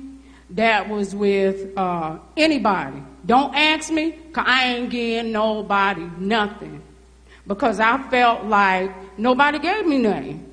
That 0.50 0.88
was 0.88 1.14
with 1.14 1.76
uh, 1.76 2.18
anybody. 2.36 3.02
Don't 3.24 3.54
ask 3.54 3.90
me, 3.90 4.10
because 4.10 4.44
I 4.46 4.74
ain't 4.74 4.90
giving 4.90 5.32
nobody 5.32 6.08
nothing. 6.18 6.82
Because 7.46 7.80
I 7.80 8.02
felt 8.08 8.44
like 8.44 8.90
nobody 9.18 9.58
gave 9.58 9.86
me 9.86 9.98
nothing. 9.98 10.52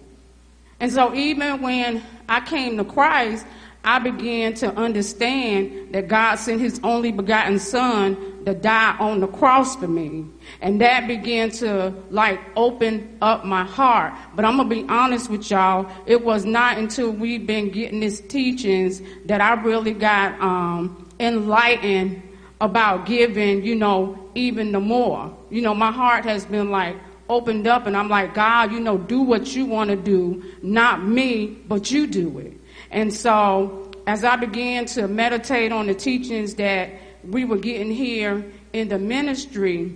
And 0.80 0.92
so 0.92 1.14
even 1.14 1.62
when 1.62 2.04
I 2.28 2.42
came 2.42 2.78
to 2.78 2.84
Christ, 2.84 3.46
I 3.84 4.00
began 4.00 4.54
to 4.56 4.74
understand 4.76 5.94
that 5.94 6.08
God 6.10 6.36
sent 6.36 6.60
his 6.60 6.80
only 6.84 7.12
begotten 7.12 7.60
son 7.60 8.44
to 8.46 8.54
die 8.54 8.96
on 9.00 9.20
the 9.22 9.28
cross 9.28 9.76
for 9.78 9.88
me. 9.88 10.26
And 10.62 10.82
that 10.82 11.08
began 11.08 11.50
to 11.52 11.94
like 12.10 12.40
open 12.56 13.18
up 13.22 13.46
my 13.46 13.64
heart. 13.64 14.14
But 14.36 14.44
I'm 14.46 14.58
gonna 14.58 14.70
be 14.70 14.86
honest 14.90 15.30
with 15.30 15.50
y'all, 15.50 15.90
it 16.06 16.24
was 16.24 16.46
not 16.46 16.78
until 16.78 17.12
we've 17.12 17.48
been 17.48 17.70
getting 17.70 18.02
these 18.02 18.22
teachings 18.22 19.02
that 19.26 19.40
I 19.40 19.54
really 19.62 19.94
got 19.94 20.40
um, 20.42 21.10
enlightened 21.20 22.22
about 22.62 23.06
giving, 23.06 23.64
you 23.64 23.76
know, 23.76 24.30
even 24.36 24.74
the 24.74 24.80
more. 24.80 25.36
You 25.50 25.62
know, 25.62 25.74
my 25.74 25.92
heart 25.92 26.26
has 26.26 26.46
been 26.46 26.70
like 26.70 26.98
opened 27.30 27.68
up 27.68 27.86
and 27.86 27.96
I'm 27.96 28.10
like, 28.10 28.34
God, 28.34 28.72
you 28.72 28.80
know, 28.80 28.98
do 28.98 29.22
what 29.22 29.56
you 29.56 29.66
want 29.66 29.90
to 29.90 29.96
do, 29.96 30.44
not 30.62 31.04
me, 31.04 31.48
but 31.68 31.92
you 31.92 32.08
do 32.08 32.40
it. 32.40 32.59
And 32.92 33.14
so 33.14 33.92
as 34.08 34.24
I 34.24 34.36
began 34.36 34.86
to 34.88 35.08
meditate 35.08 35.72
on 35.72 35.88
the 35.88 35.94
teachings 35.94 36.56
that 36.56 36.92
we 37.24 37.46
were 37.46 37.58
getting 37.58 37.92
here 37.92 38.46
in 38.74 38.88
the 38.88 39.00
ministry, 39.00 39.96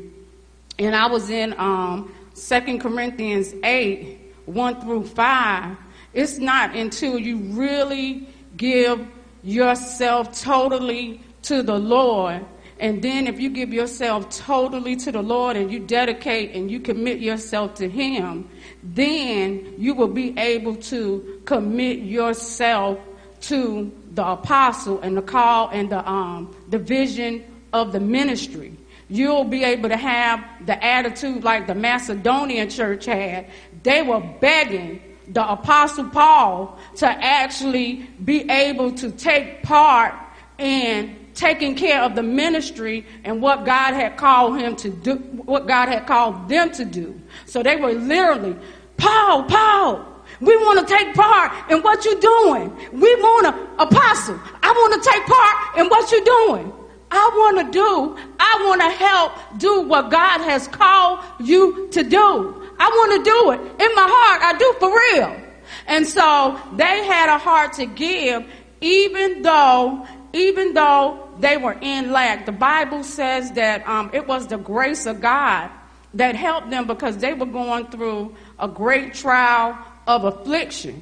and 0.77 0.95
I 0.95 1.07
was 1.07 1.29
in 1.29 1.53
um, 1.57 2.13
2 2.35 2.79
Corinthians 2.79 3.53
8, 3.63 4.19
1 4.45 4.81
through 4.81 5.05
5, 5.05 5.77
it's 6.13 6.37
not 6.37 6.75
until 6.75 7.17
you 7.17 7.37
really 7.37 8.27
give 8.57 9.07
yourself 9.41 10.39
totally 10.39 11.21
to 11.43 11.63
the 11.63 11.77
Lord 11.77 12.45
and 12.83 13.01
then 13.01 13.27
if 13.27 13.39
you 13.39 13.49
give 13.49 13.73
yourself 13.73 14.29
totally 14.29 14.97
to 14.97 15.11
the 15.13 15.21
Lord 15.21 15.55
and 15.55 15.71
you 15.71 15.79
dedicate 15.79 16.51
and 16.51 16.69
you 16.69 16.81
commit 16.81 17.19
yourself 17.19 17.75
to 17.75 17.89
Him, 17.89 18.49
then 18.83 19.75
you 19.77 19.93
will 19.93 20.07
be 20.07 20.37
able 20.37 20.75
to 20.75 21.41
commit 21.45 21.99
yourself 21.99 22.99
to 23.41 23.91
the 24.13 24.25
apostle 24.25 24.99
and 25.01 25.17
the 25.17 25.21
call 25.21 25.69
and 25.69 25.89
the 25.89 26.09
um, 26.09 26.55
the 26.69 26.77
vision 26.77 27.43
of 27.71 27.91
the 27.91 27.99
ministry. 27.99 28.77
You'll 29.09 29.43
be 29.43 29.63
able 29.63 29.89
to 29.89 29.97
have 29.97 30.43
the 30.65 30.83
attitude 30.83 31.43
like 31.43 31.67
the 31.67 31.75
Macedonian 31.75 32.69
church 32.69 33.05
had. 33.05 33.47
They 33.83 34.01
were 34.01 34.21
begging 34.39 35.01
the 35.27 35.49
apostle 35.49 36.09
Paul 36.09 36.77
to 36.97 37.07
actually 37.07 38.07
be 38.23 38.49
able 38.49 38.91
to 38.93 39.11
take 39.11 39.63
part 39.63 40.13
in 40.57 41.22
taking 41.33 41.75
care 41.75 42.01
of 42.01 42.15
the 42.15 42.23
ministry 42.23 43.05
and 43.23 43.41
what 43.41 43.65
God 43.65 43.93
had 43.93 44.17
called 44.17 44.59
him 44.59 44.75
to 44.77 44.89
do, 44.89 45.15
what 45.15 45.67
God 45.67 45.89
had 45.89 46.05
called 46.05 46.47
them 46.49 46.71
to 46.71 46.85
do. 46.85 47.19
So 47.45 47.63
they 47.63 47.75
were 47.75 47.93
literally, 47.93 48.55
Paul, 48.97 49.43
Paul, 49.43 50.05
we 50.39 50.55
want 50.57 50.87
to 50.87 50.93
take 50.93 51.13
part 51.13 51.71
in 51.71 51.81
what 51.81 52.03
you're 52.05 52.19
doing. 52.19 52.75
We 52.91 53.15
want 53.15 53.47
to, 53.47 53.83
apostle, 53.83 54.39
I 54.61 54.71
want 54.71 55.03
to 55.03 55.09
take 55.09 55.25
part 55.25 55.77
in 55.77 55.87
what 55.87 56.11
you're 56.11 56.23
doing. 56.23 56.73
I 57.11 57.29
want 57.35 57.67
to 57.67 57.71
do, 57.71 58.17
I 58.39 58.63
want 58.65 58.81
to 58.81 58.89
help 58.89 59.59
do 59.59 59.81
what 59.81 60.09
God 60.09 60.41
has 60.41 60.67
called 60.67 61.19
you 61.39 61.87
to 61.91 62.03
do. 62.03 62.63
I 62.79 62.89
want 62.89 63.23
to 63.23 63.29
do 63.29 63.51
it. 63.51 63.59
In 63.81 63.95
my 63.95 64.05
heart, 64.09 64.41
I 64.41 64.57
do 64.57 64.73
for 64.79 64.89
real. 64.89 65.43
And 65.85 66.07
so 66.07 66.59
they 66.75 67.05
had 67.05 67.29
a 67.29 67.37
heart 67.37 67.73
to 67.73 67.85
give, 67.85 68.45
even 68.81 69.43
though, 69.43 70.07
even 70.33 70.73
though 70.73 71.22
they 71.43 71.57
were 71.57 71.77
in 71.81 72.11
lack. 72.11 72.45
The 72.45 72.51
Bible 72.51 73.03
says 73.03 73.51
that 73.53 73.87
um, 73.87 74.09
it 74.13 74.27
was 74.27 74.47
the 74.47 74.57
grace 74.57 75.05
of 75.05 75.21
God 75.21 75.69
that 76.13 76.35
helped 76.35 76.69
them 76.69 76.87
because 76.87 77.17
they 77.17 77.33
were 77.33 77.45
going 77.45 77.87
through 77.87 78.35
a 78.59 78.67
great 78.67 79.13
trial 79.13 79.77
of 80.07 80.25
affliction. 80.25 81.01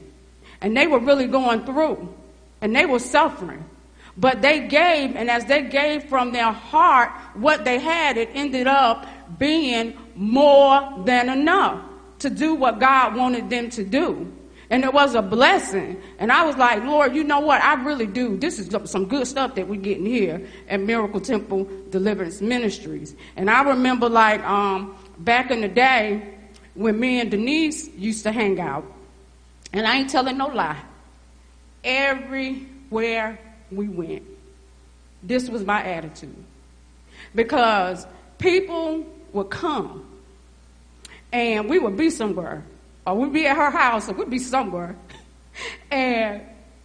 And 0.61 0.75
they 0.75 0.87
were 0.87 0.99
really 0.99 1.27
going 1.27 1.65
through. 1.65 2.13
And 2.61 2.75
they 2.75 2.85
were 2.85 2.99
suffering. 2.99 3.65
But 4.17 4.41
they 4.41 4.67
gave, 4.67 5.15
and 5.15 5.29
as 5.29 5.45
they 5.45 5.63
gave 5.63 6.05
from 6.05 6.31
their 6.31 6.51
heart 6.51 7.09
what 7.33 7.65
they 7.65 7.79
had, 7.79 8.17
it 8.17 8.29
ended 8.33 8.67
up 8.67 9.07
being 9.39 9.97
more 10.15 11.03
than 11.05 11.29
enough 11.29 11.83
to 12.19 12.29
do 12.29 12.55
what 12.55 12.79
God 12.79 13.15
wanted 13.15 13.49
them 13.49 13.69
to 13.71 13.83
do. 13.83 14.31
And 14.71 14.85
it 14.85 14.93
was 14.93 15.15
a 15.15 15.21
blessing. 15.21 16.01
And 16.17 16.31
I 16.31 16.45
was 16.45 16.55
like, 16.55 16.81
Lord, 16.85 17.13
you 17.13 17.25
know 17.25 17.41
what? 17.41 17.61
I 17.61 17.73
really 17.83 18.07
do. 18.07 18.37
This 18.37 18.57
is 18.57 18.73
some 18.89 19.05
good 19.05 19.27
stuff 19.27 19.53
that 19.55 19.67
we're 19.67 19.81
getting 19.81 20.05
here 20.05 20.47
at 20.69 20.79
Miracle 20.79 21.19
Temple 21.19 21.67
Deliverance 21.89 22.39
Ministries. 22.39 23.13
And 23.35 23.49
I 23.49 23.63
remember 23.63 24.07
like 24.07 24.41
um, 24.45 24.95
back 25.19 25.51
in 25.51 25.59
the 25.59 25.67
day 25.67 26.35
when 26.73 26.97
me 26.97 27.19
and 27.19 27.29
Denise 27.29 27.89
used 27.95 28.23
to 28.23 28.31
hang 28.31 28.61
out. 28.61 28.85
And 29.73 29.85
I 29.85 29.97
ain't 29.97 30.09
telling 30.09 30.37
no 30.37 30.47
lie. 30.47 30.81
Everywhere 31.83 33.39
we 33.73 33.89
went, 33.89 34.23
this 35.21 35.49
was 35.49 35.65
my 35.65 35.83
attitude. 35.83 36.43
Because 37.35 38.07
people 38.37 39.05
would 39.33 39.49
come 39.49 40.07
and 41.33 41.69
we 41.69 41.77
would 41.77 41.97
be 41.97 42.09
somewhere 42.09 42.63
or 43.05 43.15
we'd 43.15 43.33
be 43.33 43.45
at 43.47 43.55
her 43.55 43.71
house, 43.71 44.09
or 44.09 44.13
we'd 44.13 44.29
be 44.29 44.39
somewhere, 44.39 44.95
and 45.91 46.41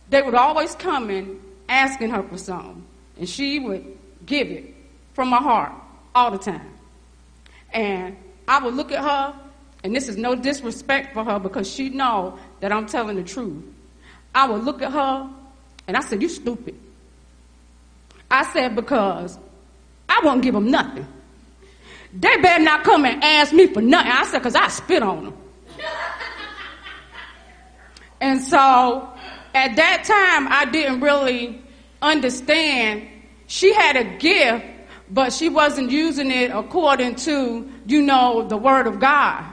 they 0.09 0.23
would 0.23 0.35
always 0.35 0.75
come 0.75 1.11
in 1.11 1.41
asking 1.69 2.11
her 2.11 2.23
for 2.23 2.39
something, 2.39 2.85
and 3.19 3.29
she 3.29 3.59
would 3.59 3.85
give 4.25 4.49
it 4.49 4.75
from 5.15 5.31
her 5.31 5.39
heart 5.39 5.73
all 6.15 6.31
the 6.31 6.39
time. 6.39 6.73
And 7.73 8.17
I 8.49 8.63
would 8.63 8.75
look 8.75 8.93
at 8.93 9.03
her, 9.03 9.35
and 9.85 9.95
this 9.95 10.09
is 10.09 10.17
no 10.17 10.35
disrespect 10.35 11.13
for 11.13 11.25
her 11.25 11.39
because 11.39 11.71
she 11.71 11.91
know 11.91 12.39
that 12.61 12.73
I'm 12.73 12.87
telling 12.87 13.17
the 13.17 13.25
truth. 13.25 13.63
I 14.35 14.49
would 14.49 14.65
look 14.65 14.83
at 14.83 14.93
her, 14.93 15.31
and 15.87 15.97
I 15.97 16.01
said, 16.01 16.23
"You 16.23 16.29
stupid." 16.29 16.75
I 18.31 18.45
said 18.53 18.75
because 18.75 19.39
I 20.09 20.21
won't 20.25 20.43
give 20.43 20.55
them 20.55 20.71
nothing. 20.71 21.07
They 22.13 22.37
better 22.39 22.63
not 22.63 22.85
come 22.85 23.05
and 23.05 23.23
ask 23.23 23.53
me 23.53 23.67
for 23.67 23.83
nothing. 23.83 24.13
I 24.13 24.25
said, 24.25 24.39
because 24.39 24.55
I 24.55 24.69
spit 24.69 25.03
on 25.03 25.25
them. 25.25 25.35
And 28.27 28.43
so 28.43 29.09
at 29.55 29.77
that 29.77 30.03
time, 30.03 30.49
I 30.53 30.65
didn't 30.65 31.01
really 31.01 31.63
understand. 32.03 33.09
She 33.47 33.73
had 33.73 33.95
a 33.97 34.03
gift, 34.19 34.67
but 35.09 35.33
she 35.33 35.49
wasn't 35.49 35.93
using 35.93 36.33
it 36.33 36.51
according 36.51 37.15
to, 37.27 37.71
you 37.87 38.03
know, 38.03 38.43
the 38.49 38.57
word 38.57 38.89
of 38.89 38.99
God. 38.99 39.45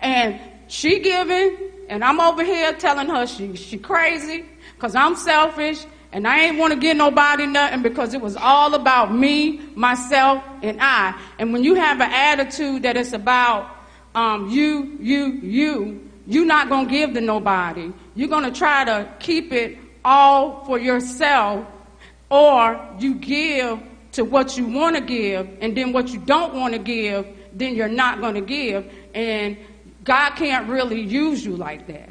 And 0.00 0.38
she 0.68 1.00
giving, 1.00 1.56
and 1.88 2.04
I'm 2.04 2.20
over 2.20 2.44
here 2.44 2.74
telling 2.74 3.08
her 3.08 3.26
she, 3.26 3.56
she 3.56 3.78
crazy, 3.78 4.44
cause 4.78 4.94
I'm 4.94 5.16
selfish, 5.16 5.86
and 6.12 6.28
I 6.28 6.40
ain't 6.40 6.58
want 6.58 6.74
to 6.74 6.78
give 6.78 6.98
nobody 6.98 7.46
nothing 7.46 7.80
because 7.80 8.12
it 8.12 8.20
was 8.20 8.36
all 8.36 8.74
about 8.74 9.14
me, 9.14 9.56
myself, 9.74 10.44
and 10.62 10.76
I. 10.82 11.18
And 11.38 11.54
when 11.54 11.64
you 11.64 11.76
have 11.76 11.98
an 12.02 12.12
attitude 12.12 12.82
that 12.82 12.98
it's 12.98 13.14
about 13.14 13.74
um, 14.14 14.50
you, 14.50 14.98
you, 15.00 15.26
you, 15.42 16.10
you're 16.26 16.46
not 16.46 16.68
going 16.68 16.86
to 16.86 16.90
give 16.90 17.14
to 17.14 17.20
nobody. 17.20 17.92
You're 18.14 18.28
going 18.28 18.44
to 18.44 18.56
try 18.56 18.84
to 18.84 19.08
keep 19.18 19.52
it 19.52 19.78
all 20.04 20.64
for 20.64 20.78
yourself, 20.78 21.66
or 22.30 22.80
you 22.98 23.14
give 23.14 23.80
to 24.12 24.24
what 24.24 24.56
you 24.56 24.66
want 24.66 24.96
to 24.96 25.02
give, 25.02 25.48
and 25.60 25.76
then 25.76 25.92
what 25.92 26.10
you 26.10 26.18
don't 26.20 26.54
want 26.54 26.74
to 26.74 26.78
give, 26.78 27.26
then 27.54 27.74
you're 27.74 27.88
not 27.88 28.20
going 28.20 28.34
to 28.34 28.40
give. 28.40 28.90
And 29.14 29.56
God 30.04 30.30
can't 30.30 30.68
really 30.68 31.00
use 31.00 31.44
you 31.44 31.56
like 31.56 31.86
that. 31.86 32.10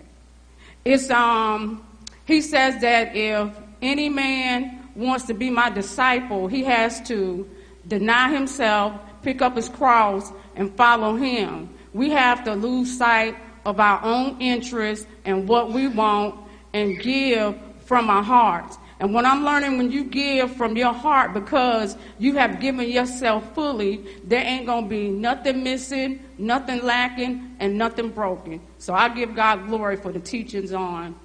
It's, 0.83 1.09
um, 1.09 1.85
he 2.25 2.41
says 2.41 2.81
that 2.81 3.15
if 3.15 3.55
any 3.81 4.09
man 4.09 4.89
wants 4.95 5.25
to 5.25 5.33
be 5.33 5.49
my 5.49 5.69
disciple, 5.69 6.47
he 6.47 6.63
has 6.63 7.01
to 7.07 7.49
deny 7.87 8.31
himself, 8.31 8.99
pick 9.21 9.41
up 9.41 9.55
his 9.55 9.69
cross, 9.69 10.31
and 10.55 10.75
follow 10.75 11.15
him. 11.15 11.69
We 11.93 12.09
have 12.11 12.43
to 12.45 12.55
lose 12.55 12.97
sight 12.97 13.35
of 13.65 13.79
our 13.79 14.03
own 14.03 14.39
interests 14.41 15.05
and 15.25 15.47
what 15.47 15.71
we 15.71 15.87
want 15.87 16.35
and 16.73 16.99
give 16.99 17.57
from 17.85 18.09
our 18.09 18.23
hearts. 18.23 18.77
And 18.99 19.15
what 19.15 19.25
I'm 19.25 19.43
learning 19.43 19.79
when 19.79 19.91
you 19.91 20.03
give 20.03 20.55
from 20.55 20.77
your 20.77 20.93
heart 20.93 21.33
because 21.33 21.97
you 22.19 22.35
have 22.35 22.59
given 22.59 22.87
yourself 22.87 23.55
fully, 23.55 24.05
there 24.23 24.43
ain't 24.43 24.67
going 24.67 24.83
to 24.83 24.89
be 24.89 25.09
nothing 25.09 25.63
missing, 25.63 26.19
nothing 26.37 26.83
lacking, 26.83 27.55
and 27.59 27.79
nothing 27.79 28.09
broken. 28.09 28.61
So 28.77 28.93
I 28.93 29.09
give 29.09 29.35
God 29.35 29.67
glory 29.67 29.97
for 29.97 30.11
the 30.11 30.19
teachings 30.19 30.71
on 30.71 31.15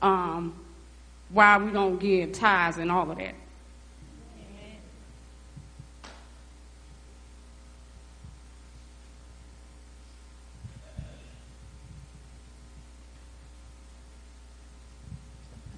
um, 0.00 0.54
why 1.30 1.58
we 1.58 1.72
don't 1.72 1.98
give 1.98 2.32
tithes 2.32 2.78
and 2.78 2.90
all 2.90 3.10
of 3.10 3.18
that. 3.18 3.34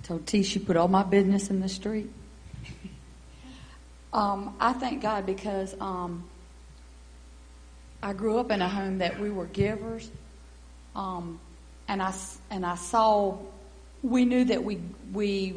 Told 0.06 0.24
T 0.24 0.44
she 0.44 0.60
put 0.60 0.76
all 0.76 0.86
my 0.86 1.02
business 1.02 1.50
in 1.50 1.60
the 1.60 1.68
street. 1.68 2.10
Um, 4.12 4.56
I 4.58 4.72
thank 4.72 5.02
God 5.02 5.26
because 5.26 5.74
um, 5.78 6.24
I 8.02 8.14
grew 8.14 8.38
up 8.38 8.50
in 8.50 8.62
a 8.62 8.68
home 8.68 8.98
that 8.98 9.20
we 9.20 9.30
were 9.30 9.44
givers, 9.44 10.10
um, 10.94 11.38
and 11.86 12.00
I 12.00 12.14
and 12.50 12.64
I 12.64 12.76
saw 12.76 13.36
we 14.02 14.24
knew 14.24 14.44
that 14.44 14.64
we 14.64 14.80
we 15.12 15.52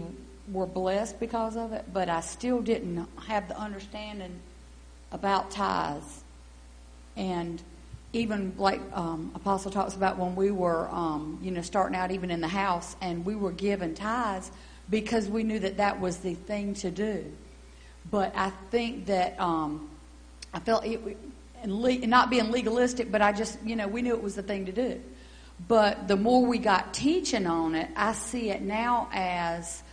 were 0.52 0.66
blessed 0.66 1.22
because 1.22 1.56
of 1.56 1.72
it, 1.72 1.86
but 1.94 2.10
I 2.10 2.20
still 2.20 2.62
didn't 2.62 3.08
have 3.28 3.48
the 3.48 3.58
understanding 3.58 4.38
about 5.14 5.52
tithes. 5.52 6.24
And 7.16 7.62
even 8.14 8.54
like 8.58 8.82
um, 8.94 9.32
Apostle 9.36 9.72
talks 9.72 9.96
about 9.96 10.18
when 10.18 10.36
we 10.36 10.52
were, 10.52 10.90
um, 10.90 11.40
you 11.42 11.52
know, 11.52 11.62
starting 11.62 11.96
out 11.96 12.12
even 12.12 12.32
in 12.32 12.42
the 12.42 12.48
house, 12.48 12.96
and 13.02 13.24
we 13.26 13.36
were 13.36 13.52
given 13.52 13.94
tithes 13.94 14.52
because 14.90 15.28
we 15.28 15.44
knew 15.44 15.60
that 15.60 15.78
that 15.78 16.00
was 16.00 16.18
the 16.18 16.34
thing 16.34 16.74
to 16.76 16.90
do. 16.90 17.32
But 18.10 18.34
I 18.36 18.50
think 18.72 19.06
that 19.06 19.40
um, 19.40 19.90
I 20.54 20.60
felt 20.60 20.86
it, 20.86 21.00
and 21.62 21.82
le- 21.82 22.08
not 22.08 22.30
being 22.30 22.52
legalistic, 22.52 23.12
but 23.12 23.22
I 23.22 23.32
just, 23.32 23.62
you 23.64 23.76
know, 23.76 23.88
we 23.88 24.02
knew 24.02 24.14
it 24.14 24.24
was 24.24 24.36
the 24.36 24.44
thing 24.44 24.66
to 24.66 24.72
do. 24.72 25.00
But 25.68 26.08
the 26.08 26.16
more 26.16 26.46
we 26.46 26.58
got 26.58 26.94
teaching 26.94 27.46
on 27.46 27.76
it, 27.76 27.90
I 27.96 28.14
see 28.14 28.50
it 28.50 28.62
now 28.62 29.10
as 29.12 29.84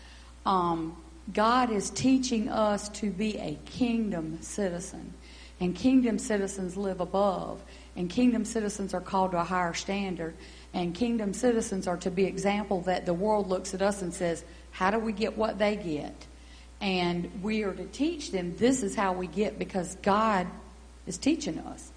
um, 0.46 0.96
God 1.34 1.70
is 1.70 1.90
teaching 1.90 2.48
us 2.48 2.88
to 2.90 3.10
be 3.10 3.36
a 3.38 3.58
kingdom 3.66 4.38
citizen. 4.42 5.12
And 5.58 5.74
kingdom 5.74 6.18
citizens 6.18 6.76
live 6.76 7.00
above. 7.00 7.62
And 7.96 8.10
kingdom 8.10 8.44
citizens 8.44 8.92
are 8.94 9.00
called 9.00 9.32
to 9.32 9.40
a 9.40 9.44
higher 9.44 9.74
standard. 9.74 10.34
And 10.74 10.94
kingdom 10.94 11.32
citizens 11.32 11.86
are 11.86 11.96
to 11.98 12.10
be 12.10 12.24
example 12.24 12.82
that 12.82 13.06
the 13.06 13.14
world 13.14 13.48
looks 13.48 13.72
at 13.72 13.82
us 13.82 14.02
and 14.02 14.12
says, 14.12 14.44
how 14.70 14.90
do 14.90 14.98
we 14.98 15.12
get 15.12 15.36
what 15.36 15.58
they 15.58 15.76
get? 15.76 16.26
And 16.80 17.42
we 17.42 17.62
are 17.62 17.72
to 17.72 17.86
teach 17.86 18.30
them 18.30 18.54
this 18.56 18.82
is 18.82 18.94
how 18.94 19.14
we 19.14 19.26
get 19.26 19.58
because 19.58 19.96
God 20.02 20.46
is 21.06 21.16
teaching 21.16 21.58
us. 21.58 21.90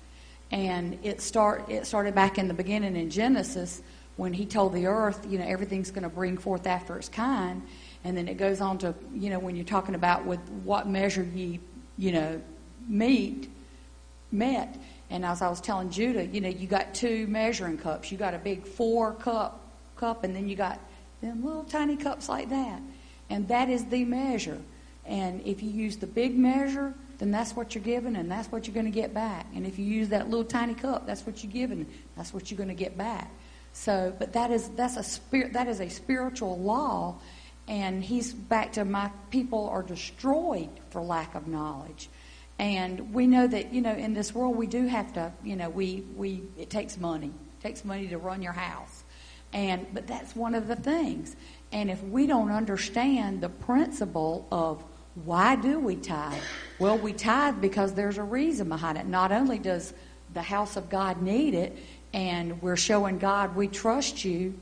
And 0.51 0.97
it 1.03 1.21
start 1.21 1.69
it 1.69 1.85
started 1.85 2.15
back 2.15 2.37
in 2.37 2.47
the 2.47 2.53
beginning 2.53 2.95
in 2.95 3.09
Genesis 3.09 3.81
when 4.15 4.33
he 4.33 4.45
told 4.45 4.73
the 4.73 4.87
earth, 4.87 5.25
you 5.29 5.37
know, 5.37 5.45
everything's 5.45 5.91
going 5.91 6.03
to 6.03 6.09
bring 6.09 6.37
forth 6.37 6.65
after 6.65 6.97
its 6.97 7.09
kind. 7.09 7.61
And 8.03 8.17
then 8.17 8.27
it 8.27 8.37
goes 8.37 8.61
on 8.61 8.77
to, 8.79 8.95
you 9.13 9.29
know, 9.29 9.39
when 9.39 9.55
you're 9.55 9.65
talking 9.65 9.95
about 9.95 10.25
with 10.25 10.39
what 10.63 10.87
measure 10.87 11.23
ye, 11.23 11.59
you 11.97 12.11
know, 12.11 12.41
meet, 12.87 13.49
met. 14.31 14.77
And 15.09 15.25
as 15.25 15.41
I 15.41 15.49
was 15.49 15.59
telling 15.59 15.89
Judah, 15.89 16.25
you 16.25 16.41
know, 16.41 16.49
you 16.49 16.67
got 16.67 16.93
two 16.93 17.25
measuring 17.27 17.77
cups. 17.77 18.11
You 18.11 18.17
got 18.17 18.33
a 18.33 18.37
big 18.37 18.65
four 18.65 19.13
cup 19.13 19.65
cup, 19.95 20.23
and 20.23 20.35
then 20.35 20.47
you 20.47 20.55
got 20.55 20.79
them 21.21 21.43
little 21.43 21.63
tiny 21.63 21.97
cups 21.97 22.29
like 22.29 22.49
that. 22.49 22.81
And 23.29 23.47
that 23.47 23.69
is 23.69 23.85
the 23.85 24.05
measure. 24.05 24.61
And 25.05 25.41
if 25.45 25.61
you 25.63 25.69
use 25.69 25.97
the 25.97 26.07
big 26.07 26.37
measure, 26.37 26.93
then 27.17 27.31
that's 27.31 27.55
what 27.55 27.75
you're 27.75 27.83
given, 27.83 28.15
and 28.15 28.31
that's 28.31 28.51
what 28.51 28.65
you're 28.65 28.73
going 28.73 28.85
to 28.85 28.91
get 28.91 29.13
back. 29.13 29.45
And 29.53 29.65
if 29.65 29.77
you 29.77 29.85
use 29.85 30.09
that 30.09 30.29
little 30.29 30.45
tiny 30.45 30.73
cup, 30.73 31.05
that's 31.05 31.25
what 31.25 31.43
you're 31.43 31.51
given, 31.51 31.85
that's 32.15 32.33
what 32.33 32.49
you're 32.49 32.57
going 32.57 32.69
to 32.69 32.75
get 32.75 32.97
back. 32.97 33.29
So, 33.73 34.13
but 34.17 34.33
that 34.33 34.51
is 34.51 34.69
that's 34.69 34.97
a 34.97 35.03
spirit 35.03 35.53
that 35.53 35.67
is 35.67 35.79
a 35.79 35.89
spiritual 35.89 36.57
law, 36.57 37.15
and 37.67 38.03
he's 38.03 38.33
back 38.33 38.73
to 38.73 38.85
my 38.85 39.11
people 39.31 39.67
are 39.69 39.83
destroyed 39.83 40.69
for 40.89 41.01
lack 41.01 41.35
of 41.35 41.47
knowledge. 41.47 42.09
And 42.59 43.13
we 43.13 43.25
know 43.25 43.47
that 43.47 43.73
you 43.73 43.81
know 43.81 43.93
in 43.93 44.13
this 44.13 44.35
world 44.35 44.55
we 44.55 44.67
do 44.67 44.85
have 44.85 45.13
to 45.13 45.31
you 45.43 45.55
know 45.55 45.69
we 45.69 46.03
we 46.15 46.43
it 46.57 46.69
takes 46.69 46.97
money 46.97 47.31
it 47.59 47.63
takes 47.63 47.85
money 47.85 48.07
to 48.09 48.17
run 48.17 48.41
your 48.41 48.53
house, 48.53 49.03
and 49.53 49.87
but 49.93 50.05
that's 50.05 50.35
one 50.35 50.53
of 50.53 50.67
the 50.67 50.75
things. 50.75 51.35
And 51.71 51.89
if 51.89 52.03
we 52.03 52.27
don't 52.27 52.51
understand 52.51 53.41
the 53.41 53.49
principle 53.49 54.47
of 54.51 54.83
why 55.15 55.55
do 55.55 55.79
we 55.79 55.95
tithe? 55.95 56.41
Well, 56.79 56.97
we 56.97 57.13
tithe 57.13 57.61
because 57.61 57.93
there's 57.93 58.17
a 58.17 58.23
reason 58.23 58.69
behind 58.69 58.97
it. 58.97 59.05
Not 59.05 59.31
only 59.31 59.59
does 59.59 59.93
the 60.33 60.41
house 60.41 60.77
of 60.77 60.89
God 60.89 61.21
need 61.21 61.53
it, 61.53 61.77
and 62.13 62.61
we're 62.61 62.77
showing 62.77 63.19
God 63.19 63.55
we 63.55 63.67
trust 63.67 64.23
you, 64.23 64.57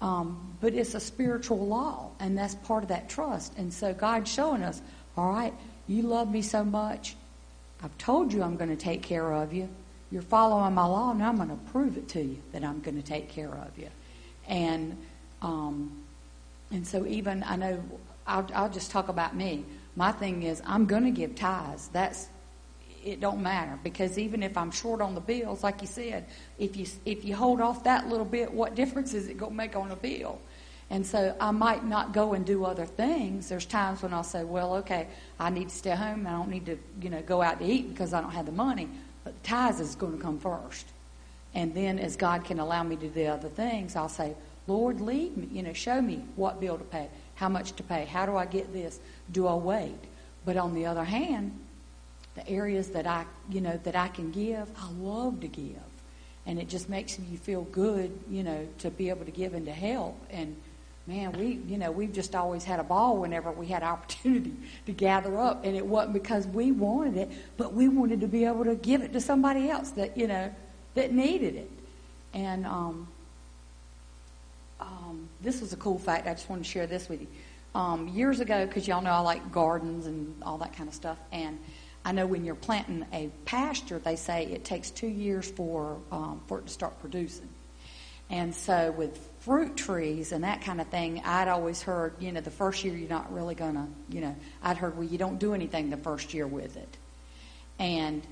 um, 0.00 0.56
but 0.60 0.74
it's 0.74 0.94
a 0.94 1.00
spiritual 1.00 1.66
law, 1.66 2.10
and 2.20 2.36
that's 2.36 2.54
part 2.54 2.82
of 2.82 2.88
that 2.88 3.08
trust. 3.08 3.56
And 3.56 3.72
so 3.72 3.94
God's 3.94 4.30
showing 4.30 4.62
us, 4.62 4.82
all 5.16 5.30
right, 5.30 5.54
you 5.86 6.02
love 6.02 6.30
me 6.30 6.42
so 6.42 6.64
much. 6.64 7.16
I've 7.82 7.96
told 7.98 8.32
you 8.32 8.42
I'm 8.42 8.56
going 8.56 8.70
to 8.70 8.76
take 8.76 9.02
care 9.02 9.32
of 9.32 9.52
you. 9.52 9.68
You're 10.10 10.22
following 10.22 10.74
my 10.74 10.84
law, 10.84 11.10
and 11.10 11.22
I'm 11.22 11.36
going 11.36 11.48
to 11.48 11.56
prove 11.72 11.96
it 11.96 12.08
to 12.10 12.22
you 12.22 12.38
that 12.52 12.62
I'm 12.62 12.80
going 12.80 13.00
to 13.00 13.06
take 13.06 13.28
care 13.28 13.50
of 13.50 13.76
you. 13.78 13.88
And 14.46 14.96
um, 15.40 16.02
and 16.70 16.86
so 16.86 17.06
even 17.06 17.42
I 17.42 17.56
know 17.56 17.82
I'll, 18.26 18.46
I'll 18.54 18.70
just 18.70 18.90
talk 18.90 19.08
about 19.08 19.34
me. 19.34 19.64
My 19.96 20.12
thing 20.12 20.42
is 20.42 20.62
I'm 20.64 20.86
going 20.86 21.04
to 21.04 21.10
give 21.10 21.34
tithes. 21.34 21.88
That's 21.88 22.28
it 23.04 23.20
don't 23.20 23.42
matter 23.42 23.78
because 23.82 24.16
even 24.16 24.42
if 24.44 24.56
I'm 24.56 24.70
short 24.70 25.00
on 25.00 25.14
the 25.14 25.20
bills, 25.20 25.64
like 25.64 25.80
you 25.80 25.88
said, 25.88 26.26
if 26.58 26.76
you 26.76 26.86
if 27.04 27.24
you 27.24 27.34
hold 27.34 27.60
off 27.60 27.84
that 27.84 28.08
little 28.08 28.24
bit, 28.24 28.52
what 28.52 28.74
difference 28.74 29.12
is 29.14 29.28
it 29.28 29.36
going 29.36 29.52
to 29.52 29.56
make 29.56 29.74
on 29.76 29.90
a 29.90 29.96
bill? 29.96 30.40
And 30.92 31.06
so 31.06 31.34
I 31.40 31.52
might 31.52 31.86
not 31.86 32.12
go 32.12 32.34
and 32.34 32.44
do 32.44 32.66
other 32.66 32.84
things. 32.84 33.48
There's 33.48 33.64
times 33.64 34.02
when 34.02 34.12
I'll 34.12 34.22
say, 34.22 34.44
well, 34.44 34.74
okay, 34.74 35.08
I 35.40 35.48
need 35.48 35.70
to 35.70 35.74
stay 35.74 35.96
home. 35.96 36.26
I 36.26 36.32
don't 36.32 36.50
need 36.50 36.66
to, 36.66 36.78
you 37.00 37.08
know, 37.08 37.22
go 37.22 37.40
out 37.40 37.60
to 37.60 37.64
eat 37.64 37.88
because 37.88 38.12
I 38.12 38.20
don't 38.20 38.32
have 38.32 38.44
the 38.44 38.52
money. 38.52 38.90
But 39.24 39.42
the 39.42 39.48
tithes 39.48 39.80
is 39.80 39.94
going 39.94 40.18
to 40.18 40.22
come 40.22 40.38
first. 40.38 40.86
And 41.54 41.74
then 41.74 41.98
as 41.98 42.14
God 42.14 42.44
can 42.44 42.58
allow 42.58 42.82
me 42.82 42.96
to 42.96 43.06
do 43.06 43.10
the 43.10 43.28
other 43.28 43.48
things, 43.48 43.96
I'll 43.96 44.10
say, 44.10 44.34
Lord, 44.66 45.00
lead 45.00 45.34
me, 45.34 45.48
you 45.50 45.62
know, 45.62 45.72
show 45.72 46.02
me 46.02 46.26
what 46.36 46.60
bill 46.60 46.76
to 46.76 46.84
pay, 46.84 47.08
how 47.36 47.48
much 47.48 47.72
to 47.72 47.82
pay, 47.82 48.04
how 48.04 48.26
do 48.26 48.36
I 48.36 48.44
get 48.44 48.70
this? 48.74 49.00
Do 49.32 49.46
I 49.46 49.54
wait? 49.54 49.98
But 50.44 50.58
on 50.58 50.74
the 50.74 50.84
other 50.84 51.04
hand, 51.04 51.58
the 52.34 52.46
areas 52.46 52.90
that 52.90 53.06
I, 53.06 53.24
you 53.48 53.62
know, 53.62 53.80
that 53.84 53.96
I 53.96 54.08
can 54.08 54.30
give, 54.30 54.70
I 54.78 54.90
love 54.90 55.40
to 55.40 55.48
give. 55.48 55.80
And 56.44 56.58
it 56.58 56.68
just 56.68 56.90
makes 56.90 57.18
you 57.18 57.38
feel 57.38 57.62
good, 57.62 58.12
you 58.28 58.42
know, 58.42 58.68
to 58.80 58.90
be 58.90 59.08
able 59.08 59.24
to 59.24 59.30
give 59.30 59.54
and 59.54 59.64
to 59.64 59.72
help. 59.72 60.20
And 60.28 60.54
man, 61.06 61.32
we, 61.32 61.60
you 61.66 61.78
know, 61.78 61.90
we've 61.90 62.12
just 62.12 62.34
always 62.34 62.64
had 62.64 62.78
a 62.78 62.84
ball 62.84 63.16
whenever 63.18 63.50
we 63.50 63.66
had 63.66 63.82
opportunity 63.94 64.54
to 64.86 64.92
gather 64.92 65.38
up. 65.38 65.64
And 65.64 65.76
it 65.76 65.84
wasn't 65.84 66.14
because 66.14 66.46
we 66.46 66.72
wanted 66.72 67.16
it, 67.16 67.30
but 67.56 67.74
we 67.74 67.88
wanted 67.88 68.20
to 68.20 68.28
be 68.28 68.44
able 68.44 68.64
to 68.64 68.74
give 68.74 69.02
it 69.02 69.12
to 69.12 69.20
somebody 69.20 69.68
else 69.68 69.90
that, 69.92 70.16
you 70.16 70.26
know, 70.26 70.54
that 70.94 71.12
needed 71.12 71.56
it. 71.56 71.70
And 72.34 72.66
um, 72.66 73.08
um, 74.80 75.28
this 75.40 75.60
was 75.60 75.72
a 75.72 75.76
cool 75.76 75.98
fact. 75.98 76.26
I 76.26 76.34
just 76.34 76.48
want 76.48 76.64
to 76.64 76.68
share 76.68 76.86
this 76.86 77.08
with 77.08 77.20
you. 77.20 77.28
Um, 77.74 78.08
years 78.08 78.40
ago, 78.40 78.66
because 78.66 78.86
y'all 78.86 79.00
know 79.00 79.12
I 79.12 79.20
like 79.20 79.50
gardens 79.50 80.06
and 80.06 80.34
all 80.42 80.58
that 80.58 80.76
kind 80.76 80.88
of 80.88 80.94
stuff, 80.94 81.16
and 81.32 81.58
I 82.04 82.12
know 82.12 82.26
when 82.26 82.44
you're 82.44 82.54
planting 82.54 83.06
a 83.12 83.30
pasture, 83.46 83.98
they 83.98 84.16
say 84.16 84.44
it 84.44 84.64
takes 84.64 84.90
two 84.90 85.06
years 85.06 85.50
for 85.50 85.98
um, 86.10 86.42
for 86.48 86.58
it 86.58 86.66
to 86.66 86.72
start 86.72 87.00
producing. 87.00 87.48
And 88.28 88.54
so 88.54 88.92
with 88.92 89.26
fruit 89.42 89.76
trees 89.76 90.30
and 90.30 90.44
that 90.44 90.62
kind 90.62 90.80
of 90.80 90.86
thing, 90.88 91.20
I'd 91.24 91.48
always 91.48 91.82
heard, 91.82 92.14
you 92.20 92.30
know, 92.30 92.40
the 92.40 92.50
first 92.50 92.84
year 92.84 92.96
you're 92.96 93.08
not 93.08 93.32
really 93.32 93.56
gonna, 93.56 93.88
you 94.08 94.20
know, 94.20 94.36
I'd 94.62 94.76
heard, 94.76 94.96
well, 94.96 95.06
you 95.06 95.18
don't 95.18 95.38
do 95.38 95.52
anything 95.52 95.90
the 95.90 95.96
first 95.96 96.32
year 96.32 96.46
with 96.46 96.76
it. 96.76 96.96
And 97.78 98.22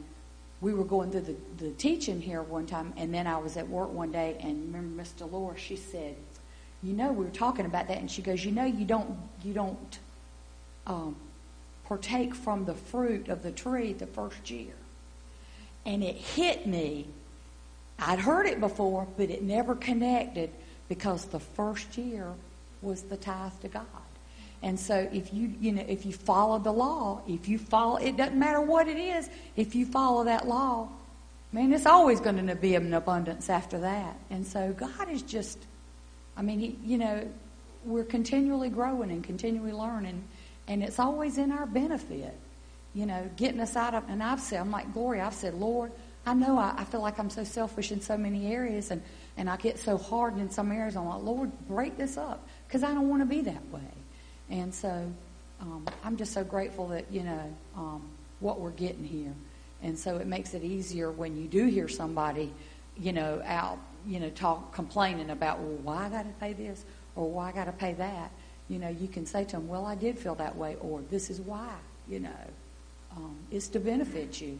we 0.60 0.72
were 0.72 0.84
going 0.84 1.10
through 1.10 1.22
the, 1.22 1.36
the 1.58 1.70
teaching 1.72 2.20
here 2.20 2.42
one 2.42 2.66
time, 2.66 2.92
and 2.96 3.12
then 3.12 3.26
I 3.26 3.38
was 3.38 3.56
at 3.56 3.68
work 3.68 3.92
one 3.92 4.12
day, 4.12 4.36
and 4.40 4.66
remember 4.66 4.96
Miss 4.96 5.10
Dolores, 5.10 5.60
she 5.60 5.74
said, 5.74 6.14
you 6.82 6.92
know, 6.92 7.10
we 7.10 7.24
were 7.24 7.30
talking 7.30 7.66
about 7.66 7.88
that, 7.88 7.98
and 7.98 8.10
she 8.10 8.22
goes, 8.22 8.44
you 8.44 8.52
know, 8.52 8.64
you 8.64 8.84
don't, 8.84 9.18
you 9.42 9.52
don't 9.52 9.98
um, 10.86 11.16
partake 11.86 12.36
from 12.36 12.66
the 12.66 12.74
fruit 12.74 13.28
of 13.28 13.42
the 13.42 13.50
tree 13.50 13.92
the 13.92 14.06
first 14.06 14.48
year. 14.48 14.74
And 15.84 16.04
it 16.04 16.14
hit 16.14 16.66
me. 16.66 17.08
I'd 17.98 18.20
heard 18.20 18.46
it 18.46 18.60
before, 18.60 19.08
but 19.16 19.28
it 19.28 19.42
never 19.42 19.74
connected 19.74 20.50
because 20.90 21.24
the 21.26 21.38
first 21.38 21.96
year 21.96 22.26
was 22.82 23.02
the 23.02 23.16
tithe 23.16 23.52
to 23.62 23.68
God. 23.68 23.86
And 24.60 24.78
so 24.78 25.08
if 25.12 25.32
you, 25.32 25.54
you 25.60 25.70
know, 25.70 25.84
if 25.86 26.04
you 26.04 26.12
follow 26.12 26.58
the 26.58 26.72
law, 26.72 27.22
if 27.28 27.48
you 27.48 27.58
follow, 27.58 27.96
it 27.96 28.16
doesn't 28.16 28.36
matter 28.36 28.60
what 28.60 28.88
it 28.88 28.98
is, 28.98 29.30
if 29.56 29.76
you 29.76 29.86
follow 29.86 30.24
that 30.24 30.48
law, 30.48 30.88
man, 31.52 31.72
it's 31.72 31.86
always 31.86 32.18
going 32.18 32.44
to 32.44 32.56
be 32.56 32.74
an 32.74 32.92
abundance 32.92 33.48
after 33.48 33.78
that. 33.78 34.16
And 34.30 34.44
so 34.44 34.72
God 34.72 35.08
is 35.08 35.22
just, 35.22 35.58
I 36.36 36.42
mean, 36.42 36.58
he, 36.58 36.76
you 36.84 36.98
know, 36.98 37.24
we're 37.84 38.04
continually 38.04 38.68
growing 38.68 39.12
and 39.12 39.22
continually 39.22 39.72
learning, 39.72 40.24
and 40.66 40.82
it's 40.82 40.98
always 40.98 41.38
in 41.38 41.52
our 41.52 41.66
benefit, 41.66 42.34
you 42.94 43.06
know, 43.06 43.30
getting 43.36 43.60
us 43.60 43.76
out 43.76 43.94
of, 43.94 44.02
and 44.10 44.24
I've 44.24 44.40
said, 44.40 44.58
I'm 44.60 44.72
like 44.72 44.92
Gloria, 44.92 45.24
I've 45.24 45.34
said, 45.34 45.54
Lord, 45.54 45.92
I 46.26 46.34
know 46.34 46.58
I, 46.58 46.74
I 46.76 46.84
feel 46.84 47.00
like 47.00 47.20
I'm 47.20 47.30
so 47.30 47.44
selfish 47.44 47.92
in 47.92 48.00
so 48.00 48.18
many 48.18 48.52
areas, 48.52 48.90
and, 48.90 49.00
and 49.40 49.48
I 49.48 49.56
get 49.56 49.78
so 49.78 49.96
hardened 49.96 50.42
in 50.42 50.50
some 50.50 50.70
areas. 50.70 50.96
I'm 50.96 51.06
like, 51.06 51.22
Lord, 51.22 51.50
break 51.66 51.96
this 51.96 52.18
up, 52.18 52.46
because 52.68 52.82
I 52.82 52.92
don't 52.92 53.08
want 53.08 53.22
to 53.22 53.26
be 53.26 53.40
that 53.40 53.66
way. 53.70 53.80
And 54.50 54.74
so 54.74 55.10
um, 55.62 55.86
I'm 56.04 56.18
just 56.18 56.34
so 56.34 56.44
grateful 56.44 56.88
that, 56.88 57.10
you 57.10 57.22
know, 57.22 57.56
um, 57.74 58.02
what 58.40 58.60
we're 58.60 58.68
getting 58.72 59.02
here. 59.02 59.32
And 59.82 59.98
so 59.98 60.18
it 60.18 60.26
makes 60.26 60.52
it 60.52 60.62
easier 60.62 61.10
when 61.10 61.38
you 61.40 61.48
do 61.48 61.64
hear 61.64 61.88
somebody, 61.88 62.52
you 62.98 63.14
know, 63.14 63.40
out, 63.46 63.78
you 64.06 64.20
know, 64.20 64.28
talk, 64.28 64.74
complaining 64.74 65.30
about, 65.30 65.58
well, 65.58 65.78
why 65.84 66.04
I 66.04 66.08
got 66.10 66.24
to 66.24 66.34
pay 66.38 66.52
this 66.52 66.84
or 67.16 67.30
why 67.30 67.48
I 67.48 67.52
got 67.52 67.64
to 67.64 67.72
pay 67.72 67.94
that. 67.94 68.30
You 68.68 68.78
know, 68.78 68.90
you 68.90 69.08
can 69.08 69.24
say 69.24 69.44
to 69.46 69.52
them, 69.52 69.68
well, 69.68 69.86
I 69.86 69.94
did 69.94 70.18
feel 70.18 70.34
that 70.34 70.54
way 70.54 70.76
or 70.82 71.00
this 71.10 71.30
is 71.30 71.40
why, 71.40 71.72
you 72.06 72.20
know. 72.20 72.44
Um, 73.16 73.36
it's 73.50 73.68
to 73.68 73.80
benefit 73.80 74.38
you. 74.38 74.58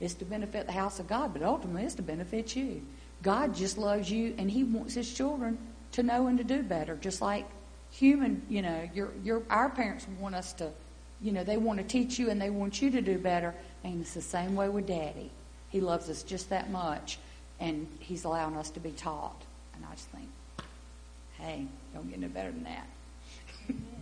It's 0.00 0.14
to 0.14 0.24
benefit 0.24 0.64
the 0.64 0.72
house 0.72 1.00
of 1.00 1.06
God, 1.06 1.34
but 1.34 1.42
ultimately 1.42 1.82
it's 1.84 1.96
to 1.96 2.02
benefit 2.02 2.56
you. 2.56 2.80
God 3.22 3.54
just 3.54 3.78
loves 3.78 4.10
you 4.10 4.34
and 4.38 4.50
He 4.50 4.64
wants 4.64 4.94
His 4.94 5.12
children 5.12 5.58
to 5.92 6.02
know 6.02 6.26
and 6.26 6.38
to 6.38 6.44
do 6.44 6.62
better, 6.62 6.96
just 6.96 7.22
like 7.22 7.46
human, 7.90 8.42
you 8.48 8.62
know, 8.62 8.88
your 8.94 9.10
your 9.22 9.42
our 9.50 9.68
parents 9.68 10.06
want 10.18 10.34
us 10.34 10.52
to, 10.54 10.70
you 11.20 11.32
know, 11.32 11.44
they 11.44 11.56
want 11.56 11.78
to 11.78 11.84
teach 11.84 12.18
you 12.18 12.30
and 12.30 12.40
they 12.40 12.50
want 12.50 12.82
you 12.82 12.90
to 12.90 13.00
do 13.00 13.18
better. 13.18 13.54
And 13.84 14.00
it's 14.00 14.14
the 14.14 14.22
same 14.22 14.54
way 14.54 14.68
with 14.68 14.86
Daddy. 14.86 15.30
He 15.68 15.80
loves 15.80 16.10
us 16.10 16.22
just 16.22 16.50
that 16.50 16.70
much, 16.70 17.18
and 17.60 17.86
He's 17.98 18.24
allowing 18.24 18.56
us 18.56 18.70
to 18.70 18.80
be 18.80 18.90
taught. 18.90 19.42
And 19.74 19.84
I 19.84 19.94
just 19.94 20.08
think, 20.08 20.28
hey, 21.38 21.66
don't 21.94 22.10
get 22.10 22.18
no 22.18 22.28
better 22.28 22.50
than 22.50 22.64
that. 22.64 22.86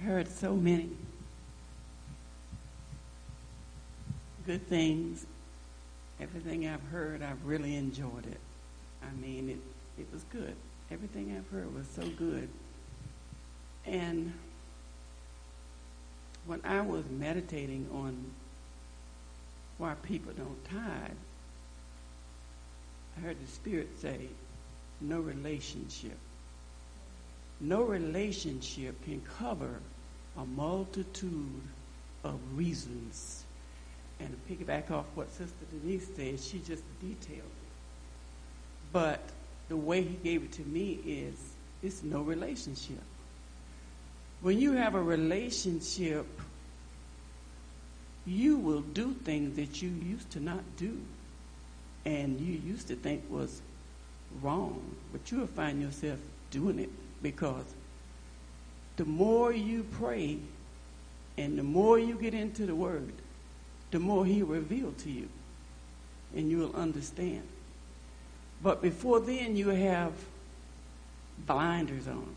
I've 0.00 0.06
heard 0.06 0.28
so 0.28 0.54
many 0.54 0.88
good 4.46 4.66
things. 4.66 5.26
Everything 6.20 6.66
I've 6.66 6.82
heard, 6.90 7.22
I've 7.22 7.44
really 7.44 7.76
enjoyed 7.76 8.26
it. 8.26 8.40
I 9.02 9.14
mean, 9.20 9.50
it, 9.50 10.00
it 10.00 10.06
was 10.12 10.24
good. 10.24 10.54
Everything 10.90 11.36
I've 11.36 11.48
heard 11.50 11.74
was 11.74 11.86
so 11.86 12.02
good. 12.18 12.48
And 13.84 14.32
when 16.46 16.60
I 16.64 16.80
was 16.80 17.04
meditating 17.10 17.86
on 17.92 18.24
why 19.76 19.94
people 20.02 20.32
don't 20.32 20.64
tithe, 20.64 21.16
I 23.16 23.20
heard 23.20 23.36
the 23.42 23.50
Spirit 23.50 23.88
say, 24.00 24.28
no 25.00 25.20
relationship. 25.20 26.16
No 27.60 27.82
relationship 27.82 29.02
can 29.04 29.20
cover 29.38 29.80
a 30.36 30.44
multitude 30.44 31.60
of 32.24 32.38
reasons. 32.54 33.44
And 34.18 34.30
to 34.30 34.52
piggyback 34.52 34.90
off 34.90 35.06
what 35.14 35.30
Sister 35.30 35.64
Denise 35.70 36.06
said, 36.16 36.40
she 36.40 36.58
just 36.58 36.82
detailed 37.00 37.38
it. 37.38 37.70
But 38.92 39.20
the 39.68 39.76
way 39.76 40.02
he 40.02 40.14
gave 40.16 40.44
it 40.44 40.52
to 40.52 40.62
me 40.62 41.00
is 41.06 41.34
it's 41.82 42.02
no 42.02 42.22
relationship. 42.22 43.02
When 44.42 44.58
you 44.58 44.72
have 44.72 44.94
a 44.94 45.02
relationship, 45.02 46.26
you 48.26 48.56
will 48.56 48.80
do 48.80 49.12
things 49.12 49.56
that 49.56 49.82
you 49.82 49.90
used 49.90 50.30
to 50.30 50.40
not 50.40 50.62
do 50.76 50.98
and 52.04 52.40
you 52.40 52.60
used 52.66 52.88
to 52.88 52.96
think 52.96 53.22
was 53.28 53.60
wrong, 54.40 54.82
but 55.12 55.30
you 55.30 55.40
will 55.40 55.46
find 55.46 55.80
yourself 55.80 56.18
doing 56.50 56.78
it 56.78 56.90
because 57.22 57.64
the 58.96 59.04
more 59.04 59.52
you 59.52 59.84
pray 59.92 60.38
and 61.36 61.58
the 61.58 61.62
more 61.62 61.98
you 61.98 62.16
get 62.16 62.34
into 62.34 62.66
the 62.66 62.74
Word, 62.74 63.12
the 63.90 63.98
more 63.98 64.24
He'll 64.26 64.46
reveal 64.46 64.92
to 64.92 65.10
you 65.10 65.28
and 66.34 66.50
you'll 66.50 66.74
understand. 66.76 67.42
But 68.62 68.82
before 68.82 69.20
then, 69.20 69.56
you 69.56 69.68
have 69.68 70.12
blinders 71.46 72.06
on. 72.06 72.34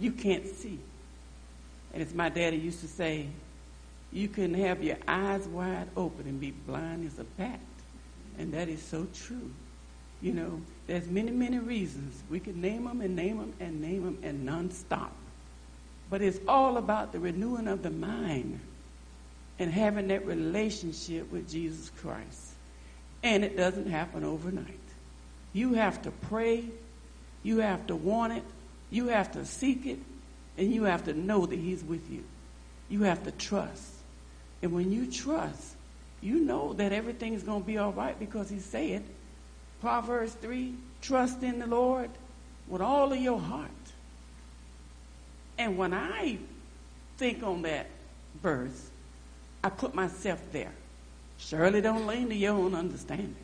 You 0.00 0.12
can't 0.12 0.46
see. 0.46 0.78
And 1.92 2.02
as 2.02 2.14
my 2.14 2.28
daddy 2.28 2.56
used 2.56 2.80
to 2.80 2.88
say, 2.88 3.26
you 4.12 4.28
can 4.28 4.54
have 4.54 4.82
your 4.82 4.96
eyes 5.06 5.46
wide 5.46 5.88
open 5.96 6.26
and 6.26 6.40
be 6.40 6.50
blind 6.50 7.06
as 7.06 7.18
a 7.18 7.24
bat. 7.24 7.60
And 8.38 8.52
that 8.52 8.68
is 8.68 8.82
so 8.82 9.06
true. 9.14 9.50
You 10.22 10.32
know, 10.32 10.60
there's 10.86 11.08
many, 11.08 11.30
many 11.30 11.58
reasons. 11.58 12.22
We 12.30 12.40
can 12.40 12.60
name 12.60 12.84
them 12.84 13.00
and 13.00 13.16
name 13.16 13.38
them 13.38 13.52
and 13.58 13.80
name 13.80 14.04
them 14.04 14.18
and 14.22 14.48
nonstop. 14.48 15.10
But 16.08 16.22
it's 16.22 16.38
all 16.46 16.76
about 16.76 17.12
the 17.12 17.18
renewing 17.18 17.66
of 17.66 17.82
the 17.82 17.90
mind 17.90 18.60
and 19.58 19.72
having 19.72 20.08
that 20.08 20.24
relationship 20.26 21.30
with 21.32 21.50
Jesus 21.50 21.90
Christ. 22.00 22.52
And 23.22 23.44
it 23.44 23.56
doesn't 23.56 23.90
happen 23.90 24.22
overnight. 24.22 24.78
You 25.52 25.74
have 25.74 26.02
to 26.02 26.10
pray, 26.10 26.64
you 27.42 27.58
have 27.58 27.86
to 27.88 27.96
want 27.96 28.34
it, 28.34 28.44
you 28.90 29.08
have 29.08 29.32
to 29.32 29.44
seek 29.44 29.86
it, 29.86 29.98
and 30.56 30.72
you 30.72 30.84
have 30.84 31.04
to 31.06 31.14
know 31.14 31.46
that 31.46 31.58
He's 31.58 31.82
with 31.82 32.08
you. 32.10 32.22
You 32.88 33.02
have 33.02 33.24
to 33.24 33.32
trust. 33.32 33.90
And 34.62 34.72
when 34.72 34.92
you 34.92 35.10
trust, 35.10 35.74
you 36.20 36.40
know 36.40 36.72
that 36.74 36.92
everything 36.92 37.34
is 37.34 37.42
going 37.42 37.62
to 37.62 37.66
be 37.66 37.78
all 37.78 37.92
right 37.92 38.18
because 38.18 38.48
He 38.48 38.60
said, 38.60 39.02
Proverbs 39.80 40.32
3 40.34 40.74
trust 41.02 41.42
in 41.42 41.58
the 41.58 41.66
Lord 41.66 42.10
with 42.68 42.82
all 42.82 43.12
of 43.12 43.20
your 43.20 43.38
heart. 43.38 43.70
And 45.58 45.78
when 45.78 45.94
I 45.94 46.38
think 47.16 47.42
on 47.42 47.62
that 47.62 47.86
verse, 48.42 48.90
I 49.62 49.68
put 49.70 49.94
myself 49.94 50.40
there. 50.52 50.72
Surely 51.38 51.80
don't 51.80 52.06
lean 52.06 52.28
to 52.28 52.34
your 52.34 52.54
own 52.54 52.74
understanding. 52.74 53.36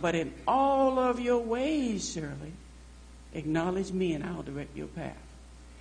But 0.00 0.14
in 0.14 0.32
all 0.46 0.98
of 0.98 1.20
your 1.20 1.38
ways, 1.38 2.12
surely, 2.12 2.52
acknowledge 3.34 3.92
me 3.92 4.14
and 4.14 4.24
I'll 4.24 4.42
direct 4.42 4.76
your 4.76 4.86
path. 4.88 5.16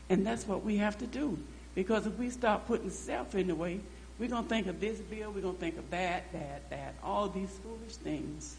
And 0.10 0.26
that's 0.26 0.48
what 0.48 0.64
we 0.64 0.78
have 0.78 0.98
to 1.00 1.08
do. 1.08 1.38
Because 1.74 2.06
if 2.06 2.18
we 2.18 2.30
start 2.30 2.68
putting 2.68 2.90
self 2.90 3.36
in 3.36 3.48
the 3.48 3.56
way, 3.56 3.80
we're 4.20 4.30
going 4.30 4.44
to 4.44 4.50
think 4.50 4.68
of 4.68 4.80
this 4.80 5.00
bill, 5.00 5.32
we're 5.32 5.42
going 5.42 5.56
to 5.56 5.60
think 5.60 5.78
of 5.78 5.90
that, 5.90 6.32
that, 6.32 6.70
that, 6.70 6.96
all 7.04 7.28
these 7.28 7.50
foolish 7.64 7.96
things. 7.98 8.56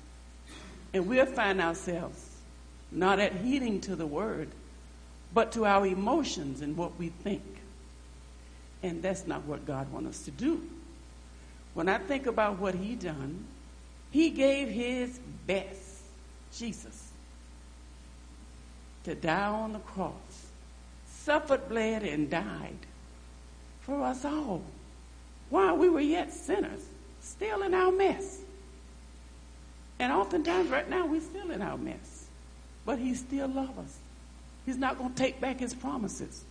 And 0.96 1.06
we'll 1.06 1.26
find 1.26 1.60
ourselves 1.60 2.26
not 2.90 3.20
adhering 3.20 3.82
to 3.82 3.96
the 3.96 4.06
word, 4.06 4.48
but 5.34 5.52
to 5.52 5.66
our 5.66 5.86
emotions 5.86 6.62
and 6.62 6.74
what 6.74 6.98
we 6.98 7.10
think. 7.10 7.44
And 8.82 9.02
that's 9.02 9.26
not 9.26 9.44
what 9.44 9.66
God 9.66 9.92
wants 9.92 10.08
us 10.08 10.24
to 10.24 10.30
do. 10.30 10.62
When 11.74 11.90
I 11.90 11.98
think 11.98 12.24
about 12.24 12.58
what 12.58 12.74
he 12.74 12.94
done, 12.94 13.44
he 14.10 14.30
gave 14.30 14.68
his 14.68 15.20
best, 15.46 16.00
Jesus, 16.54 17.10
to 19.04 19.14
die 19.14 19.48
on 19.48 19.74
the 19.74 19.80
cross, 19.80 20.46
suffered, 21.06 21.68
bled, 21.68 22.04
and 22.04 22.30
died 22.30 22.78
for 23.82 24.02
us 24.02 24.24
all 24.24 24.62
while 25.50 25.76
we 25.76 25.90
were 25.90 26.00
yet 26.00 26.32
sinners, 26.32 26.86
still 27.20 27.62
in 27.64 27.74
our 27.74 27.92
mess. 27.92 28.38
And 29.98 30.12
oftentimes, 30.12 30.70
right 30.70 30.88
now, 30.88 31.06
we're 31.06 31.20
still 31.20 31.50
in 31.50 31.62
our 31.62 31.78
mess. 31.78 32.26
But 32.84 32.98
he 32.98 33.14
still 33.14 33.48
loves 33.48 33.78
us. 33.78 33.98
He's 34.64 34.76
not 34.76 34.98
going 34.98 35.14
to 35.14 35.16
take 35.16 35.40
back 35.40 35.60
his 35.60 35.74
promises 35.74 36.44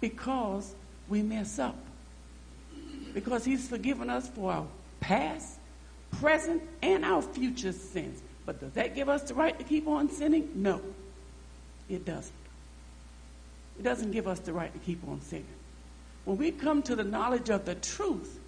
because 0.00 0.74
we 1.08 1.22
mess 1.22 1.58
up. 1.58 1.76
Because 3.14 3.44
he's 3.44 3.68
forgiven 3.68 4.10
us 4.10 4.28
for 4.28 4.52
our 4.52 4.66
past, 5.00 5.58
present, 6.10 6.62
and 6.82 7.04
our 7.04 7.22
future 7.22 7.72
sins. 7.72 8.22
But 8.44 8.60
does 8.60 8.72
that 8.72 8.94
give 8.94 9.08
us 9.08 9.22
the 9.22 9.34
right 9.34 9.56
to 9.58 9.64
keep 9.64 9.86
on 9.86 10.10
sinning? 10.10 10.50
No, 10.54 10.80
it 11.88 12.04
doesn't. 12.04 12.32
It 13.78 13.82
doesn't 13.82 14.10
give 14.10 14.26
us 14.26 14.40
the 14.40 14.52
right 14.52 14.72
to 14.72 14.78
keep 14.80 15.06
on 15.08 15.20
sinning. 15.22 15.46
When 16.24 16.36
we 16.36 16.50
come 16.50 16.82
to 16.82 16.96
the 16.96 17.04
knowledge 17.04 17.50
of 17.50 17.64
the 17.64 17.74
truth, 17.74 18.38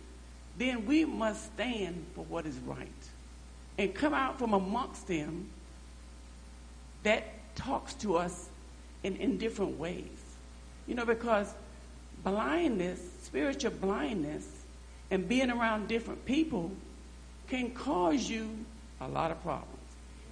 then 0.59 0.87
we 0.87 1.05
must 1.05 1.53
stand 1.55 2.07
for 2.15 2.25
what 2.25 2.47
is 2.47 2.57
right 2.59 2.89
and 3.79 3.95
come 3.95 4.15
out 4.15 4.39
from 4.39 4.55
amongst 4.55 5.07
them 5.09 5.49
that 7.03 7.25
talks 7.55 7.95
to 7.95 8.17
us 8.17 8.49
in, 9.03 9.17
in 9.17 9.39
different 9.39 9.79
ways. 9.79 10.05
You 10.87 10.95
know, 10.95 11.05
because 11.05 11.53
blindness, 12.23 13.01
spiritual 13.23 13.73
blindness, 13.73 14.47
and 15.11 15.29
being 15.29 15.51
around 15.51 15.89
different 15.89 16.25
people 16.25 16.73
can 17.49 17.71
cause 17.71 18.29
you 18.29 18.51
a 19.01 19.09
lot 19.09 19.31
of 19.31 19.43
problems, 19.43 19.69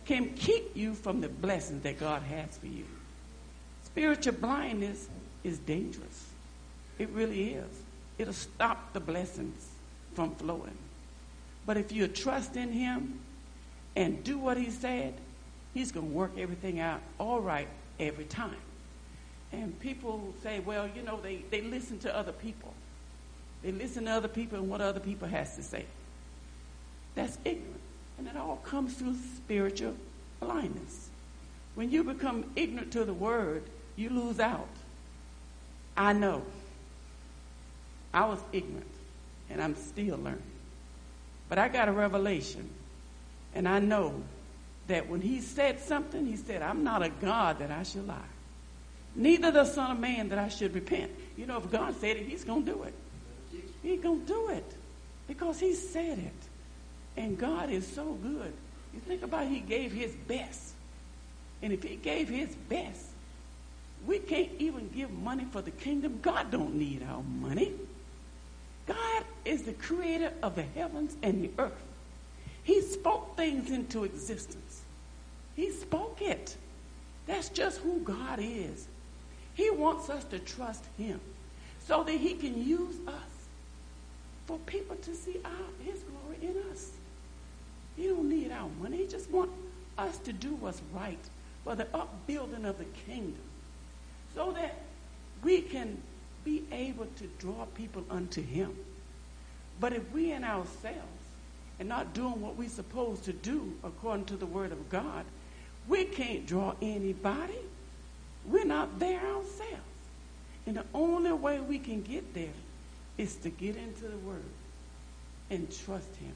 can 0.07 0.33
keep 0.35 0.77
you 0.77 0.95
from 0.95 1.21
the 1.21 1.29
blessings 1.29 1.83
that 1.83 2.01
God 2.01 2.23
has 2.23 2.57
for 2.57 2.67
you. 2.67 2.87
Spiritual 3.85 4.35
blindness 4.35 5.09
is 5.45 5.59
dangerous. 5.59 6.29
It 6.99 7.11
really 7.11 7.55
is. 7.55 7.83
It'll 8.19 8.33
stop 8.33 8.93
the 8.93 9.01
blessings 9.01 9.69
from 10.15 10.35
flowing. 10.37 10.77
But 11.67 11.77
if 11.77 11.93
you 11.93 12.09
trust 12.09 12.57
in 12.57 12.73
Him 12.73 13.21
and 13.97 14.23
do 14.25 14.39
what 14.39 14.57
He 14.57 14.71
said, 14.71 15.15
He's 15.75 15.93
going 15.93 16.09
to 16.09 16.13
work 16.13 16.33
everything 16.37 16.81
out 16.81 17.01
all 17.19 17.41
right 17.41 17.69
every 17.99 18.25
time. 18.25 18.57
And 19.53 19.79
people 19.81 20.35
say, 20.43 20.61
well, 20.61 20.89
you 20.95 21.03
know, 21.03 21.21
they, 21.21 21.45
they 21.51 21.61
listen 21.61 21.99
to 22.01 22.17
other 22.17 22.33
people. 22.33 22.73
They 23.63 23.73
listen 23.73 24.07
to 24.07 24.11
other 24.11 24.29
people 24.29 24.59
and 24.59 24.69
what 24.69 24.81
other 24.81 25.01
people 25.01 25.29
has 25.29 25.57
to 25.57 25.63
say. 25.63 25.85
That's 27.15 27.37
ignorant. 27.45 27.81
And 28.19 28.27
it 28.27 28.37
all 28.37 28.57
comes 28.57 28.95
through 28.95 29.17
spiritual 29.37 29.95
blindness. 30.41 31.09
When 31.75 31.91
you 31.91 32.05
become 32.05 32.45
ignorant 32.57 32.93
to 32.93 33.05
the 33.05 33.15
word, 33.15 33.63
you 33.97 34.11
lose 34.11 34.41
out. 34.41 34.69
I 35.97 36.13
know. 36.13 36.43
I 38.15 38.27
was 38.27 38.39
ignorant, 38.53 38.87
and 39.51 39.63
I'm 39.63 39.77
still 39.77 40.17
learning. 40.19 40.43
But 41.49 41.59
I 41.59 41.69
got 41.69 41.89
a 41.89 41.93
revelation, 41.93 42.69
and 43.55 43.69
I 43.69 43.79
know 43.79 44.23
that 44.89 45.09
when 45.09 45.21
he 45.21 45.41
said 45.41 45.81
something, 45.81 46.27
he 46.27 46.37
said, 46.37 46.63
I'm 46.63 46.85
not 46.85 47.03
a 47.03 47.09
God 47.09 47.59
that 47.61 47.71
I 47.71 47.83
should 47.83 48.07
lie. 48.07 48.17
Neither 49.15 49.51
the 49.51 49.65
Son 49.65 49.91
of 49.91 49.99
Man 49.99 50.29
that 50.31 50.39
I 50.39 50.49
should 50.49 50.75
repent. 50.75 51.11
You 51.37 51.47
know, 51.47 51.59
if 51.59 51.71
God 51.71 51.95
said 52.01 52.17
it, 52.17 52.27
He's 52.27 52.45
going 52.45 52.65
to 52.65 52.73
do 52.73 52.83
it. 52.85 52.95
He's 53.83 54.01
going 54.01 54.21
to 54.21 54.27
do 54.27 54.49
it 54.49 54.75
because 55.29 55.61
He 55.61 55.75
said 55.75 56.19
it. 56.19 57.21
And 57.21 57.39
God 57.39 57.71
is 57.71 57.87
so 57.87 58.13
good. 58.15 58.53
You 58.95 59.01
think 59.01 59.23
about 59.23 59.47
He 59.47 59.61
gave 59.61 59.93
His 59.93 60.13
best. 60.13 60.73
And 61.63 61.73
if 61.73 61.83
He 61.83 61.97
gave 61.97 62.29
His 62.29 62.55
best, 62.69 63.07
we 64.07 64.19
can't 64.19 64.51
even 64.59 64.89
give 64.89 65.11
money 65.11 65.45
for 65.45 65.63
the 65.63 65.71
kingdom. 65.71 66.19
God 66.23 66.51
don't 66.51 66.75
need 66.75 67.07
our 67.09 67.23
money. 67.23 67.73
God 68.87 69.25
is 69.45 69.63
the 69.63 69.75
creator 69.75 70.33
of 70.43 70.57
the 70.57 70.63
heavens 70.63 71.17
and 71.23 71.45
the 71.45 71.51
earth. 71.59 71.85
He 72.65 72.81
spoke 72.81 73.37
things 73.37 73.71
into 73.71 74.05
existence. 74.05 74.83
He 75.57 75.71
spoke 75.71 76.23
it. 76.23 76.57
That's 77.27 77.49
just 77.49 77.79
who 77.81 78.01
God 78.01 78.39
is. 78.41 78.89
He 79.55 79.71
wants 79.71 80.09
us 80.09 80.25
to 80.25 80.39
trust 80.39 80.85
him 80.97 81.21
so 81.87 82.03
that 82.05 82.13
he 82.13 82.35
can 82.35 82.65
use 82.65 82.97
us 83.07 83.15
for 84.47 84.59
people 84.67 84.97
to 84.97 85.15
see 85.15 85.41
our, 85.45 85.85
his 85.85 86.03
glory 86.03 86.39
in 86.43 86.71
us. 86.71 86.93
He 87.97 88.09
don't 88.09 88.29
need 88.29 88.51
our 88.51 88.69
money. 88.81 88.99
He 88.99 89.07
just 89.07 89.31
wants 89.31 89.55
us 89.99 90.19
to 90.19 90.33
do 90.33 90.55
what's 90.55 90.81
right 90.93 91.19
for 91.65 91.75
the 91.75 91.87
upbuilding 91.95 92.65
of 92.65 92.79
the 92.79 92.87
kingdom 93.07 93.39
so 94.35 94.53
that 94.53 94.75
we 95.43 95.61
can 95.61 96.01
be 96.45 96.65
able 96.73 97.07
to 97.17 97.27
draw 97.39 97.67
people 97.75 98.05
unto 98.11 98.43
him. 98.43 98.75
But 99.79 99.93
if 99.93 100.11
we 100.13 100.33
in 100.33 100.45
ourselves 100.45 101.22
and 101.79 101.89
not 101.89 102.15
doing 102.15 102.41
what 102.41 102.57
we're 102.57 102.69
supposed 102.69 103.25
to 103.25 103.33
do 103.33 103.73
according 103.83 104.27
to 104.27 104.37
the 104.37 104.47
word 104.47 104.73
of 104.73 104.89
God, 104.89 105.25
we 105.89 106.05
can't 106.05 106.47
draw 106.47 106.75
anybody. 106.81 107.59
We're 108.47 108.65
not 108.65 108.99
there 108.99 109.21
ourselves. 109.21 109.81
And 110.67 110.77
the 110.77 110.85
only 110.95 111.33
way 111.33 111.61
we 111.61 111.79
can 111.79 112.03
get 112.03 112.35
there 112.35 112.55
is 113.19 113.37
to 113.37 113.51
get 113.51 113.77
into 113.77 114.05
the 114.05 114.17
word 114.19 114.43
and 115.51 115.71
trust 115.85 116.15
him 116.17 116.33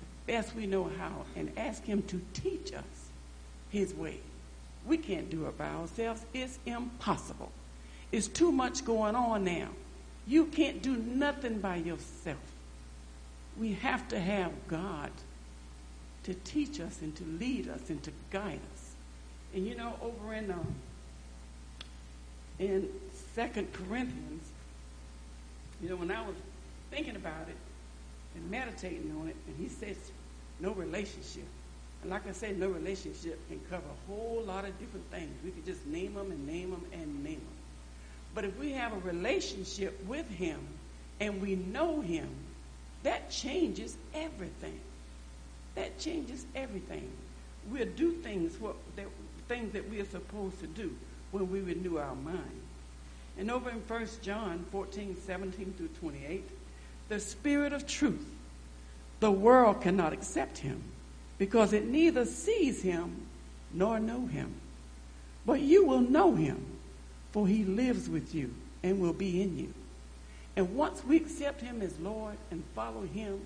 the 0.00 0.32
best 0.32 0.54
we 0.54 0.66
know 0.66 0.90
how 0.98 1.24
and 1.34 1.50
ask 1.56 1.84
him 1.84 2.02
to 2.04 2.20
teach 2.32 2.72
us 2.72 2.84
his 3.70 3.94
way. 3.94 4.20
We 4.86 4.96
can't 4.96 5.28
do 5.28 5.46
it 5.46 5.58
by 5.58 5.68
ourselves. 5.68 6.24
It's 6.32 6.58
impossible. 6.64 7.50
It's 8.12 8.28
too 8.28 8.52
much 8.52 8.84
going 8.84 9.16
on 9.16 9.44
now. 9.44 9.68
You 10.26 10.46
can't 10.46 10.82
do 10.82 10.96
nothing 10.96 11.58
by 11.58 11.76
yourself. 11.76 12.38
We 13.58 13.72
have 13.74 14.06
to 14.08 14.20
have 14.20 14.52
God 14.68 15.10
to 16.24 16.34
teach 16.34 16.80
us 16.80 17.00
and 17.02 17.14
to 17.16 17.24
lead 17.24 17.68
us 17.68 17.88
and 17.88 18.02
to 18.02 18.10
guide 18.30 18.60
us. 18.74 18.90
And 19.54 19.66
you 19.66 19.76
know, 19.76 19.94
over 20.02 20.34
in 20.34 20.50
um, 20.50 20.74
in 22.58 22.88
Second 23.34 23.72
Corinthians, 23.72 24.48
you 25.82 25.88
know, 25.88 25.96
when 25.96 26.10
I 26.10 26.20
was 26.26 26.34
thinking 26.90 27.16
about 27.16 27.48
it 27.48 27.56
and 28.34 28.50
meditating 28.50 29.14
on 29.20 29.28
it, 29.28 29.36
and 29.46 29.56
he 29.58 29.68
says 29.68 29.96
no 30.60 30.72
relationship. 30.72 31.46
And 32.02 32.10
like 32.10 32.26
I 32.28 32.32
said, 32.32 32.58
no 32.58 32.68
relationship 32.68 33.38
can 33.48 33.60
cover 33.70 33.84
a 33.86 34.10
whole 34.10 34.42
lot 34.46 34.64
of 34.64 34.78
different 34.78 35.10
things. 35.10 35.30
We 35.44 35.50
could 35.50 35.64
just 35.64 35.86
name 35.86 36.14
them 36.14 36.30
and 36.30 36.46
name 36.46 36.70
them 36.70 36.84
and 36.92 37.24
name 37.24 37.34
them. 37.34 37.56
But 38.34 38.44
if 38.44 38.58
we 38.58 38.72
have 38.72 38.92
a 38.92 38.98
relationship 38.98 40.04
with 40.06 40.28
him 40.28 40.60
and 41.20 41.40
we 41.40 41.56
know 41.56 42.00
him, 42.00 42.28
that 43.06 43.30
changes 43.30 43.96
everything. 44.14 44.80
That 45.76 45.96
changes 45.96 46.44
everything. 46.56 47.08
We'll 47.70 47.86
do 47.86 48.10
things 48.10 48.58
what 48.58 48.74
that, 48.96 49.06
things 49.46 49.72
that 49.74 49.88
we 49.88 50.00
are 50.00 50.06
supposed 50.06 50.58
to 50.58 50.66
do 50.66 50.92
when 51.30 51.48
we 51.48 51.60
renew 51.60 51.98
our 51.98 52.16
mind. 52.16 52.60
And 53.38 53.48
over 53.48 53.70
in 53.70 53.76
1 53.76 54.08
John 54.22 54.66
14, 54.72 55.16
17 55.24 55.74
through 55.76 55.90
28, 56.00 56.48
the 57.08 57.20
Spirit 57.20 57.72
of 57.72 57.86
truth, 57.86 58.26
the 59.20 59.30
world 59.30 59.82
cannot 59.82 60.12
accept 60.12 60.58
him 60.58 60.82
because 61.38 61.72
it 61.72 61.86
neither 61.86 62.24
sees 62.24 62.82
him 62.82 63.28
nor 63.72 64.00
know 64.00 64.26
him. 64.26 64.52
But 65.44 65.60
you 65.60 65.86
will 65.86 66.00
know 66.00 66.34
him, 66.34 66.60
for 67.30 67.46
he 67.46 67.62
lives 67.62 68.08
with 68.08 68.34
you 68.34 68.52
and 68.82 68.98
will 68.98 69.12
be 69.12 69.42
in 69.42 69.56
you. 69.56 69.72
And 70.56 70.74
once 70.74 71.04
we 71.04 71.16
accept 71.16 71.60
him 71.60 71.82
as 71.82 71.98
Lord 71.98 72.36
and 72.50 72.64
follow 72.74 73.02
him, 73.02 73.40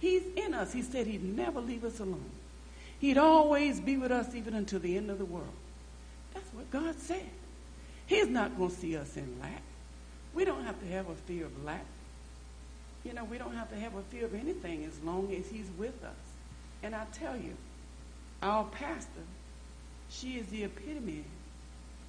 he's 0.00 0.22
in 0.36 0.54
us. 0.54 0.72
He 0.72 0.82
said 0.82 1.06
he'd 1.06 1.24
never 1.36 1.60
leave 1.60 1.84
us 1.84 2.00
alone. 2.00 2.30
He'd 2.98 3.18
always 3.18 3.80
be 3.80 3.96
with 3.96 4.10
us 4.10 4.34
even 4.34 4.54
until 4.54 4.80
the 4.80 4.96
end 4.96 5.08
of 5.08 5.18
the 5.18 5.24
world. 5.24 5.46
That's 6.34 6.52
what 6.52 6.70
God 6.70 6.98
said. 6.98 7.28
He's 8.06 8.26
not 8.26 8.56
going 8.56 8.70
to 8.70 8.76
see 8.76 8.96
us 8.96 9.16
in 9.16 9.38
lack. 9.40 9.62
We 10.34 10.44
don't 10.44 10.64
have 10.64 10.80
to 10.80 10.86
have 10.88 11.08
a 11.08 11.14
fear 11.14 11.46
of 11.46 11.64
lack. 11.64 11.84
You 13.04 13.12
know, 13.12 13.24
we 13.24 13.38
don't 13.38 13.54
have 13.54 13.70
to 13.70 13.76
have 13.76 13.94
a 13.94 14.02
fear 14.02 14.24
of 14.24 14.34
anything 14.34 14.84
as 14.84 14.98
long 15.04 15.32
as 15.32 15.48
he's 15.48 15.70
with 15.78 16.02
us. 16.04 16.16
And 16.82 16.94
I 16.94 17.04
tell 17.12 17.36
you, 17.36 17.54
our 18.42 18.64
pastor, 18.64 19.22
she 20.10 20.38
is 20.38 20.46
the 20.46 20.64
epitome 20.64 21.24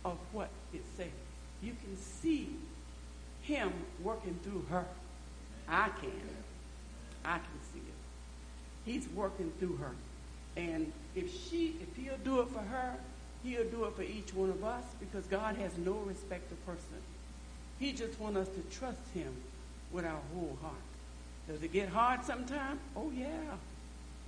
of 0.04 0.18
what 0.32 0.50
it 0.74 0.82
says. 0.98 1.08
You 1.62 1.74
can 1.84 1.98
see 1.98 2.50
him 3.50 3.74
working 4.04 4.38
through 4.44 4.66
her. 4.70 4.86
I 5.68 5.90
can. 6.02 6.12
I 7.26 7.38
can 7.38 7.60
see 7.74 7.80
it. 7.80 8.92
He's 8.92 9.10
working 9.10 9.52
through 9.60 9.78
her. 9.78 9.92
And 10.56 10.92
if 11.16 11.32
she, 11.50 11.76
if 11.82 11.96
he'll 11.96 12.18
do 12.24 12.42
it 12.42 12.50
for 12.50 12.60
her, 12.60 12.94
he'll 13.44 13.66
do 13.66 13.86
it 13.86 13.96
for 13.96 14.04
each 14.04 14.34
one 14.34 14.50
of 14.50 14.64
us 14.64 14.84
because 15.00 15.26
God 15.26 15.56
has 15.56 15.78
no 15.78 15.94
respect 15.94 16.52
of 16.52 16.64
person. 16.66 17.02
He 17.80 17.92
just 17.92 18.20
wants 18.20 18.40
us 18.40 18.48
to 18.50 18.78
trust 18.78 19.02
him 19.14 19.34
with 19.92 20.06
our 20.06 20.22
whole 20.34 20.58
heart. 20.62 20.74
Does 21.48 21.64
it 21.64 21.74
get 21.74 21.90
hard 21.90 22.24
sometimes? 22.24 22.80
Oh 22.96 23.12
yeah. 23.16 23.56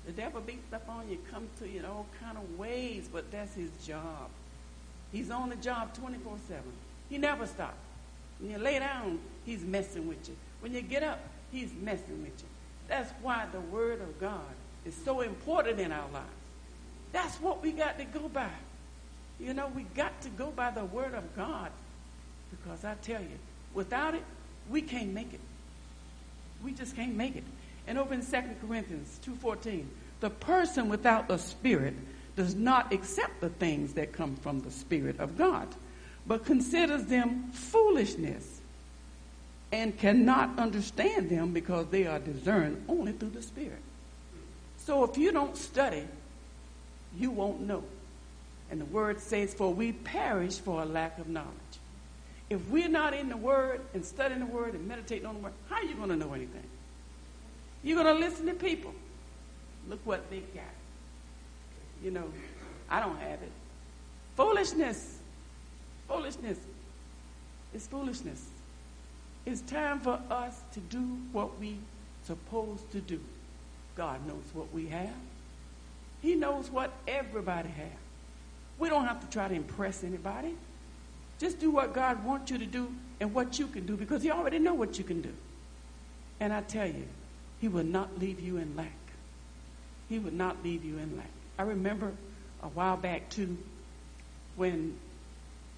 The 0.06 0.14
devil 0.14 0.42
beats 0.42 0.74
up 0.74 0.90
on 0.90 1.08
you, 1.10 1.20
comes 1.32 1.50
to 1.60 1.68
you 1.68 1.80
in 1.80 1.86
all 1.86 2.08
kind 2.20 2.38
of 2.38 2.58
ways, 2.58 3.08
but 3.12 3.30
that's 3.32 3.54
his 3.54 3.70
job. 3.86 4.30
He's 5.12 5.30
on 5.30 5.50
the 5.50 5.56
job 5.58 5.94
24 5.94 6.38
7. 6.48 6.64
He 7.10 7.20
never 7.20 7.46
stops. 7.46 7.91
When 8.42 8.52
you 8.52 8.58
lay 8.58 8.80
down, 8.80 9.20
he's 9.46 9.62
messing 9.64 10.08
with 10.08 10.28
you. 10.28 10.36
When 10.60 10.74
you 10.74 10.82
get 10.82 11.04
up, 11.04 11.20
he's 11.52 11.72
messing 11.82 12.22
with 12.22 12.34
you. 12.42 12.48
That's 12.88 13.12
why 13.22 13.46
the 13.52 13.60
Word 13.60 14.02
of 14.02 14.20
God 14.20 14.42
is 14.86 14.96
so 15.06 15.22
important 15.22 15.80
in 15.80 15.92
our 15.92 16.10
lives. 16.12 16.26
That's 17.14 17.36
what 17.38 17.62
we 17.62 17.72
got 17.72 17.98
to 18.00 18.06
go 18.06 18.28
by. 18.28 18.50
You 19.40 19.54
know, 19.54 19.68
we 19.76 19.84
got 19.96 20.20
to 20.22 20.30
go 20.30 20.48
by 20.48 20.72
the 20.72 20.86
Word 20.86 21.14
of 21.14 21.36
God. 21.36 21.72
Because 22.52 22.84
I 22.84 22.96
tell 22.96 23.22
you, 23.22 23.40
without 23.74 24.16
it, 24.16 24.24
we 24.70 24.82
can't 24.82 25.14
make 25.14 25.34
it. 25.34 25.40
We 26.64 26.74
just 26.74 26.96
can't 26.96 27.16
make 27.16 27.36
it. 27.36 27.44
And 27.88 27.98
over 27.98 28.14
in 28.14 28.26
2 28.26 28.38
Corinthians 28.68 29.20
2.14, 29.26 29.86
the 30.20 30.30
person 30.30 30.90
without 30.90 31.28
the 31.28 31.38
Spirit 31.38 31.96
does 32.36 32.56
not 32.56 32.94
accept 32.94 33.42
the 33.42 33.50
things 33.50 33.94
that 33.94 34.14
come 34.14 34.36
from 34.36 34.62
the 34.62 34.72
Spirit 34.72 35.20
of 35.20 35.38
God, 35.38 35.68
but 36.28 36.46
considers 36.46 37.06
them 37.06 37.52
foolishness 37.52 38.62
and 39.72 39.98
cannot 39.98 40.58
understand 40.60 41.30
them 41.30 41.54
because 41.54 41.88
they 41.88 42.06
are 42.06 42.20
discerned 42.20 42.84
only 42.88 43.14
through 43.14 43.30
the 43.30 43.42
Spirit. 43.42 43.82
So 44.78 45.04
if 45.04 45.18
you 45.18 45.32
don't 45.32 45.56
study, 45.56 46.06
you 47.18 47.32
won't 47.32 47.62
know. 47.62 47.84
And 48.70 48.82
the 48.82 48.86
word 48.86 49.20
says, 49.20 49.54
For 49.54 49.74
we 49.74 49.92
perish 49.92 50.58
for 50.58 50.82
a 50.82 50.86
lack 50.86 51.18
of 51.20 51.28
knowledge. 51.28 51.50
If 52.50 52.68
we're 52.70 52.90
not 52.90 53.14
in 53.14 53.30
the 53.30 53.38
word 53.38 53.82
and 53.94 54.04
studying 54.04 54.40
the 54.42 54.46
word 54.46 54.74
and 54.74 54.88
meditating 54.88 55.26
on 55.26 55.36
the 55.36 55.42
word, 55.42 55.54
how 55.70 55.78
are 55.78 55.84
you 55.84 55.96
going 55.96 56.10
to 56.10 56.18
know 56.18 56.34
anything? 56.34 56.64
You're 57.84 58.02
going 58.02 58.14
to 58.14 58.20
listen 58.20 58.46
to 58.48 58.54
people. 58.54 58.94
Look 59.88 60.00
what 60.06 60.30
they 60.30 60.40
got. 60.40 60.64
You 62.04 62.12
know, 62.12 62.26
I 62.90 63.00
don't 63.00 63.18
have 63.20 63.42
it. 63.42 63.52
Foolishness. 64.36 65.20
Foolishness. 66.12 66.58
It's 67.74 67.88
foolishness. 67.88 68.46
It's 69.46 69.62
time 69.62 70.00
for 70.00 70.20
us 70.30 70.60
to 70.74 70.80
do 70.82 71.00
what 71.32 71.58
we 71.60 71.78
supposed 72.26 72.92
to 72.92 73.00
do. 73.00 73.20
God 73.96 74.26
knows 74.28 74.44
what 74.54 74.72
we 74.74 74.88
have. 74.88 75.14
He 76.22 76.36
knows 76.36 76.70
what 76.70 76.92
everybody 77.08 77.70
has. 77.70 77.88
We 78.78 78.90
don't 78.90 79.06
have 79.06 79.22
to 79.22 79.28
try 79.28 79.48
to 79.48 79.54
impress 79.54 80.04
anybody. 80.04 80.54
Just 81.40 81.60
do 81.60 81.72
what 81.72 81.94
God 81.94 82.24
wants 82.26 82.52
you 82.52 82.58
to 82.58 82.66
do 82.66 82.94
and 83.20 83.34
what 83.34 83.58
you 83.58 83.68
can 83.68 83.86
do 83.86 83.96
because 83.96 84.22
He 84.22 84.32
already 84.32 84.60
know 84.60 84.74
what 84.74 84.98
you 84.98 85.04
can 85.04 85.22
do. 85.22 85.34
And 86.42 86.52
I 86.52 86.62
tell 86.62 86.88
you, 86.88 87.06
he 87.62 87.68
will 87.68 87.86
not 87.86 88.20
leave 88.20 88.40
you 88.40 88.58
in 88.58 88.76
lack. 88.76 88.92
He 90.10 90.18
will 90.20 90.34
not 90.34 90.58
leave 90.64 90.84
you 90.84 90.98
in 90.98 91.16
lack. 91.16 91.30
I 91.60 91.62
remember 91.62 92.12
a 92.64 92.68
while 92.68 92.98
back, 92.98 93.30
too, 93.30 93.58
when 94.56 94.98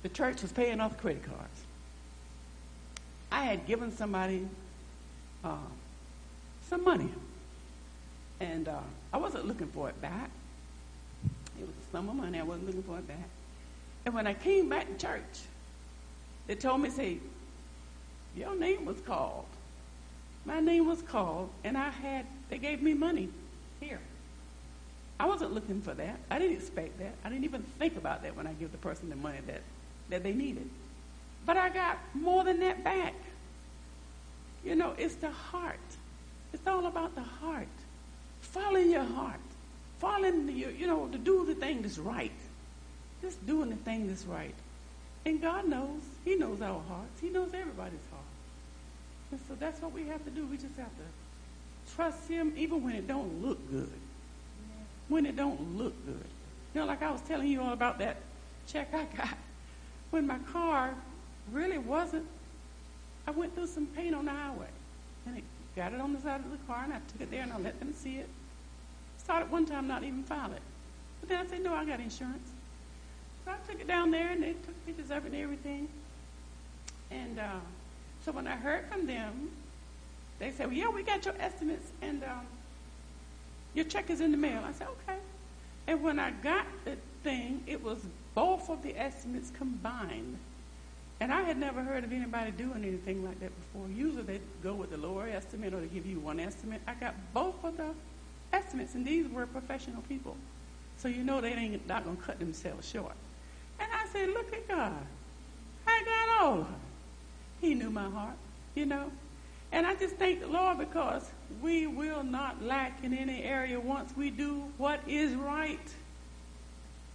the 0.03 0.09
church 0.09 0.41
was 0.41 0.51
paying 0.51 0.79
off 0.79 0.97
credit 0.97 1.23
cards. 1.23 1.63
I 3.31 3.43
had 3.45 3.65
given 3.65 3.91
somebody 3.91 4.47
uh, 5.43 5.57
some 6.69 6.83
money, 6.83 7.09
and 8.39 8.67
uh, 8.67 8.79
I 9.11 9.17
wasn't 9.17 9.47
looking 9.47 9.67
for 9.67 9.89
it 9.89 9.99
back. 10.01 10.29
It 11.59 11.65
was 11.65 11.75
a 11.75 11.91
sum 11.91 12.09
of 12.09 12.15
money. 12.15 12.39
I 12.39 12.43
wasn't 12.43 12.67
looking 12.67 12.83
for 12.83 12.97
it 12.99 13.07
back. 13.07 13.29
And 14.05 14.13
when 14.13 14.27
I 14.27 14.33
came 14.33 14.69
back 14.69 14.87
to 14.87 15.07
church, 15.07 15.41
They 16.47 16.55
told 16.55 16.81
me, 16.81 16.89
say, 16.89 17.19
your 18.35 18.55
name 18.55 18.85
was 18.85 18.99
called. 19.01 19.45
My 20.45 20.59
name 20.59 20.87
was 20.87 21.01
called, 21.01 21.49
and 21.63 21.77
I 21.77 21.89
had, 21.89 22.25
they 22.49 22.57
gave 22.57 22.81
me 22.81 22.93
money 22.93 23.29
here. 23.79 24.01
I 25.19 25.25
wasn't 25.25 25.53
looking 25.53 25.81
for 25.81 25.93
that. 25.93 26.19
I 26.29 26.39
didn't 26.39 26.57
expect 26.57 26.99
that. 26.99 27.13
I 27.23 27.29
didn't 27.29 27.45
even 27.45 27.63
think 27.79 27.95
about 27.95 28.23
that 28.23 28.35
when 28.35 28.45
I 28.45 28.53
give 28.53 28.71
the 28.71 28.77
person 28.77 29.09
the 29.09 29.15
money 29.15 29.37
that, 29.47 29.61
that 30.09 30.23
they 30.23 30.33
needed. 30.33 30.69
But 31.45 31.57
I 31.57 31.69
got 31.69 31.97
more 32.13 32.43
than 32.43 32.59
that 32.61 32.83
back. 32.83 33.15
You 34.63 34.75
know, 34.75 34.93
it's 34.97 35.15
the 35.15 35.29
heart. 35.29 35.79
It's 36.53 36.65
all 36.67 36.85
about 36.85 37.15
the 37.15 37.21
heart. 37.21 37.67
Follow 38.41 38.77
your 38.77 39.03
heart. 39.03 39.39
Follow 39.99 40.27
your, 40.27 40.71
you 40.71 40.87
know, 40.87 41.07
to 41.07 41.17
do 41.17 41.45
the 41.45 41.55
thing 41.55 41.81
that's 41.81 41.97
right. 41.97 42.31
Just 43.21 43.45
doing 43.45 43.69
the 43.69 43.75
thing 43.77 44.07
that's 44.07 44.25
right. 44.25 44.55
And 45.25 45.41
God 45.41 45.67
knows. 45.67 46.01
He 46.25 46.35
knows 46.35 46.61
our 46.61 46.81
hearts. 46.87 47.21
He 47.21 47.29
knows 47.29 47.53
everybody's 47.53 47.99
heart. 48.11 48.23
And 49.31 49.39
so 49.47 49.55
that's 49.59 49.81
what 49.81 49.93
we 49.93 50.05
have 50.07 50.23
to 50.25 50.31
do. 50.31 50.45
We 50.45 50.57
just 50.57 50.77
have 50.77 50.85
to 50.85 51.95
trust 51.95 52.27
him 52.27 52.53
even 52.55 52.83
when 52.83 52.95
it 52.95 53.07
don't 53.07 53.41
look 53.41 53.59
good. 53.71 53.89
When 55.07 55.25
it 55.25 55.35
don't 55.35 55.77
look 55.77 55.93
good. 56.05 56.25
You 56.73 56.81
know, 56.81 56.87
like 56.87 57.01
I 57.01 57.11
was 57.11 57.21
telling 57.21 57.47
you 57.47 57.61
all 57.61 57.73
about 57.73 57.99
that 57.99 58.17
check 58.67 58.93
I 58.93 59.05
got. 59.15 59.37
When 60.13 60.27
my 60.27 60.37
car 60.51 60.93
really 61.51 61.79
wasn't, 61.79 62.27
I 63.25 63.31
went 63.31 63.55
through 63.55 63.65
some 63.65 63.87
pain 63.87 64.13
on 64.13 64.25
the 64.25 64.31
highway. 64.31 64.67
And 65.25 65.39
it 65.39 65.43
got 65.75 65.91
it 65.91 65.99
on 65.99 66.13
the 66.13 66.21
side 66.21 66.41
of 66.41 66.51
the 66.51 66.57
car 66.67 66.83
and 66.83 66.93
I 66.93 66.99
took 67.11 67.21
it 67.21 67.31
there 67.31 67.41
and 67.41 67.51
I 67.51 67.57
let 67.57 67.79
them 67.79 67.95
see 67.95 68.17
it. 68.17 68.29
Started 69.17 69.49
one 69.49 69.65
time 69.65 69.87
not 69.87 70.03
even 70.03 70.21
file 70.21 70.51
it. 70.51 70.61
But 71.19 71.29
then 71.29 71.43
I 71.43 71.49
said, 71.49 71.63
no, 71.63 71.73
I 71.73 71.83
got 71.83 71.99
insurance. 71.99 72.47
So 73.43 73.53
I 73.53 73.55
took 73.67 73.81
it 73.81 73.87
down 73.87 74.11
there 74.11 74.29
and 74.29 74.43
they 74.43 74.53
took 74.53 74.85
pictures 74.85 75.09
of 75.09 75.25
it 75.25 75.31
and 75.31 75.41
everything. 75.41 75.87
And 77.09 77.39
uh, 77.39 77.59
so 78.23 78.33
when 78.33 78.45
I 78.45 78.55
heard 78.55 78.85
from 78.91 79.07
them, 79.07 79.49
they 80.37 80.51
said, 80.51 80.67
well, 80.67 80.75
yeah, 80.75 80.89
we 80.89 81.01
got 81.01 81.25
your 81.25 81.33
estimates 81.39 81.91
and 82.03 82.23
um, 82.23 82.45
your 83.73 83.85
check 83.85 84.11
is 84.11 84.21
in 84.21 84.29
the 84.29 84.37
mail. 84.37 84.61
I 84.63 84.73
said, 84.73 84.89
okay. 85.09 85.17
And 85.87 86.03
when 86.03 86.19
I 86.19 86.29
got 86.29 86.67
the 86.85 86.97
thing, 87.23 87.63
it 87.65 87.83
was 87.83 87.97
both 88.35 88.69
of 88.69 88.81
the 88.83 88.97
estimates 88.97 89.51
combined. 89.57 90.37
And 91.19 91.31
I 91.31 91.41
had 91.41 91.57
never 91.57 91.81
heard 91.81 92.03
of 92.03 92.11
anybody 92.11 92.51
doing 92.51 92.83
anything 92.83 93.23
like 93.23 93.39
that 93.39 93.51
before. 93.55 93.87
Usually 93.89 94.23
they 94.23 94.41
go 94.61 94.73
with 94.73 94.89
the 94.89 94.97
lower 94.97 95.27
estimate 95.27 95.73
or 95.73 95.79
they 95.79 95.87
give 95.87 96.05
you 96.05 96.19
one 96.19 96.39
estimate. 96.39 96.81
I 96.87 96.95
got 96.95 97.15
both 97.33 97.63
of 97.63 97.77
the 97.77 97.89
estimates, 98.51 98.95
and 98.95 99.05
these 99.05 99.27
were 99.29 99.45
professional 99.45 100.01
people. 100.03 100.35
So 100.97 101.07
you 101.07 101.23
know 101.23 101.41
they 101.41 101.53
ain't 101.53 101.87
not 101.87 102.05
to 102.05 102.15
cut 102.23 102.39
themselves 102.39 102.89
short. 102.89 103.15
And 103.79 103.89
I 103.91 104.05
said, 104.07 104.29
look 104.29 104.53
at 104.53 104.67
God. 104.67 105.05
I 105.87 106.03
got 106.05 106.41
all 106.41 106.53
of 106.61 106.67
it. 106.67 106.75
He 107.61 107.73
knew 107.73 107.89
my 107.89 108.09
heart, 108.09 108.35
you 108.75 108.85
know. 108.85 109.11
And 109.71 109.87
I 109.87 109.95
just 109.95 110.15
thank 110.15 110.39
the 110.39 110.47
Lord 110.47 110.77
because 110.77 111.29
we 111.61 111.87
will 111.87 112.23
not 112.23 112.61
lack 112.61 113.03
in 113.03 113.13
any 113.13 113.43
area 113.43 113.79
once 113.79 114.15
we 114.15 114.29
do 114.29 114.63
what 114.77 114.99
is 115.07 115.33
right. 115.33 115.93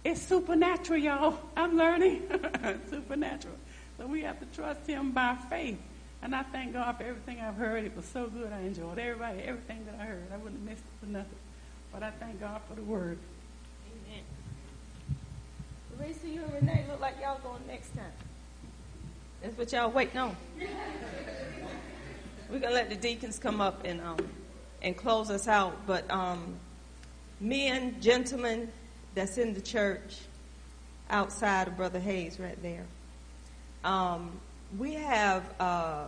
It's 0.03 0.21
supernatural, 0.21 0.99
y'all. 0.99 1.37
I'm 1.57 1.77
learning. 1.77 2.23
supernatural. 2.89 3.55
So 3.97 4.07
we 4.07 4.21
have 4.21 4.39
to 4.39 4.45
trust 4.55 4.87
Him 4.87 5.11
by 5.11 5.35
faith. 5.49 5.79
And 6.21 6.35
I 6.35 6.43
thank 6.43 6.73
God 6.73 6.97
for 6.97 7.03
everything 7.03 7.39
I've 7.39 7.55
heard. 7.55 7.85
It 7.85 7.95
was 7.95 8.05
so 8.05 8.27
good. 8.27 8.51
I 8.51 8.61
enjoyed 8.61 8.99
everybody, 8.99 9.41
everything 9.41 9.85
that 9.85 9.95
I 9.99 10.05
heard. 10.05 10.27
I 10.33 10.37
wouldn't 10.37 10.61
have 10.61 10.69
missed 10.69 10.83
it 10.83 11.05
for 11.05 11.11
nothing. 11.11 11.37
But 11.91 12.03
I 12.03 12.11
thank 12.11 12.39
God 12.39 12.61
for 12.67 12.75
the 12.75 12.81
word. 12.81 13.17
Amen. 14.07 14.23
Teresa, 15.97 16.27
you 16.27 16.43
and 16.43 16.53
Renee 16.53 16.85
look 16.89 16.99
like 16.99 17.15
y'all 17.21 17.39
going 17.39 17.65
next 17.67 17.95
time. 17.95 18.11
That's 19.41 19.57
what 19.57 19.71
y'all 19.71 19.89
waiting 19.89 20.17
on. 20.17 20.35
We're 22.49 22.59
gonna 22.59 22.73
let 22.73 22.89
the 22.89 22.95
deacons 22.95 23.39
come 23.39 23.61
up 23.61 23.85
and 23.85 24.01
um, 24.01 24.17
and 24.81 24.97
close 24.97 25.29
us 25.29 25.47
out. 25.47 25.85
But 25.87 26.09
um, 26.11 26.55
men, 27.39 27.95
gentlemen, 28.01 28.69
that's 29.15 29.37
in 29.37 29.53
the 29.53 29.61
church 29.61 30.17
outside 31.09 31.67
of 31.67 31.77
Brother 31.77 31.99
Hayes, 31.99 32.39
right 32.39 32.61
there. 32.61 32.85
Um, 33.83 34.39
we 34.77 34.93
have 34.93 35.43
uh, 35.59 36.05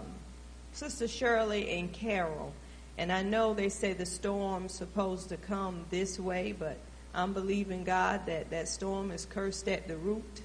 Sister 0.74 1.08
Shirley 1.08 1.70
and 1.72 1.92
Carol, 1.92 2.54
and 2.98 3.12
I 3.12 3.24
know 3.24 3.54
they 3.54 3.70
say 3.70 3.94
the 3.94 4.06
storm's 4.06 4.74
supposed 4.74 5.30
to 5.30 5.38
come 5.38 5.86
this 5.90 6.20
way, 6.20 6.54
but 6.58 6.78
I'm 7.14 7.34
believing 7.34 7.84
God 7.84 8.26
that 8.28 8.50
that 8.52 8.68
storm 8.68 9.12
is 9.12 9.26
cursed 9.26 9.68
at 9.68 9.88
the 9.88 9.98
root. 9.98 10.42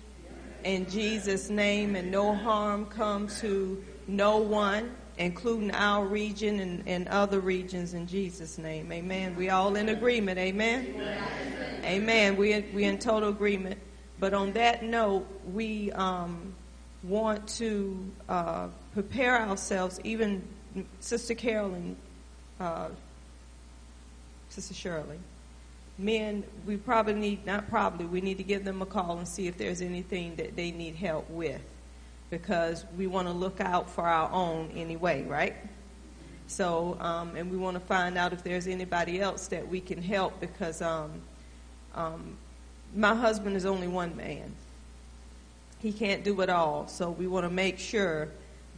In 0.65 0.89
Jesus' 0.89 1.51
name, 1.51 1.95
and 1.95 2.11
no 2.11 2.35
harm 2.35 2.87
come 2.87 3.29
to 3.41 3.85
no 4.09 4.39
one, 4.39 4.91
including 5.19 5.71
our 5.73 6.05
region 6.05 6.61
and, 6.61 6.83
and 6.87 7.09
other 7.09 7.41
regions 7.41 7.95
in 7.95 8.07
Jesus' 8.07 8.59
name. 8.59 8.93
Amen. 8.93 9.35
We 9.37 9.51
all 9.51 9.77
in 9.77 9.89
agreement. 9.89 10.39
Amen. 10.39 10.95
Amen. 11.85 12.37
We 12.37 12.61
we 12.75 12.85
in 12.85 12.99
total 12.99 13.31
agreement. 13.31 13.79
But 14.19 14.33
on 14.35 14.53
that 14.53 14.83
note, 14.83 15.27
we 15.53 15.93
um, 15.93 16.55
want 17.03 17.47
to 17.49 18.11
uh, 18.29 18.69
prepare 18.95 19.41
ourselves. 19.41 20.01
Even 20.05 20.43
Sister 21.01 21.35
Carolyn, 21.35 21.97
uh, 22.61 22.89
Sister 24.49 24.75
Shirley 24.75 25.19
men, 25.99 26.45
we 26.67 26.77
probably 26.77 27.15
need, 27.15 27.47
not 27.47 27.69
probably, 27.69 28.07
we 28.07 28.21
need 28.21 28.37
to 28.39 28.45
give 28.45 28.65
them 28.65 28.83
a 28.83 28.87
call 28.87 29.19
and 29.19 29.27
see 29.27 29.47
if 29.47 29.57
there's 29.57 29.81
anything 29.81 30.37
that 30.37 30.57
they 30.57 30.71
need 30.71 30.95
help 30.95 31.29
with. 31.31 31.63
Because 32.31 32.85
we 32.97 33.07
want 33.07 33.29
to 33.29 33.33
look 33.33 33.61
out 33.61 33.89
for 33.89 34.03
our 34.03 34.31
own 34.33 34.71
anyway, 34.75 35.23
right? 35.23 35.55
So, 36.49 36.97
um, 37.01 37.35
and 37.37 37.51
we 37.51 37.57
want 37.57 37.75
to 37.75 37.81
find 37.81 38.17
out 38.17 38.33
if 38.33 38.43
there's 38.43 38.67
anybody 38.67 39.21
else 39.21 39.49
that 39.49 39.67
we 39.67 39.81
can 39.81 40.01
help 40.01 40.39
because 40.41 40.81
um, 40.81 41.11
um, 41.95 42.37
my 42.95 43.15
husband 43.15 43.57
is 43.57 43.67
only 43.67 43.89
one 43.89 44.17
man. 44.17 44.53
He 45.81 45.93
can't 45.93 46.25
do 46.25 46.41
it 46.41 46.49
all. 46.49 46.87
So 46.89 47.11
we 47.11 47.27
want 47.27 47.45
to 47.45 47.51
make 47.51 47.79
sure 47.79 48.29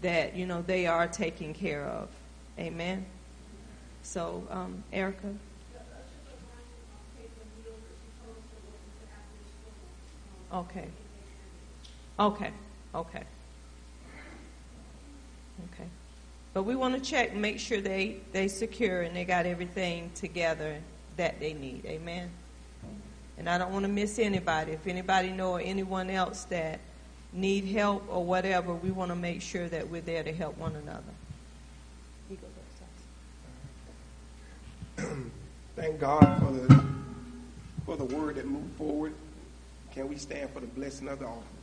that, 0.03 0.35
you 0.35 0.47
know, 0.47 0.63
they 0.63 0.87
are 0.87 1.07
taken 1.07 1.55
care 1.55 1.85
of. 1.85 2.09
Amen. 2.59 3.05
So, 4.03 4.43
um, 4.51 4.83
Erica. 4.93 5.35
Okay. 10.53 10.89
Okay. 12.19 12.51
Okay. 12.95 13.23
Okay. 15.75 15.89
But 16.55 16.63
we 16.65 16.77
want 16.77 16.95
to 16.95 17.01
check, 17.01 17.35
make 17.35 17.59
sure 17.59 17.81
they 17.81 18.19
they 18.33 18.49
secure 18.49 19.03
and 19.03 19.15
they 19.15 19.25
got 19.25 19.47
everything 19.47 20.11
together 20.15 20.79
that 21.17 21.41
they 21.41 21.53
need. 21.53 21.85
Amen. 21.87 22.31
And 23.37 23.49
I 23.49 23.57
don't 23.57 23.73
want 23.73 23.85
to 23.85 23.91
miss 23.91 24.19
anybody. 24.19 24.73
If 24.73 24.87
anybody 24.87 25.31
know 25.31 25.53
or 25.53 25.61
anyone 25.61 26.11
else 26.11 26.45
that 26.45 26.81
need 27.33 27.67
help 27.67 28.05
or 28.09 28.25
whatever, 28.25 28.75
we 28.75 28.91
want 28.91 29.11
to 29.11 29.17
make 29.17 29.43
sure 29.43 29.69
that 29.69 29.89
we're 29.89 30.01
there 30.01 30.25
to 30.25 30.33
help 30.33 30.59
one 30.59 30.75
another. 30.75 31.03
Thank 35.77 36.01
God 36.01 36.39
for 36.41 36.53
the 36.53 36.85
for 37.85 37.97
the 37.97 38.05
word 38.05 38.35
that 38.37 38.47
moved 38.47 38.75
forward. 38.77 39.15
Can 39.95 40.09
we 40.09 40.17
stand 40.17 40.51
for 40.51 40.61
the 40.61 40.67
blessing 40.67 41.09
of 41.09 41.21
the 41.21 41.27
offering? 41.27 41.58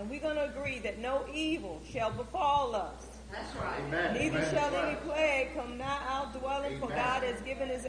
And 0.00 0.08
we're 0.08 0.18
going 0.18 0.36
to 0.36 0.46
agree 0.46 0.78
that 0.78 0.98
no 0.98 1.26
evil 1.30 1.78
shall 1.92 2.10
befall 2.10 2.74
us. 2.74 3.06
That's 3.30 3.54
right. 3.56 4.14
Neither 4.14 4.42
shall 4.46 4.74
any 4.74 4.96
plague 4.96 5.54
come 5.54 5.76
nigh 5.76 6.00
our 6.08 6.32
dwelling, 6.40 6.80
for 6.80 6.88
God 6.88 7.22
has 7.22 7.38
given 7.42 7.68
his 7.68 7.78